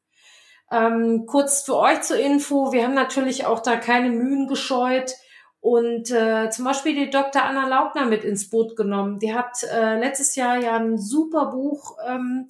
Ähm, 0.70 1.26
kurz 1.26 1.62
für 1.62 1.76
euch 1.76 2.02
zur 2.02 2.18
Info, 2.18 2.72
wir 2.72 2.82
haben 2.82 2.94
natürlich 2.94 3.46
auch 3.46 3.60
da 3.60 3.76
keine 3.76 4.10
Mühen 4.10 4.48
gescheut 4.48 5.12
und 5.60 6.10
äh, 6.10 6.50
zum 6.50 6.64
Beispiel 6.64 6.94
die 6.94 7.10
Dr. 7.10 7.44
Anna 7.44 7.68
Laubner 7.68 8.06
mit 8.06 8.24
ins 8.24 8.50
Boot 8.50 8.74
genommen. 8.74 9.20
Die 9.20 9.32
hat 9.32 9.62
äh, 9.62 9.98
letztes 9.98 10.34
Jahr 10.34 10.58
ja 10.58 10.76
ein 10.76 10.98
super 10.98 11.46
Buch 11.52 11.96
ähm, 12.04 12.48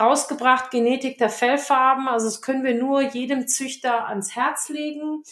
rausgebracht, 0.00 0.70
Genetik 0.70 1.18
der 1.18 1.30
Fellfarben. 1.30 2.08
Also 2.08 2.26
das 2.26 2.42
können 2.42 2.64
wir 2.64 2.74
nur 2.74 3.02
jedem 3.02 3.48
Züchter 3.48 4.08
ans 4.08 4.34
Herz 4.36 4.68
legen. 4.68 5.22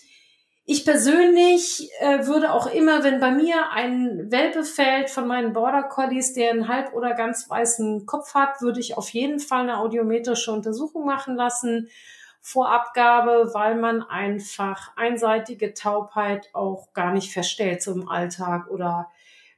Ich 0.68 0.84
persönlich 0.84 1.88
äh, 2.00 2.26
würde 2.26 2.52
auch 2.52 2.66
immer, 2.66 3.04
wenn 3.04 3.20
bei 3.20 3.30
mir 3.30 3.70
ein 3.70 4.32
Welpe 4.32 4.64
fällt 4.64 5.10
von 5.10 5.28
meinen 5.28 5.52
Border 5.52 5.84
Collies, 5.84 6.34
der 6.34 6.50
einen 6.50 6.66
halb 6.66 6.92
oder 6.92 7.14
ganz 7.14 7.48
weißen 7.48 8.04
Kopf 8.04 8.34
hat, 8.34 8.60
würde 8.60 8.80
ich 8.80 8.96
auf 8.96 9.08
jeden 9.10 9.38
Fall 9.38 9.60
eine 9.60 9.78
audiometrische 9.78 10.50
Untersuchung 10.50 11.06
machen 11.06 11.36
lassen 11.36 11.88
vor 12.40 12.70
Abgabe, 12.70 13.50
weil 13.54 13.76
man 13.76 14.02
einfach 14.02 14.90
einseitige 14.96 15.72
Taubheit 15.72 16.50
auch 16.52 16.92
gar 16.94 17.12
nicht 17.12 17.32
feststellt 17.32 17.80
so 17.80 17.92
im 17.92 18.08
Alltag 18.08 18.68
oder 18.68 19.08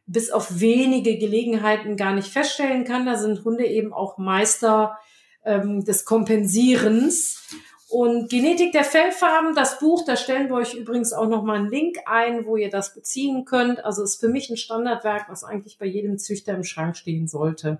bis 0.08 0.30
auf 0.30 0.60
wenige 0.60 1.18
Gelegenheiten 1.18 1.96
gar 1.96 2.14
nicht 2.14 2.28
feststellen 2.28 2.84
kann. 2.84 3.06
Da 3.06 3.16
sind 3.16 3.44
Hunde 3.44 3.66
eben 3.66 3.92
auch 3.92 4.18
Meister 4.18 4.98
ähm, 5.44 5.84
des 5.84 6.04
Kompensierens. 6.04 7.46
Und 7.90 8.28
Genetik 8.28 8.72
der 8.72 8.84
Fellfarben, 8.84 9.54
das 9.54 9.78
Buch, 9.78 10.04
da 10.04 10.16
stellen 10.16 10.48
wir 10.48 10.56
euch 10.56 10.74
übrigens 10.74 11.12
auch 11.12 11.26
nochmal 11.26 11.56
einen 11.56 11.70
Link 11.70 11.98
ein, 12.04 12.44
wo 12.44 12.56
ihr 12.56 12.68
das 12.68 12.94
beziehen 12.94 13.44
könnt. 13.44 13.82
Also 13.84 14.02
ist 14.02 14.20
für 14.20 14.28
mich 14.28 14.50
ein 14.50 14.58
Standardwerk, 14.58 15.28
was 15.28 15.44
eigentlich 15.44 15.78
bei 15.78 15.86
jedem 15.86 16.18
Züchter 16.18 16.54
im 16.54 16.64
Schrank 16.64 16.96
stehen 16.96 17.28
sollte. 17.28 17.78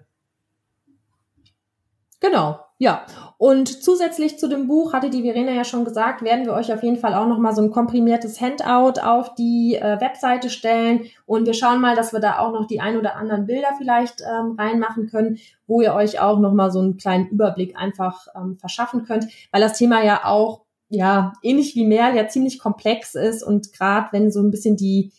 Genau, 2.21 2.59
ja. 2.79 3.05
Und 3.39 3.83
zusätzlich 3.83 4.39
zu 4.39 4.49
dem 4.49 4.67
Buch, 4.67 4.93
hatte 4.93 5.11
die 5.11 5.23
Verena 5.23 5.53
ja 5.53 5.65
schon 5.65 5.85
gesagt, 5.85 6.23
werden 6.23 6.45
wir 6.45 6.55
euch 6.55 6.73
auf 6.73 6.83
jeden 6.83 6.97
Fall 6.97 7.15
auch 7.15 7.27
nochmal 7.27 7.55
so 7.55 7.63
ein 7.63 7.71
komprimiertes 7.71 8.41
Handout 8.41 9.01
auf 9.01 9.35
die 9.35 9.77
äh, 9.77 10.01
Webseite 10.01 10.49
stellen. 10.49 11.03
Und 11.27 11.47
wir 11.47 11.55
schauen 11.55 11.81
mal, 11.81 11.95
dass 11.95 12.13
wir 12.13 12.21
da 12.21 12.39
auch 12.39 12.53
noch 12.53 12.67
die 12.67 12.81
ein 12.81 12.97
oder 12.97 13.17
anderen 13.17 13.47
Bilder 13.47 13.69
vielleicht 13.77 14.23
ähm, 14.23 14.57
reinmachen 14.59 15.09
können, 15.09 15.39
wo 15.67 15.81
ihr 15.81 15.95
euch 15.95 16.21
auch 16.21 16.39
nochmal 16.39 16.71
so 16.71 16.81
einen 16.81 16.97
kleinen 16.97 17.29
Überblick 17.29 17.77
einfach 17.77 18.27
ähm, 18.35 18.57
verschaffen 18.59 19.05
könnt, 19.05 19.27
weil 19.53 19.61
das 19.61 19.77
Thema 19.77 20.03
ja 20.03 20.25
auch, 20.25 20.63
ja, 20.89 21.33
ähnlich 21.43 21.75
wie 21.75 21.85
Merl 21.85 22.17
ja 22.17 22.29
ziemlich 22.29 22.59
komplex 22.59 23.15
ist 23.15 23.43
und 23.43 23.73
gerade 23.73 24.09
wenn 24.13 24.33
so 24.33 24.41
ein 24.41 24.51
bisschen 24.51 24.77
die 24.77 25.13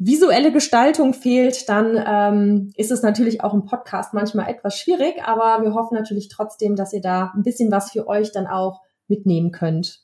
visuelle 0.00 0.50
Gestaltung 0.50 1.12
fehlt, 1.12 1.68
dann 1.68 2.02
ähm, 2.04 2.72
ist 2.74 2.90
es 2.90 3.02
natürlich 3.02 3.44
auch 3.44 3.52
im 3.52 3.66
Podcast 3.66 4.14
manchmal 4.14 4.48
etwas 4.48 4.78
schwierig, 4.78 5.22
aber 5.22 5.62
wir 5.62 5.74
hoffen 5.74 5.94
natürlich 5.94 6.28
trotzdem, 6.28 6.74
dass 6.74 6.94
ihr 6.94 7.02
da 7.02 7.32
ein 7.36 7.42
bisschen 7.42 7.70
was 7.70 7.92
für 7.92 8.08
euch 8.08 8.32
dann 8.32 8.46
auch 8.46 8.80
mitnehmen 9.08 9.52
könnt. 9.52 10.00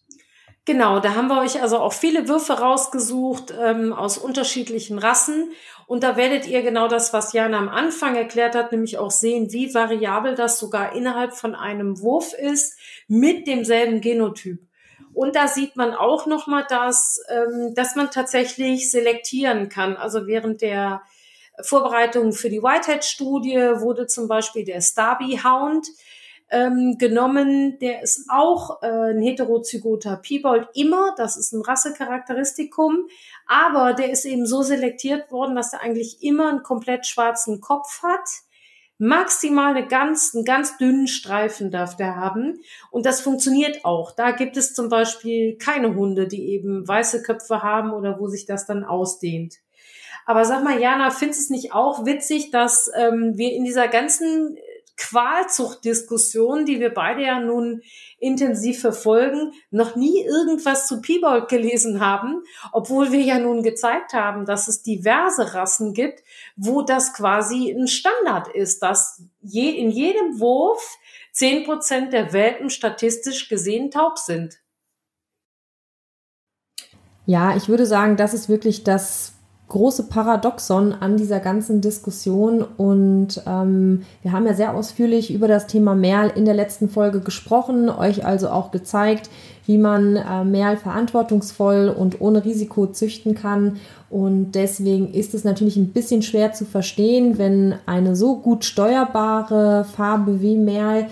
Genau, 0.66 1.00
da 1.00 1.14
haben 1.14 1.28
wir 1.28 1.40
euch 1.40 1.62
also 1.62 1.78
auch 1.78 1.94
viele 1.94 2.28
Würfe 2.28 2.54
rausgesucht 2.54 3.54
ähm, 3.58 3.92
aus 3.92 4.18
unterschiedlichen 4.18 4.98
Rassen. 4.98 5.52
Und 5.86 6.02
da 6.02 6.16
werdet 6.16 6.46
ihr 6.46 6.62
genau 6.62 6.88
das, 6.88 7.12
was 7.12 7.32
Jana 7.32 7.56
am 7.56 7.68
Anfang 7.68 8.16
erklärt 8.16 8.56
hat, 8.56 8.72
nämlich 8.72 8.98
auch 8.98 9.12
sehen, 9.12 9.52
wie 9.52 9.72
variabel 9.72 10.34
das 10.34 10.58
sogar 10.58 10.94
innerhalb 10.94 11.34
von 11.34 11.54
einem 11.54 12.00
Wurf 12.00 12.34
ist 12.34 12.76
mit 13.06 13.46
demselben 13.46 14.00
Genotyp. 14.00 14.58
Und 15.16 15.34
da 15.34 15.48
sieht 15.48 15.76
man 15.76 15.94
auch 15.94 16.26
nochmal 16.26 16.66
das, 16.68 17.22
ähm, 17.30 17.74
dass 17.74 17.96
man 17.96 18.10
tatsächlich 18.10 18.90
selektieren 18.90 19.70
kann. 19.70 19.96
Also 19.96 20.26
während 20.26 20.60
der 20.60 21.00
Vorbereitung 21.62 22.34
für 22.34 22.50
die 22.50 22.62
Whitehead-Studie 22.62 23.80
wurde 23.80 24.06
zum 24.08 24.28
Beispiel 24.28 24.66
der 24.66 24.82
Starby 24.82 25.40
Hound 25.42 25.88
ähm, 26.50 26.96
genommen. 26.98 27.78
Der 27.78 28.02
ist 28.02 28.26
auch 28.28 28.82
äh, 28.82 29.12
ein 29.12 29.22
heterozygoter 29.22 30.18
Piebold 30.18 30.68
immer. 30.74 31.14
Das 31.16 31.38
ist 31.38 31.54
ein 31.54 31.62
Rassecharakteristikum. 31.62 33.06
Aber 33.46 33.94
der 33.94 34.10
ist 34.10 34.26
eben 34.26 34.46
so 34.46 34.62
selektiert 34.62 35.32
worden, 35.32 35.56
dass 35.56 35.72
er 35.72 35.80
eigentlich 35.80 36.22
immer 36.22 36.50
einen 36.50 36.62
komplett 36.62 37.06
schwarzen 37.06 37.62
Kopf 37.62 38.02
hat 38.02 38.28
Maximal 38.98 39.76
eine 39.76 39.86
ganz, 39.86 40.34
einen 40.34 40.44
ganz 40.44 40.78
dünnen 40.78 41.06
Streifen 41.06 41.70
darf 41.70 41.96
der 41.96 42.16
haben. 42.16 42.60
Und 42.90 43.04
das 43.04 43.20
funktioniert 43.20 43.84
auch. 43.84 44.12
Da 44.12 44.30
gibt 44.30 44.56
es 44.56 44.72
zum 44.72 44.88
Beispiel 44.88 45.58
keine 45.58 45.94
Hunde, 45.94 46.26
die 46.26 46.48
eben 46.48 46.86
weiße 46.86 47.22
Köpfe 47.22 47.62
haben 47.62 47.92
oder 47.92 48.18
wo 48.18 48.28
sich 48.28 48.46
das 48.46 48.66
dann 48.66 48.84
ausdehnt. 48.84 49.56
Aber 50.24 50.44
sag 50.44 50.64
mal, 50.64 50.80
Jana, 50.80 51.10
findest 51.10 51.40
du 51.40 51.44
es 51.44 51.50
nicht 51.50 51.72
auch 51.72 52.04
witzig, 52.04 52.50
dass 52.50 52.90
ähm, 52.96 53.34
wir 53.36 53.52
in 53.52 53.64
dieser 53.64 53.86
ganzen 53.86 54.56
Qualzuchtdiskussion, 54.96 56.64
die 56.64 56.80
wir 56.80 56.92
beide 56.92 57.22
ja 57.22 57.38
nun 57.38 57.82
intensiv 58.18 58.80
verfolgen, 58.80 59.52
noch 59.70 59.94
nie 59.94 60.24
irgendwas 60.24 60.86
zu 60.86 61.00
Piebold 61.02 61.48
gelesen 61.48 62.00
haben, 62.00 62.42
obwohl 62.72 63.12
wir 63.12 63.20
ja 63.20 63.38
nun 63.38 63.62
gezeigt 63.62 64.14
haben, 64.14 64.46
dass 64.46 64.68
es 64.68 64.82
diverse 64.82 65.54
Rassen 65.54 65.92
gibt, 65.92 66.22
wo 66.56 66.82
das 66.82 67.12
quasi 67.12 67.70
ein 67.70 67.88
Standard 67.88 68.48
ist, 68.48 68.82
dass 68.82 69.22
je, 69.42 69.70
in 69.70 69.90
jedem 69.90 70.40
Wurf 70.40 70.98
zehn 71.32 71.64
Prozent 71.64 72.14
der 72.14 72.32
Welpen 72.32 72.70
statistisch 72.70 73.48
gesehen 73.48 73.90
taub 73.90 74.18
sind. 74.18 74.58
Ja, 77.26 77.56
ich 77.56 77.68
würde 77.68 77.84
sagen, 77.84 78.16
das 78.16 78.32
ist 78.32 78.48
wirklich 78.48 78.84
das 78.84 79.35
große 79.68 80.04
Paradoxon 80.04 80.92
an 80.92 81.16
dieser 81.16 81.40
ganzen 81.40 81.80
Diskussion. 81.80 82.64
Und 82.76 83.42
ähm, 83.46 84.02
wir 84.22 84.32
haben 84.32 84.46
ja 84.46 84.54
sehr 84.54 84.74
ausführlich 84.74 85.32
über 85.32 85.48
das 85.48 85.66
Thema 85.66 85.94
Merl 85.94 86.30
in 86.34 86.44
der 86.44 86.54
letzten 86.54 86.88
Folge 86.88 87.20
gesprochen, 87.20 87.88
euch 87.88 88.24
also 88.24 88.48
auch 88.48 88.70
gezeigt, 88.70 89.28
wie 89.66 89.78
man 89.78 90.16
äh, 90.16 90.44
Merl 90.44 90.76
verantwortungsvoll 90.76 91.88
und 91.88 92.20
ohne 92.20 92.44
Risiko 92.44 92.86
züchten 92.86 93.34
kann. 93.34 93.78
Und 94.08 94.52
deswegen 94.52 95.12
ist 95.12 95.34
es 95.34 95.42
natürlich 95.42 95.76
ein 95.76 95.92
bisschen 95.92 96.22
schwer 96.22 96.52
zu 96.52 96.64
verstehen, 96.64 97.38
wenn 97.38 97.74
eine 97.86 98.14
so 98.14 98.36
gut 98.36 98.64
steuerbare 98.64 99.84
Farbe 99.84 100.40
wie 100.40 100.56
Merl 100.56 101.06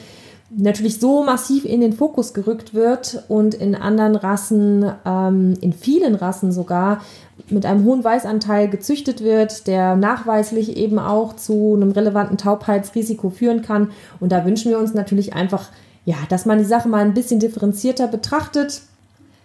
natürlich 0.56 1.00
so 1.00 1.24
massiv 1.24 1.64
in 1.64 1.80
den 1.80 1.92
Fokus 1.92 2.34
gerückt 2.34 2.74
wird 2.74 3.24
und 3.28 3.54
in 3.54 3.74
anderen 3.74 4.16
Rassen, 4.16 4.90
ähm, 5.04 5.54
in 5.60 5.72
vielen 5.72 6.14
Rassen 6.14 6.52
sogar, 6.52 7.00
mit 7.48 7.66
einem 7.66 7.84
hohen 7.84 8.04
Weißanteil 8.04 8.68
gezüchtet 8.68 9.22
wird, 9.22 9.66
der 9.66 9.96
nachweislich 9.96 10.76
eben 10.76 10.98
auch 10.98 11.34
zu 11.34 11.74
einem 11.74 11.90
relevanten 11.90 12.38
Taubheitsrisiko 12.38 13.30
führen 13.30 13.62
kann. 13.62 13.90
Und 14.20 14.32
da 14.32 14.44
wünschen 14.44 14.70
wir 14.70 14.78
uns 14.78 14.94
natürlich 14.94 15.34
einfach, 15.34 15.70
ja, 16.04 16.16
dass 16.28 16.46
man 16.46 16.58
die 16.58 16.64
Sache 16.64 16.88
mal 16.88 17.04
ein 17.04 17.14
bisschen 17.14 17.40
differenzierter 17.40 18.06
betrachtet, 18.06 18.82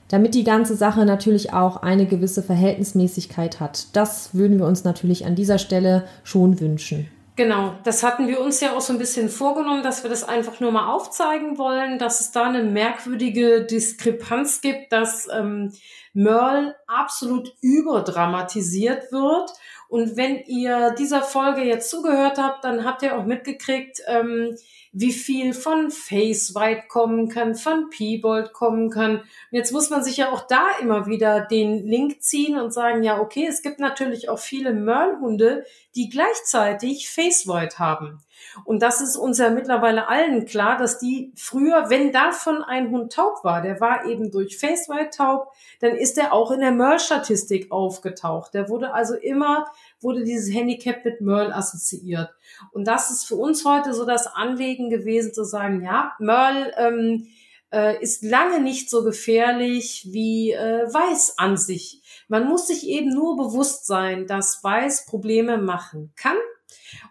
damit 0.10 0.34
die 0.34 0.43
ganze 0.43 0.76
Sache 0.76 1.05
natürlich 1.05 1.53
auch 1.53 1.78
eine 1.78 2.05
gewisse 2.05 2.43
Verhältnismäßigkeit 2.43 3.60
hat. 3.60 3.88
Das 3.93 4.34
würden 4.34 4.60
wir 4.60 4.66
uns 4.66 4.84
natürlich 4.84 5.26
an 5.26 5.36
dieser 5.36 5.57
Stelle 5.57 6.03
schon 6.24 6.60
wünschen. 6.60 7.07
Genau, 7.40 7.74
das 7.86 8.04
hatten 8.04 8.28
wir 8.28 8.42
uns 8.42 8.60
ja 8.60 8.76
auch 8.76 8.82
so 8.82 8.92
ein 8.92 9.00
bisschen 9.00 9.30
vorgenommen, 9.30 9.82
dass 9.82 10.04
wir 10.04 10.10
das 10.10 10.26
einfach 10.26 10.60
nur 10.60 10.74
mal 10.74 10.92
aufzeigen 10.94 11.58
wollen, 11.58 11.98
dass 11.98 12.20
es 12.20 12.32
da 12.32 12.44
eine 12.44 12.64
merkwürdige 12.64 13.64
Diskrepanz 13.64 14.60
gibt, 14.60 14.92
dass 14.92 15.26
ähm, 15.32 15.72
Merle 16.12 16.76
absolut 16.86 17.54
überdramatisiert 17.62 19.14
wird. 19.14 19.52
Und 19.88 20.18
wenn 20.18 20.44
ihr 20.48 20.94
dieser 21.00 21.22
Folge 21.22 21.62
jetzt 21.62 21.90
zugehört 21.90 22.38
habt, 22.38 22.66
dann 22.66 22.84
habt 22.84 23.04
ihr 23.04 23.18
auch 23.18 23.24
mitgekriegt, 23.24 24.02
ähm, 24.08 24.58
wie 25.00 25.14
viel 25.14 25.54
von 25.54 25.91
Face 25.91 26.54
White 26.56 26.88
kommen 26.89 27.30
kann, 27.30 27.56
von 27.56 27.89
Peebold 27.89 28.52
kommen 28.52 28.89
kann. 28.89 29.20
Und 29.20 29.26
jetzt 29.52 29.72
muss 29.72 29.89
man 29.89 30.04
sich 30.04 30.18
ja 30.18 30.30
auch 30.30 30.45
da 30.45 30.72
immer 30.82 31.08
wieder 31.08 31.39
den 31.39 31.88
Link 31.88 32.22
ziehen 32.22 32.60
und 32.60 32.74
sagen, 32.74 33.02
ja, 33.02 33.18
okay, 33.22 33.47
es 33.47 33.62
gibt 33.62 33.80
natürlich 33.80 34.28
auch 34.28 34.39
viele 34.39 34.74
Merle-Hunde, 34.74 35.64
die 35.95 36.10
gleichzeitig 36.10 37.10
Face 37.10 37.47
White 37.47 37.80
haben. 37.80 38.20
Und 38.66 38.82
das 38.82 39.00
ist 39.00 39.16
uns 39.16 39.38
ja 39.38 39.50
mittlerweile 39.50 40.10
allen 40.10 40.45
klar, 40.45 40.78
dass 40.78 41.00
die 41.00 41.32
früher, 41.36 41.89
wenn 41.89 42.12
davon 42.12 42.62
ein 42.62 42.91
Hund 42.91 43.14
taub 43.14 43.43
war, 43.43 43.62
der 43.62 43.80
war 43.80 44.06
eben 44.06 44.32
durch 44.32 44.58
Face 44.58 44.89
White 44.89 45.12
taub, 45.16 45.54
dann 45.80 45.95
ist 45.95 46.18
er 46.18 46.34
auch 46.34 46.52
in 46.52 46.60
der 46.60 46.72
Merle-Statistik 46.72 47.72
aufgetaucht. 47.72 48.54
Der 48.54 48.68
wurde 48.68 48.93
also 48.93 49.16
immer, 49.16 49.72
wurde 50.02 50.24
dieses 50.24 50.54
Handicap 50.54 51.04
mit 51.04 51.22
Merle 51.22 51.54
assoziiert. 51.54 52.30
Und 52.72 52.88
das 52.88 53.12
ist 53.12 53.26
für 53.26 53.36
uns 53.36 53.66
heute 53.66 53.93
so 53.93 54.06
das 54.06 54.28
Anliegen 54.28 54.89
gewesen 54.89 55.34
zu 55.34 55.43
sagen, 55.43 55.84
ja, 55.84 56.14
Merle 56.20 56.74
ähm, 56.78 57.28
äh, 57.72 58.02
ist 58.02 58.24
lange 58.24 58.62
nicht 58.62 58.89
so 58.89 59.04
gefährlich 59.04 60.08
wie 60.12 60.52
äh, 60.52 60.86
Weiß 60.91 61.36
an 61.38 61.58
sich. 61.58 62.02
Man 62.28 62.47
muss 62.47 62.68
sich 62.68 62.88
eben 62.88 63.10
nur 63.10 63.36
bewusst 63.36 63.86
sein, 63.86 64.28
dass 64.28 64.64
Weiß 64.64 65.06
Probleme 65.06 65.58
machen 65.58 66.14
kann 66.16 66.38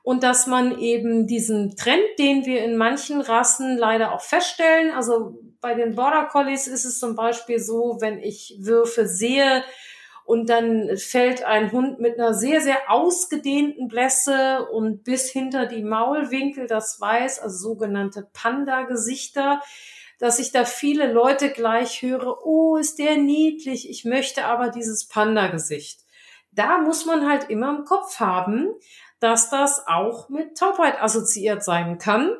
und 0.03 0.23
dass 0.23 0.47
man 0.47 0.79
eben 0.79 1.27
diesen 1.27 1.77
Trend, 1.77 2.05
den 2.19 2.45
wir 2.47 2.65
in 2.65 2.77
manchen 2.77 3.21
Rassen 3.21 3.77
leider 3.77 4.13
auch 4.13 4.23
feststellen, 4.23 4.93
also 4.93 5.39
bei 5.61 5.75
den 5.75 5.95
Border 5.95 6.29
Collies 6.31 6.69
ist 6.69 6.85
es 6.85 7.01
zum 7.01 7.17
Beispiel 7.17 7.59
so, 7.59 7.99
wenn 8.01 8.19
ich 8.19 8.57
Würfe 8.61 9.07
sehe, 9.07 9.65
und 10.29 10.51
dann 10.51 10.95
fällt 10.99 11.43
ein 11.43 11.73
Hund 11.73 12.01
mit 12.01 12.19
einer 12.19 12.35
sehr, 12.35 12.61
sehr 12.61 12.91
ausgedehnten 12.91 13.89
Blässe 13.89 14.69
und 14.71 15.03
bis 15.03 15.31
hinter 15.31 15.65
die 15.65 15.83
Maulwinkel, 15.83 16.67
das 16.67 17.01
weiß, 17.01 17.39
also 17.39 17.71
sogenannte 17.71 18.29
Panda-Gesichter, 18.35 19.63
dass 20.19 20.39
ich 20.39 20.53
da 20.53 20.67
viele 20.67 21.11
Leute 21.11 21.49
gleich 21.49 22.03
höre, 22.03 22.45
oh, 22.45 22.77
ist 22.77 22.99
der 22.99 23.17
niedlich, 23.17 23.89
ich 23.89 24.05
möchte 24.05 24.45
aber 24.45 24.69
dieses 24.69 25.09
Panda-Gesicht. 25.09 26.01
Da 26.53 26.77
muss 26.77 27.07
man 27.07 27.27
halt 27.27 27.49
immer 27.49 27.71
im 27.71 27.87
Kopf 27.87 28.21
haben, 28.21 28.69
dass 29.21 29.49
das 29.49 29.87
auch 29.87 30.29
mit 30.29 30.59
Taubheit 30.59 31.01
assoziiert 31.01 31.65
sein 31.65 31.97
kann. 31.97 32.37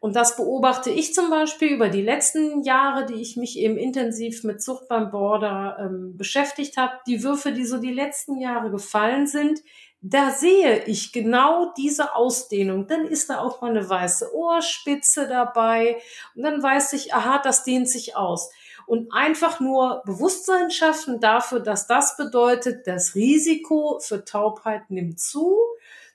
Und 0.00 0.14
das 0.14 0.36
beobachte 0.36 0.90
ich 0.90 1.12
zum 1.12 1.28
Beispiel 1.28 1.68
über 1.68 1.88
die 1.88 2.02
letzten 2.02 2.62
Jahre, 2.62 3.04
die 3.06 3.20
ich 3.20 3.36
mich 3.36 3.58
eben 3.58 3.76
intensiv 3.76 4.44
mit 4.44 4.62
Zucht 4.62 4.88
beim 4.88 5.10
Border 5.10 5.76
ähm, 5.80 6.16
beschäftigt 6.16 6.76
habe. 6.76 6.92
Die 7.06 7.24
Würfe, 7.24 7.50
die 7.50 7.64
so 7.64 7.78
die 7.78 7.92
letzten 7.92 8.38
Jahre 8.38 8.70
gefallen 8.70 9.26
sind, 9.26 9.60
da 10.00 10.30
sehe 10.30 10.84
ich 10.84 11.12
genau 11.12 11.72
diese 11.76 12.14
Ausdehnung. 12.14 12.86
Dann 12.86 13.06
ist 13.06 13.28
da 13.28 13.40
auch 13.40 13.60
mal 13.60 13.70
eine 13.70 13.88
weiße 13.88 14.32
Ohrspitze 14.32 15.26
dabei 15.26 16.00
und 16.36 16.42
dann 16.44 16.62
weiß 16.62 16.92
ich, 16.92 17.12
aha, 17.12 17.40
das 17.42 17.64
dehnt 17.64 17.88
sich 17.88 18.16
aus. 18.16 18.50
Und 18.86 19.12
einfach 19.12 19.58
nur 19.58 20.02
Bewusstsein 20.06 20.70
schaffen 20.70 21.20
dafür, 21.20 21.60
dass 21.60 21.88
das 21.88 22.16
bedeutet, 22.16 22.86
das 22.86 23.16
Risiko 23.16 23.98
für 24.00 24.24
Taubheit 24.24 24.88
nimmt 24.88 25.20
zu 25.20 25.58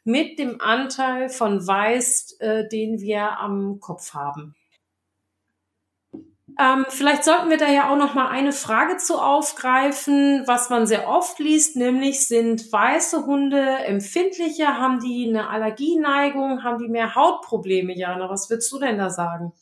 mit 0.04 0.40
dem 0.40 0.60
Anteil 0.62 1.30
von 1.30 1.66
Weiß, 1.66 2.38
äh, 2.40 2.68
den 2.68 3.00
wir 3.00 3.40
am 3.40 3.80
Kopf 3.80 4.14
haben. 4.14 4.56
Ähm, 6.60 6.86
vielleicht 6.90 7.24
sollten 7.24 7.50
wir 7.50 7.58
da 7.58 7.68
ja 7.68 7.92
auch 7.92 7.98
noch 7.98 8.14
mal 8.14 8.28
eine 8.28 8.52
Frage 8.52 8.98
zu 8.98 9.18
aufgreifen, 9.18 10.44
was 10.46 10.70
man 10.70 10.86
sehr 10.86 11.08
oft 11.08 11.40
liest, 11.40 11.76
nämlich 11.76 12.28
sind 12.28 12.72
weiße 12.72 13.26
Hunde 13.26 13.60
empfindlicher, 13.60 14.78
haben 14.78 15.00
die 15.00 15.28
eine 15.28 15.50
Allergieneigung, 15.50 16.64
haben 16.64 16.78
die 16.78 16.90
mehr 16.90 17.16
Hautprobleme? 17.16 17.98
Jana, 17.98 18.30
was 18.30 18.52
würdest 18.52 18.72
du 18.72 18.80
denn 18.80 19.00
da 19.00 19.10
sagen? 19.10 19.54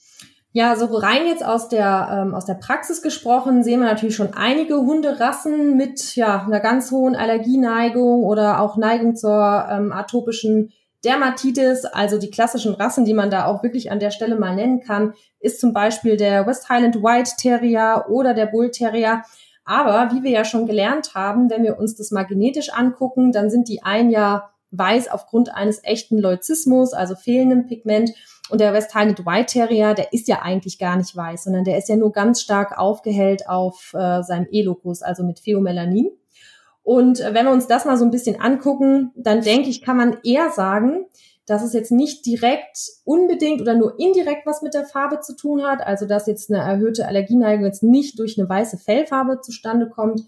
Ja, 0.54 0.76
so 0.76 0.86
rein 0.86 1.28
jetzt 1.28 1.45
aus 1.45 1.70
der, 1.70 2.10
ähm, 2.12 2.36
aus 2.36 2.45
der 2.45 2.56
Praxis 2.56 3.02
gesprochen, 3.02 3.64
sehen 3.64 3.80
wir 3.80 3.88
natürlich 3.88 4.18
schon 4.18 4.34
einige 4.34 4.76
Hunderassen 4.76 5.78
mit 5.78 6.16
ja, 6.18 6.43
einer 6.43 6.60
ganz 6.60 6.91
hohen 6.91 7.16
Allergieneigung 7.16 8.24
oder 8.26 8.60
auch 8.60 8.76
Neigung 8.76 9.16
zur 9.16 9.66
ähm, 9.72 9.93
atopischen 9.93 10.74
Dermatitis. 11.06 11.86
Also 11.86 12.18
die 12.18 12.30
klassischen 12.30 12.74
Rassen, 12.74 13.06
die 13.06 13.14
man 13.14 13.32
da 13.32 13.45
auch 13.45 13.64
wirklich 13.64 13.91
an 13.91 13.99
der 13.99 14.12
Stelle 14.12 14.38
mal 14.38 14.54
nennen 14.54 14.82
kann, 14.82 15.14
ist 15.39 15.62
zum 15.62 15.72
Beispiel 15.72 16.18
der 16.18 16.45
West 16.45 16.68
Highland 16.68 16.97
White 16.97 17.32
Terrier 17.38 18.08
oder 18.10 18.34
der 18.34 18.47
Bull 18.47 18.72
Terrier. 18.72 19.24
Aber 19.64 20.14
wie 20.14 20.22
wir 20.22 20.32
ja 20.32 20.43
schon 20.43 20.68
gelernt 20.68 21.16
haben, 21.16 21.49
wenn 21.49 21.64
wir 21.64 21.80
uns 21.80 21.95
das 21.95 22.12
mal 22.12 22.24
genetisch 22.24 22.74
angucken, 22.74 23.32
dann 23.32 23.49
sind 23.49 23.70
die 23.70 23.84
ein 23.84 24.10
Jahr 24.10 24.52
weiß 24.72 25.10
aufgrund 25.10 25.54
eines 25.54 25.84
echten 25.84 26.18
Leuzismus, 26.18 26.93
also 26.93 27.16
fehlendem 27.16 27.68
Pigment 27.68 28.12
und 28.52 28.62
der 28.62 28.74
West 28.74 28.93
Highland 28.93 29.26
White 29.26 29.54
Terrier, 29.54 29.93
der 29.93 30.14
ist 30.14 30.28
ja 30.28 30.41
eigentlich 30.41 30.78
gar 30.78 30.97
nicht 30.97 31.16
weiß, 31.16 31.45
sondern 31.45 31.64
der 31.64 31.78
ist 31.78 31.89
ja 31.89 31.95
nur 31.95 32.12
ganz 32.12 32.41
stark 32.41 32.78
aufgehellt 32.78 33.47
auf 33.47 33.93
äh, 33.93 34.22
seinem 34.24 34.47
E-Locus, 34.52 35.02
also 35.02 35.24
mit 35.24 35.39
Pheomelanin. 35.39 36.12
Und 36.84 37.22
äh, 37.22 37.34
wenn 37.34 37.45
wir 37.45 37.52
uns 37.52 37.68
das 37.68 37.86
mal 37.86 37.97
so 37.97 38.06
ein 38.06 38.12
bisschen 38.12 38.39
angucken, 38.39 39.12
dann 39.16 39.41
denke 39.41 39.70
ich, 39.70 39.82
kann 39.82 39.97
man 39.97 40.18
eher 40.24 40.49
sagen, 40.49 41.06
dass 41.45 41.64
es 41.64 41.74
jetzt 41.74 41.91
nicht 41.91 42.26
direkt 42.26 42.78
unbedingt 43.04 43.62
oder 43.62 43.74
nur 43.74 43.99
indirekt 43.99 44.45
was 44.45 44.62
mit 44.62 44.74
der 44.74 44.86
Farbe 44.86 45.22
zu 45.22 45.36
tun 45.36 45.64
hat, 45.64 45.82
also 45.82 46.06
dass 46.06 46.28
jetzt 46.28 46.52
eine 46.52 46.62
erhöhte 46.62 47.08
Allergieneigung 47.08 47.66
jetzt 47.66 47.84
nicht 47.84 48.20
durch 48.20 48.38
eine 48.38 48.47
weiße 48.47 48.78
Fellfarbe 48.78 49.41
zustande 49.41 49.89
kommt, 49.89 50.22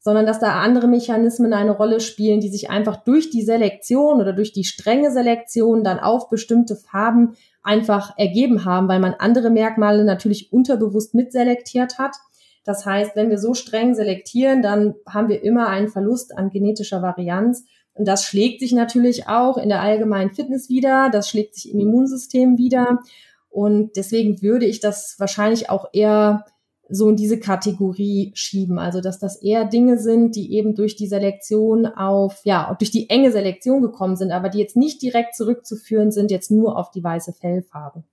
sondern 0.00 0.26
dass 0.26 0.38
da 0.38 0.60
andere 0.60 0.86
Mechanismen 0.86 1.52
eine 1.52 1.72
Rolle 1.72 2.00
spielen, 2.00 2.40
die 2.40 2.48
sich 2.48 2.70
einfach 2.70 2.96
durch 3.04 3.30
die 3.30 3.42
Selektion 3.42 4.20
oder 4.20 4.32
durch 4.32 4.52
die 4.52 4.64
strenge 4.64 5.10
Selektion 5.10 5.82
dann 5.82 5.98
auf 5.98 6.28
bestimmte 6.28 6.76
Farben 6.76 7.36
einfach 7.62 8.16
ergeben 8.16 8.64
haben, 8.64 8.88
weil 8.88 9.00
man 9.00 9.14
andere 9.14 9.50
Merkmale 9.50 10.04
natürlich 10.04 10.52
unterbewusst 10.52 11.14
mitselektiert 11.14 11.98
hat. 11.98 12.16
Das 12.64 12.84
heißt, 12.84 13.16
wenn 13.16 13.30
wir 13.30 13.38
so 13.38 13.54
streng 13.54 13.94
selektieren, 13.94 14.62
dann 14.62 14.94
haben 15.08 15.28
wir 15.28 15.42
immer 15.42 15.68
einen 15.68 15.88
Verlust 15.88 16.36
an 16.36 16.50
genetischer 16.50 17.02
Varianz. 17.02 17.64
Und 17.94 18.06
das 18.06 18.24
schlägt 18.24 18.60
sich 18.60 18.72
natürlich 18.72 19.26
auch 19.26 19.56
in 19.56 19.68
der 19.68 19.80
allgemeinen 19.80 20.30
Fitness 20.30 20.68
wieder, 20.68 21.10
das 21.10 21.28
schlägt 21.28 21.54
sich 21.54 21.72
im 21.72 21.80
Immunsystem 21.80 22.58
wieder. 22.58 23.00
Und 23.48 23.96
deswegen 23.96 24.40
würde 24.42 24.66
ich 24.66 24.80
das 24.80 25.16
wahrscheinlich 25.18 25.70
auch 25.70 25.86
eher 25.92 26.44
so 26.88 27.08
in 27.08 27.16
diese 27.16 27.38
Kategorie 27.38 28.32
schieben. 28.34 28.78
Also, 28.78 29.00
dass 29.00 29.18
das 29.18 29.42
eher 29.42 29.64
Dinge 29.64 29.98
sind, 29.98 30.36
die 30.36 30.54
eben 30.54 30.74
durch 30.74 30.96
die 30.96 31.06
Selektion 31.06 31.86
auf, 31.86 32.40
ja, 32.44 32.74
durch 32.78 32.90
die 32.90 33.10
enge 33.10 33.30
Selektion 33.30 33.82
gekommen 33.82 34.16
sind, 34.16 34.32
aber 34.32 34.48
die 34.48 34.58
jetzt 34.58 34.76
nicht 34.76 35.02
direkt 35.02 35.36
zurückzuführen 35.36 36.10
sind, 36.10 36.30
jetzt 36.30 36.50
nur 36.50 36.78
auf 36.78 36.90
die 36.90 37.04
weiße 37.04 37.32
Fellfarbe. 37.32 38.04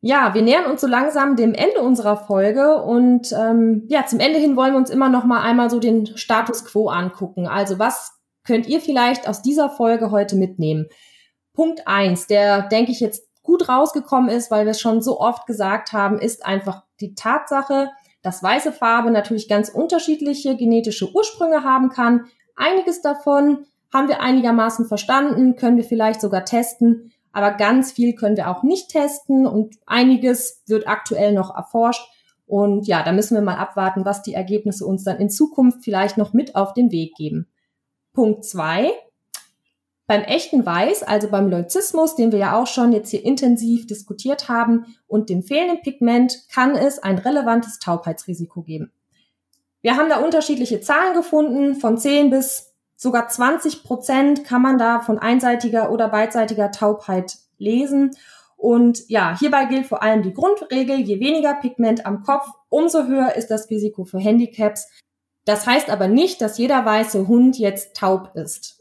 Ja, 0.00 0.32
wir 0.32 0.42
nähern 0.42 0.70
uns 0.70 0.80
so 0.80 0.86
langsam 0.86 1.34
dem 1.34 1.54
Ende 1.54 1.80
unserer 1.80 2.16
Folge 2.16 2.80
und 2.82 3.32
ähm, 3.32 3.82
ja, 3.88 4.06
zum 4.06 4.20
Ende 4.20 4.38
hin 4.38 4.56
wollen 4.56 4.72
wir 4.72 4.78
uns 4.78 4.90
immer 4.90 5.08
noch 5.08 5.24
mal 5.24 5.42
einmal 5.42 5.70
so 5.70 5.80
den 5.80 6.06
Status 6.16 6.64
quo 6.64 6.88
angucken. 6.88 7.48
Also 7.48 7.80
was 7.80 8.12
könnt 8.44 8.68
ihr 8.68 8.80
vielleicht 8.80 9.28
aus 9.28 9.42
dieser 9.42 9.68
Folge 9.68 10.12
heute 10.12 10.36
mitnehmen? 10.36 10.86
Punkt 11.52 11.88
eins, 11.88 12.28
der 12.28 12.68
denke 12.68 12.92
ich 12.92 13.00
jetzt 13.00 13.27
gut 13.48 13.66
rausgekommen 13.66 14.28
ist, 14.28 14.50
weil 14.50 14.66
wir 14.66 14.72
es 14.72 14.80
schon 14.80 15.00
so 15.00 15.18
oft 15.18 15.46
gesagt 15.46 15.94
haben, 15.94 16.18
ist 16.18 16.44
einfach 16.44 16.82
die 17.00 17.14
Tatsache, 17.14 17.88
dass 18.20 18.42
weiße 18.42 18.72
Farbe 18.72 19.10
natürlich 19.10 19.48
ganz 19.48 19.70
unterschiedliche 19.70 20.54
genetische 20.54 21.10
Ursprünge 21.14 21.64
haben 21.64 21.88
kann. 21.88 22.26
Einiges 22.56 23.00
davon 23.00 23.64
haben 23.90 24.08
wir 24.08 24.20
einigermaßen 24.20 24.84
verstanden, 24.84 25.56
können 25.56 25.78
wir 25.78 25.84
vielleicht 25.84 26.20
sogar 26.20 26.44
testen, 26.44 27.10
aber 27.32 27.52
ganz 27.52 27.90
viel 27.90 28.14
können 28.14 28.36
wir 28.36 28.50
auch 28.50 28.62
nicht 28.62 28.90
testen 28.90 29.46
und 29.46 29.76
einiges 29.86 30.62
wird 30.66 30.86
aktuell 30.86 31.32
noch 31.32 31.56
erforscht. 31.56 32.06
Und 32.46 32.86
ja, 32.86 33.02
da 33.02 33.12
müssen 33.12 33.34
wir 33.34 33.42
mal 33.42 33.56
abwarten, 33.56 34.04
was 34.04 34.20
die 34.20 34.34
Ergebnisse 34.34 34.84
uns 34.84 35.04
dann 35.04 35.16
in 35.16 35.30
Zukunft 35.30 35.84
vielleicht 35.84 36.18
noch 36.18 36.34
mit 36.34 36.54
auf 36.54 36.74
den 36.74 36.92
Weg 36.92 37.14
geben. 37.14 37.48
Punkt 38.12 38.44
zwei 38.44 38.92
beim 40.08 40.22
echten 40.22 40.64
Weiß, 40.64 41.02
also 41.02 41.28
beim 41.28 41.50
Leuzismus, 41.50 42.16
den 42.16 42.32
wir 42.32 42.38
ja 42.38 42.58
auch 42.58 42.66
schon 42.66 42.92
jetzt 42.92 43.10
hier 43.10 43.24
intensiv 43.24 43.86
diskutiert 43.86 44.48
haben, 44.48 44.96
und 45.06 45.28
dem 45.28 45.42
fehlenden 45.42 45.82
Pigment 45.82 46.48
kann 46.52 46.74
es 46.74 46.98
ein 46.98 47.18
relevantes 47.18 47.78
Taubheitsrisiko 47.78 48.62
geben. 48.62 48.90
Wir 49.82 49.96
haben 49.96 50.08
da 50.08 50.18
unterschiedliche 50.18 50.80
Zahlen 50.80 51.14
gefunden, 51.14 51.76
von 51.76 51.98
10 51.98 52.30
bis 52.30 52.74
sogar 52.96 53.28
20 53.28 53.84
Prozent 53.84 54.44
kann 54.44 54.62
man 54.62 54.78
da 54.78 55.00
von 55.00 55.18
einseitiger 55.18 55.92
oder 55.92 56.08
beidseitiger 56.08 56.72
Taubheit 56.72 57.36
lesen. 57.58 58.16
Und 58.56 59.08
ja, 59.08 59.38
hierbei 59.38 59.66
gilt 59.66 59.86
vor 59.86 60.02
allem 60.02 60.22
die 60.22 60.32
Grundregel, 60.32 60.98
je 61.00 61.20
weniger 61.20 61.54
Pigment 61.54 62.06
am 62.06 62.22
Kopf, 62.22 62.48
umso 62.70 63.04
höher 63.04 63.34
ist 63.36 63.48
das 63.48 63.68
Risiko 63.68 64.04
für 64.04 64.18
Handicaps. 64.18 64.88
Das 65.44 65.66
heißt 65.66 65.90
aber 65.90 66.08
nicht, 66.08 66.40
dass 66.40 66.56
jeder 66.56 66.84
weiße 66.84 67.28
Hund 67.28 67.58
jetzt 67.58 67.94
taub 67.94 68.32
ist. 68.34 68.77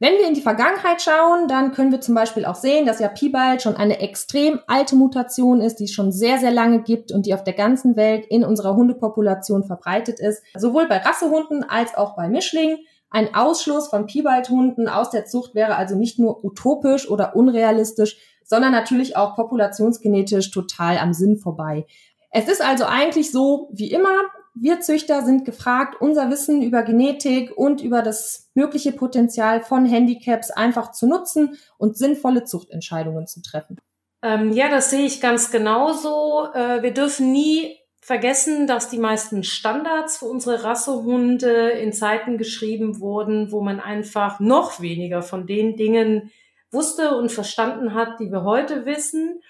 Wenn 0.00 0.14
wir 0.14 0.28
in 0.28 0.34
die 0.34 0.42
Vergangenheit 0.42 1.02
schauen, 1.02 1.48
dann 1.48 1.72
können 1.72 1.90
wir 1.90 2.00
zum 2.00 2.14
Beispiel 2.14 2.44
auch 2.44 2.54
sehen, 2.54 2.86
dass 2.86 3.00
ja 3.00 3.08
Piebald 3.08 3.62
schon 3.62 3.74
eine 3.74 3.98
extrem 3.98 4.60
alte 4.68 4.94
Mutation 4.94 5.60
ist, 5.60 5.76
die 5.76 5.84
es 5.84 5.92
schon 5.92 6.12
sehr, 6.12 6.38
sehr 6.38 6.52
lange 6.52 6.82
gibt 6.82 7.10
und 7.10 7.26
die 7.26 7.34
auf 7.34 7.42
der 7.42 7.54
ganzen 7.54 7.96
Welt 7.96 8.24
in 8.26 8.44
unserer 8.44 8.76
Hundepopulation 8.76 9.64
verbreitet 9.64 10.20
ist. 10.20 10.44
Sowohl 10.56 10.86
bei 10.86 10.98
Rassehunden 10.98 11.64
als 11.64 11.96
auch 11.96 12.14
bei 12.14 12.28
Mischlingen. 12.28 12.78
Ein 13.10 13.34
Ausschluss 13.34 13.88
von 13.88 14.06
Piebald-Hunden 14.06 14.86
aus 14.86 15.10
der 15.10 15.24
Zucht 15.24 15.56
wäre 15.56 15.74
also 15.74 15.96
nicht 15.96 16.20
nur 16.20 16.44
utopisch 16.44 17.10
oder 17.10 17.34
unrealistisch, 17.34 18.18
sondern 18.44 18.70
natürlich 18.70 19.16
auch 19.16 19.34
populationsgenetisch 19.34 20.52
total 20.52 20.98
am 20.98 21.12
Sinn 21.12 21.38
vorbei. 21.38 21.86
Es 22.30 22.46
ist 22.46 22.64
also 22.64 22.84
eigentlich 22.84 23.32
so 23.32 23.68
wie 23.72 23.90
immer, 23.90 24.14
wir 24.54 24.80
Züchter 24.80 25.24
sind 25.24 25.44
gefragt, 25.44 26.00
unser 26.00 26.30
Wissen 26.30 26.62
über 26.62 26.82
Genetik 26.82 27.56
und 27.56 27.80
über 27.80 28.02
das 28.02 28.50
mögliche 28.54 28.92
Potenzial 28.92 29.60
von 29.62 29.86
Handicaps 29.86 30.50
einfach 30.50 30.92
zu 30.92 31.06
nutzen 31.06 31.58
und 31.78 31.96
sinnvolle 31.96 32.44
Zuchtentscheidungen 32.44 33.26
zu 33.26 33.42
treffen. 33.42 33.78
Ähm, 34.22 34.52
ja, 34.52 34.68
das 34.68 34.90
sehe 34.90 35.06
ich 35.06 35.20
ganz 35.20 35.50
genauso. 35.50 36.48
Äh, 36.52 36.82
wir 36.82 36.92
dürfen 36.92 37.30
nie 37.30 37.76
vergessen, 38.00 38.66
dass 38.66 38.88
die 38.88 38.98
meisten 38.98 39.44
Standards 39.44 40.18
für 40.18 40.24
unsere 40.24 40.64
Rassehunde 40.64 41.70
in 41.70 41.92
Zeiten 41.92 42.38
geschrieben 42.38 43.00
wurden, 43.00 43.52
wo 43.52 43.60
man 43.60 43.80
einfach 43.80 44.40
noch 44.40 44.80
weniger 44.80 45.22
von 45.22 45.46
den 45.46 45.76
Dingen 45.76 46.30
wusste 46.70 47.16
und 47.16 47.30
verstanden 47.30 47.94
hat, 47.94 48.18
die 48.18 48.30
wir 48.30 48.44
heute 48.44 48.86
wissen. 48.86 49.40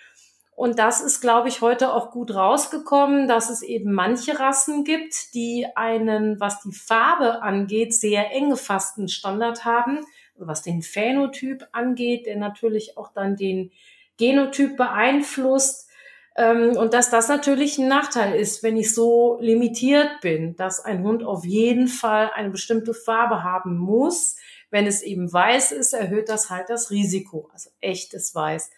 Und 0.58 0.80
das 0.80 1.00
ist, 1.00 1.20
glaube 1.20 1.46
ich, 1.46 1.60
heute 1.60 1.92
auch 1.92 2.10
gut 2.10 2.34
rausgekommen, 2.34 3.28
dass 3.28 3.48
es 3.48 3.62
eben 3.62 3.92
manche 3.92 4.40
Rassen 4.40 4.82
gibt, 4.82 5.32
die 5.32 5.68
einen, 5.76 6.40
was 6.40 6.62
die 6.62 6.72
Farbe 6.72 7.42
angeht, 7.42 7.94
sehr 7.94 8.32
eng 8.32 8.50
gefassten 8.50 9.06
Standard 9.06 9.64
haben, 9.64 10.00
was 10.36 10.62
den 10.62 10.82
Phänotyp 10.82 11.68
angeht, 11.70 12.26
der 12.26 12.38
natürlich 12.38 12.98
auch 12.98 13.12
dann 13.12 13.36
den 13.36 13.70
Genotyp 14.16 14.76
beeinflusst. 14.76 15.88
Ähm, 16.36 16.76
und 16.76 16.92
dass 16.92 17.08
das 17.08 17.28
natürlich 17.28 17.78
ein 17.78 17.86
Nachteil 17.86 18.34
ist, 18.34 18.64
wenn 18.64 18.76
ich 18.76 18.92
so 18.92 19.38
limitiert 19.40 20.20
bin, 20.22 20.56
dass 20.56 20.84
ein 20.84 21.04
Hund 21.04 21.22
auf 21.22 21.44
jeden 21.44 21.86
Fall 21.86 22.32
eine 22.34 22.50
bestimmte 22.50 22.94
Farbe 22.94 23.44
haben 23.44 23.78
muss. 23.78 24.34
Wenn 24.70 24.88
es 24.88 25.02
eben 25.02 25.32
weiß 25.32 25.70
ist, 25.70 25.92
erhöht 25.92 26.28
das 26.28 26.50
halt 26.50 26.68
das 26.68 26.90
Risiko, 26.90 27.48
also 27.52 27.70
echtes 27.80 28.34
Weiß. 28.34 28.70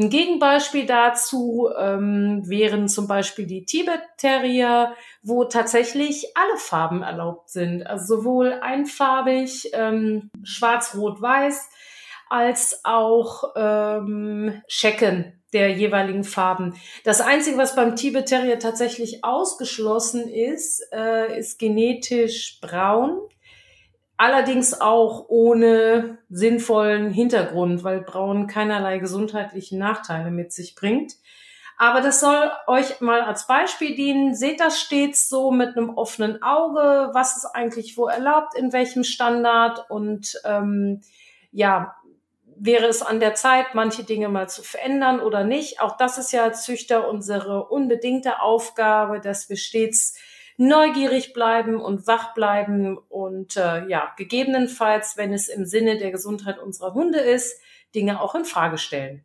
Ein 0.00 0.08
Gegenbeispiel 0.08 0.86
dazu 0.86 1.68
ähm, 1.78 2.48
wären 2.48 2.88
zum 2.88 3.06
Beispiel 3.06 3.46
die 3.46 3.66
Tibet 3.66 4.00
Terrier, 4.16 4.94
wo 5.22 5.44
tatsächlich 5.44 6.34
alle 6.34 6.56
Farben 6.56 7.02
erlaubt 7.02 7.50
sind. 7.50 7.86
Also 7.86 8.16
sowohl 8.16 8.54
einfarbig, 8.54 9.68
ähm, 9.74 10.30
schwarz, 10.42 10.94
rot, 10.96 11.20
weiß, 11.20 11.68
als 12.30 12.80
auch 12.84 13.52
ähm, 13.54 14.62
Schecken 14.68 15.38
der 15.52 15.70
jeweiligen 15.72 16.24
Farben. 16.24 16.76
Das 17.04 17.20
Einzige, 17.20 17.58
was 17.58 17.76
beim 17.76 17.94
Tibet 17.94 18.24
Terrier 18.24 18.58
tatsächlich 18.58 19.22
ausgeschlossen 19.22 20.26
ist, 20.30 20.82
äh, 20.94 21.38
ist 21.38 21.58
genetisch 21.58 22.58
braun. 22.62 23.20
Allerdings 24.20 24.78
auch 24.78 25.30
ohne 25.30 26.18
sinnvollen 26.28 27.08
Hintergrund, 27.08 27.84
weil 27.84 28.02
Braun 28.02 28.48
keinerlei 28.48 28.98
gesundheitlichen 28.98 29.78
Nachteile 29.78 30.30
mit 30.30 30.52
sich 30.52 30.74
bringt. 30.74 31.14
Aber 31.78 32.02
das 32.02 32.20
soll 32.20 32.52
euch 32.66 33.00
mal 33.00 33.22
als 33.22 33.46
Beispiel 33.46 33.94
dienen. 33.94 34.34
Seht 34.34 34.60
das 34.60 34.78
stets 34.78 35.30
so 35.30 35.50
mit 35.50 35.74
einem 35.74 35.96
offenen 35.96 36.42
Auge. 36.42 37.08
Was 37.14 37.38
ist 37.38 37.46
eigentlich 37.46 37.96
wo 37.96 38.08
erlaubt, 38.08 38.54
in 38.54 38.74
welchem 38.74 39.04
Standard? 39.04 39.88
Und 39.88 40.38
ähm, 40.44 41.00
ja, 41.50 41.96
wäre 42.44 42.88
es 42.88 43.00
an 43.00 43.20
der 43.20 43.34
Zeit, 43.34 43.68
manche 43.74 44.04
Dinge 44.04 44.28
mal 44.28 44.50
zu 44.50 44.62
verändern 44.62 45.20
oder 45.20 45.44
nicht? 45.44 45.80
Auch 45.80 45.96
das 45.96 46.18
ist 46.18 46.30
ja 46.32 46.42
als 46.42 46.64
Züchter 46.64 47.08
unsere 47.08 47.68
unbedingte 47.68 48.42
Aufgabe, 48.42 49.18
dass 49.18 49.48
wir 49.48 49.56
stets 49.56 50.14
neugierig 50.60 51.32
bleiben 51.32 51.80
und 51.80 52.06
wach 52.06 52.34
bleiben 52.34 52.98
und 53.08 53.56
äh, 53.56 53.86
ja, 53.88 54.12
gegebenenfalls, 54.18 55.16
wenn 55.16 55.32
es 55.32 55.48
im 55.48 55.64
Sinne 55.64 55.96
der 55.96 56.10
Gesundheit 56.10 56.58
unserer 56.58 56.92
Hunde 56.92 57.18
ist, 57.18 57.58
Dinge 57.94 58.20
auch 58.20 58.34
in 58.34 58.44
Frage 58.44 58.76
stellen. 58.76 59.24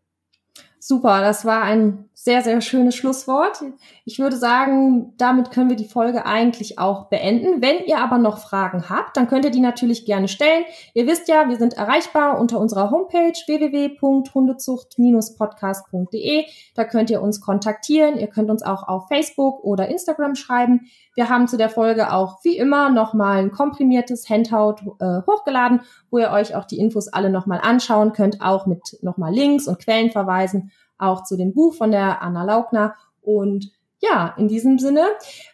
Super, 0.80 1.20
das 1.20 1.44
war 1.44 1.64
ein 1.64 2.10
sehr, 2.18 2.42
sehr 2.42 2.62
schönes 2.62 2.96
Schlusswort. 2.96 3.62
Ich 4.06 4.20
würde 4.20 4.38
sagen, 4.38 5.12
damit 5.18 5.52
können 5.52 5.68
wir 5.70 5.76
die 5.76 5.90
Folge 5.90 6.26
eigentlich 6.26 6.80
auch 6.80 7.10
beenden. 7.10 7.62
Wenn 7.62 7.84
ihr 7.86 8.00
aber 8.00 8.18
noch 8.18 8.38
Fragen 8.38 8.90
habt, 8.90 9.18
dann 9.18 9.28
könnt 9.28 9.44
ihr 9.44 9.52
die 9.52 9.60
natürlich 9.60 10.06
gerne 10.06 10.30
stellen. 10.30 10.64
Ihr 10.94 11.08
wisst 11.08 11.28
ja, 11.28 11.50
wir 11.50 11.58
sind 11.58 11.74
erreichbar 11.74 12.40
unter 12.40 12.62
unserer 12.62 12.90
Homepage 12.90 13.34
www.hundezucht-podcast.de. 13.46 16.46
Da 16.74 16.86
könnt 16.86 17.10
ihr 17.10 17.22
uns 17.22 17.42
kontaktieren. 17.42 18.18
Ihr 18.18 18.28
könnt 18.28 18.50
uns 18.50 18.64
auch 18.64 18.88
auf 18.88 19.10
Facebook 19.10 19.62
oder 19.66 19.90
Instagram 19.90 20.36
schreiben. 20.36 20.88
Wir 21.16 21.28
haben 21.28 21.50
zu 21.50 21.58
der 21.58 21.70
Folge 21.70 22.14
auch 22.14 22.40
wie 22.44 22.58
immer 22.58 22.92
nochmal 22.92 23.40
ein 23.40 23.52
komprimiertes 23.52 24.30
Handout 24.30 24.96
äh, 25.00 25.20
hochgeladen, 25.28 25.82
wo 26.10 26.20
ihr 26.20 26.32
euch 26.32 26.56
auch 26.56 26.64
die 26.66 26.80
Infos 26.80 27.10
alle 27.10 27.30
nochmal 27.30 27.60
anschauen 27.62 28.14
könnt, 28.14 28.42
auch 28.42 28.68
mit 28.68 29.00
nochmal 29.02 29.34
Links 29.34 29.68
und 29.68 29.80
Quellen 29.80 30.12
verweisen, 30.12 30.72
auch 30.98 31.24
zu 31.24 31.38
dem 31.38 31.54
Buch 31.54 31.76
von 31.76 31.92
der 31.92 32.22
Anna 32.22 32.44
Laugner. 32.44 32.96
Und 33.22 33.72
ja, 34.00 34.34
in 34.38 34.48
diesem 34.48 34.78
Sinne 34.78 35.04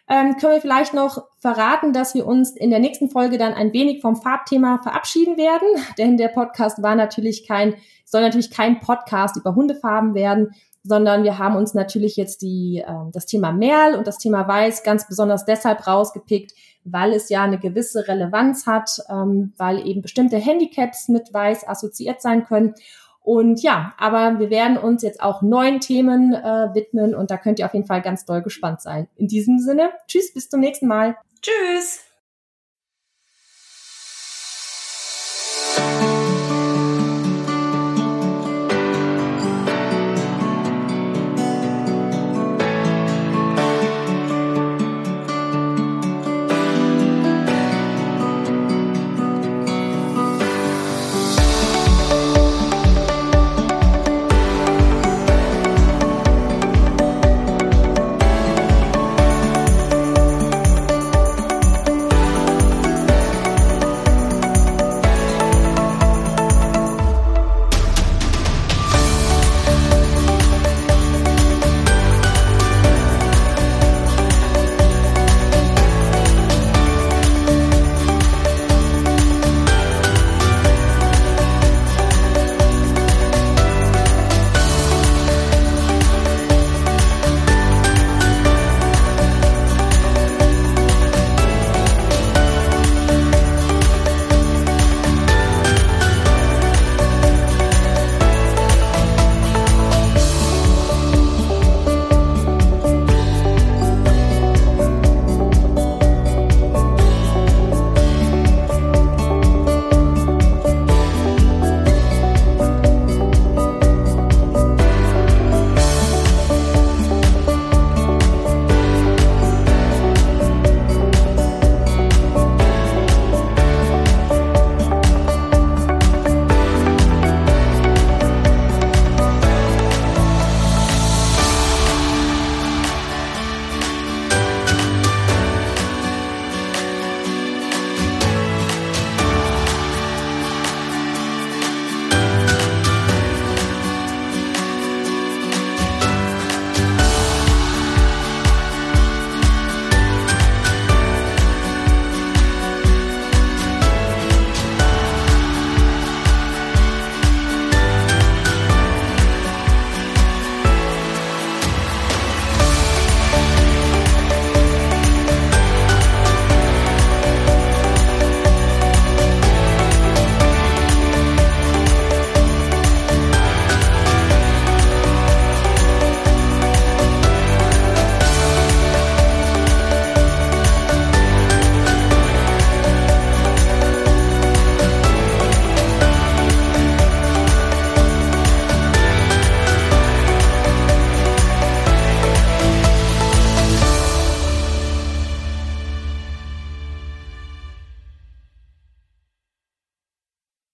ähm, 0.08 0.36
können 0.36 0.54
wir 0.54 0.60
vielleicht 0.60 0.94
noch 0.94 1.24
verraten, 1.38 1.92
dass 1.92 2.14
wir 2.14 2.26
uns 2.26 2.50
in 2.50 2.70
der 2.70 2.80
nächsten 2.80 3.08
Folge 3.08 3.38
dann 3.38 3.54
ein 3.54 3.72
wenig 3.72 4.00
vom 4.00 4.16
Farbthema 4.16 4.78
verabschieden 4.82 5.36
werden, 5.36 5.68
denn 5.98 6.16
der 6.16 6.28
Podcast 6.28 6.82
war 6.82 6.94
natürlich 6.94 7.46
kein, 7.46 7.74
soll 8.04 8.22
natürlich 8.22 8.50
kein 8.50 8.80
Podcast 8.80 9.36
über 9.36 9.54
Hundefarben 9.54 10.14
werden, 10.14 10.54
sondern 10.84 11.22
wir 11.22 11.38
haben 11.38 11.56
uns 11.56 11.74
natürlich 11.74 12.16
jetzt 12.16 12.42
die, 12.42 12.82
äh, 12.84 13.10
das 13.12 13.26
Thema 13.26 13.52
Merl 13.52 13.94
und 13.94 14.06
das 14.06 14.18
Thema 14.18 14.46
Weiß 14.48 14.82
ganz 14.82 15.06
besonders 15.06 15.44
deshalb 15.44 15.86
rausgepickt, 15.86 16.52
weil 16.84 17.12
es 17.12 17.28
ja 17.28 17.44
eine 17.44 17.58
gewisse 17.58 18.08
Relevanz 18.08 18.66
hat, 18.66 18.98
ähm, 19.08 19.52
weil 19.56 19.86
eben 19.86 20.02
bestimmte 20.02 20.38
Handicaps 20.38 21.08
mit 21.08 21.32
Weiß 21.32 21.66
assoziiert 21.66 22.20
sein 22.20 22.44
können. 22.44 22.74
Und 23.22 23.62
ja, 23.62 23.94
aber 23.98 24.40
wir 24.40 24.50
werden 24.50 24.76
uns 24.76 25.02
jetzt 25.02 25.22
auch 25.22 25.42
neuen 25.42 25.80
Themen 25.80 26.34
äh, 26.34 26.74
widmen 26.74 27.14
und 27.14 27.30
da 27.30 27.36
könnt 27.36 27.60
ihr 27.60 27.66
auf 27.66 27.74
jeden 27.74 27.86
Fall 27.86 28.02
ganz 28.02 28.24
doll 28.24 28.42
gespannt 28.42 28.82
sein. 28.82 29.08
In 29.16 29.28
diesem 29.28 29.58
Sinne, 29.58 29.90
tschüss, 30.08 30.34
bis 30.34 30.48
zum 30.48 30.60
nächsten 30.60 30.88
Mal. 30.88 31.16
Tschüss. 31.40 32.11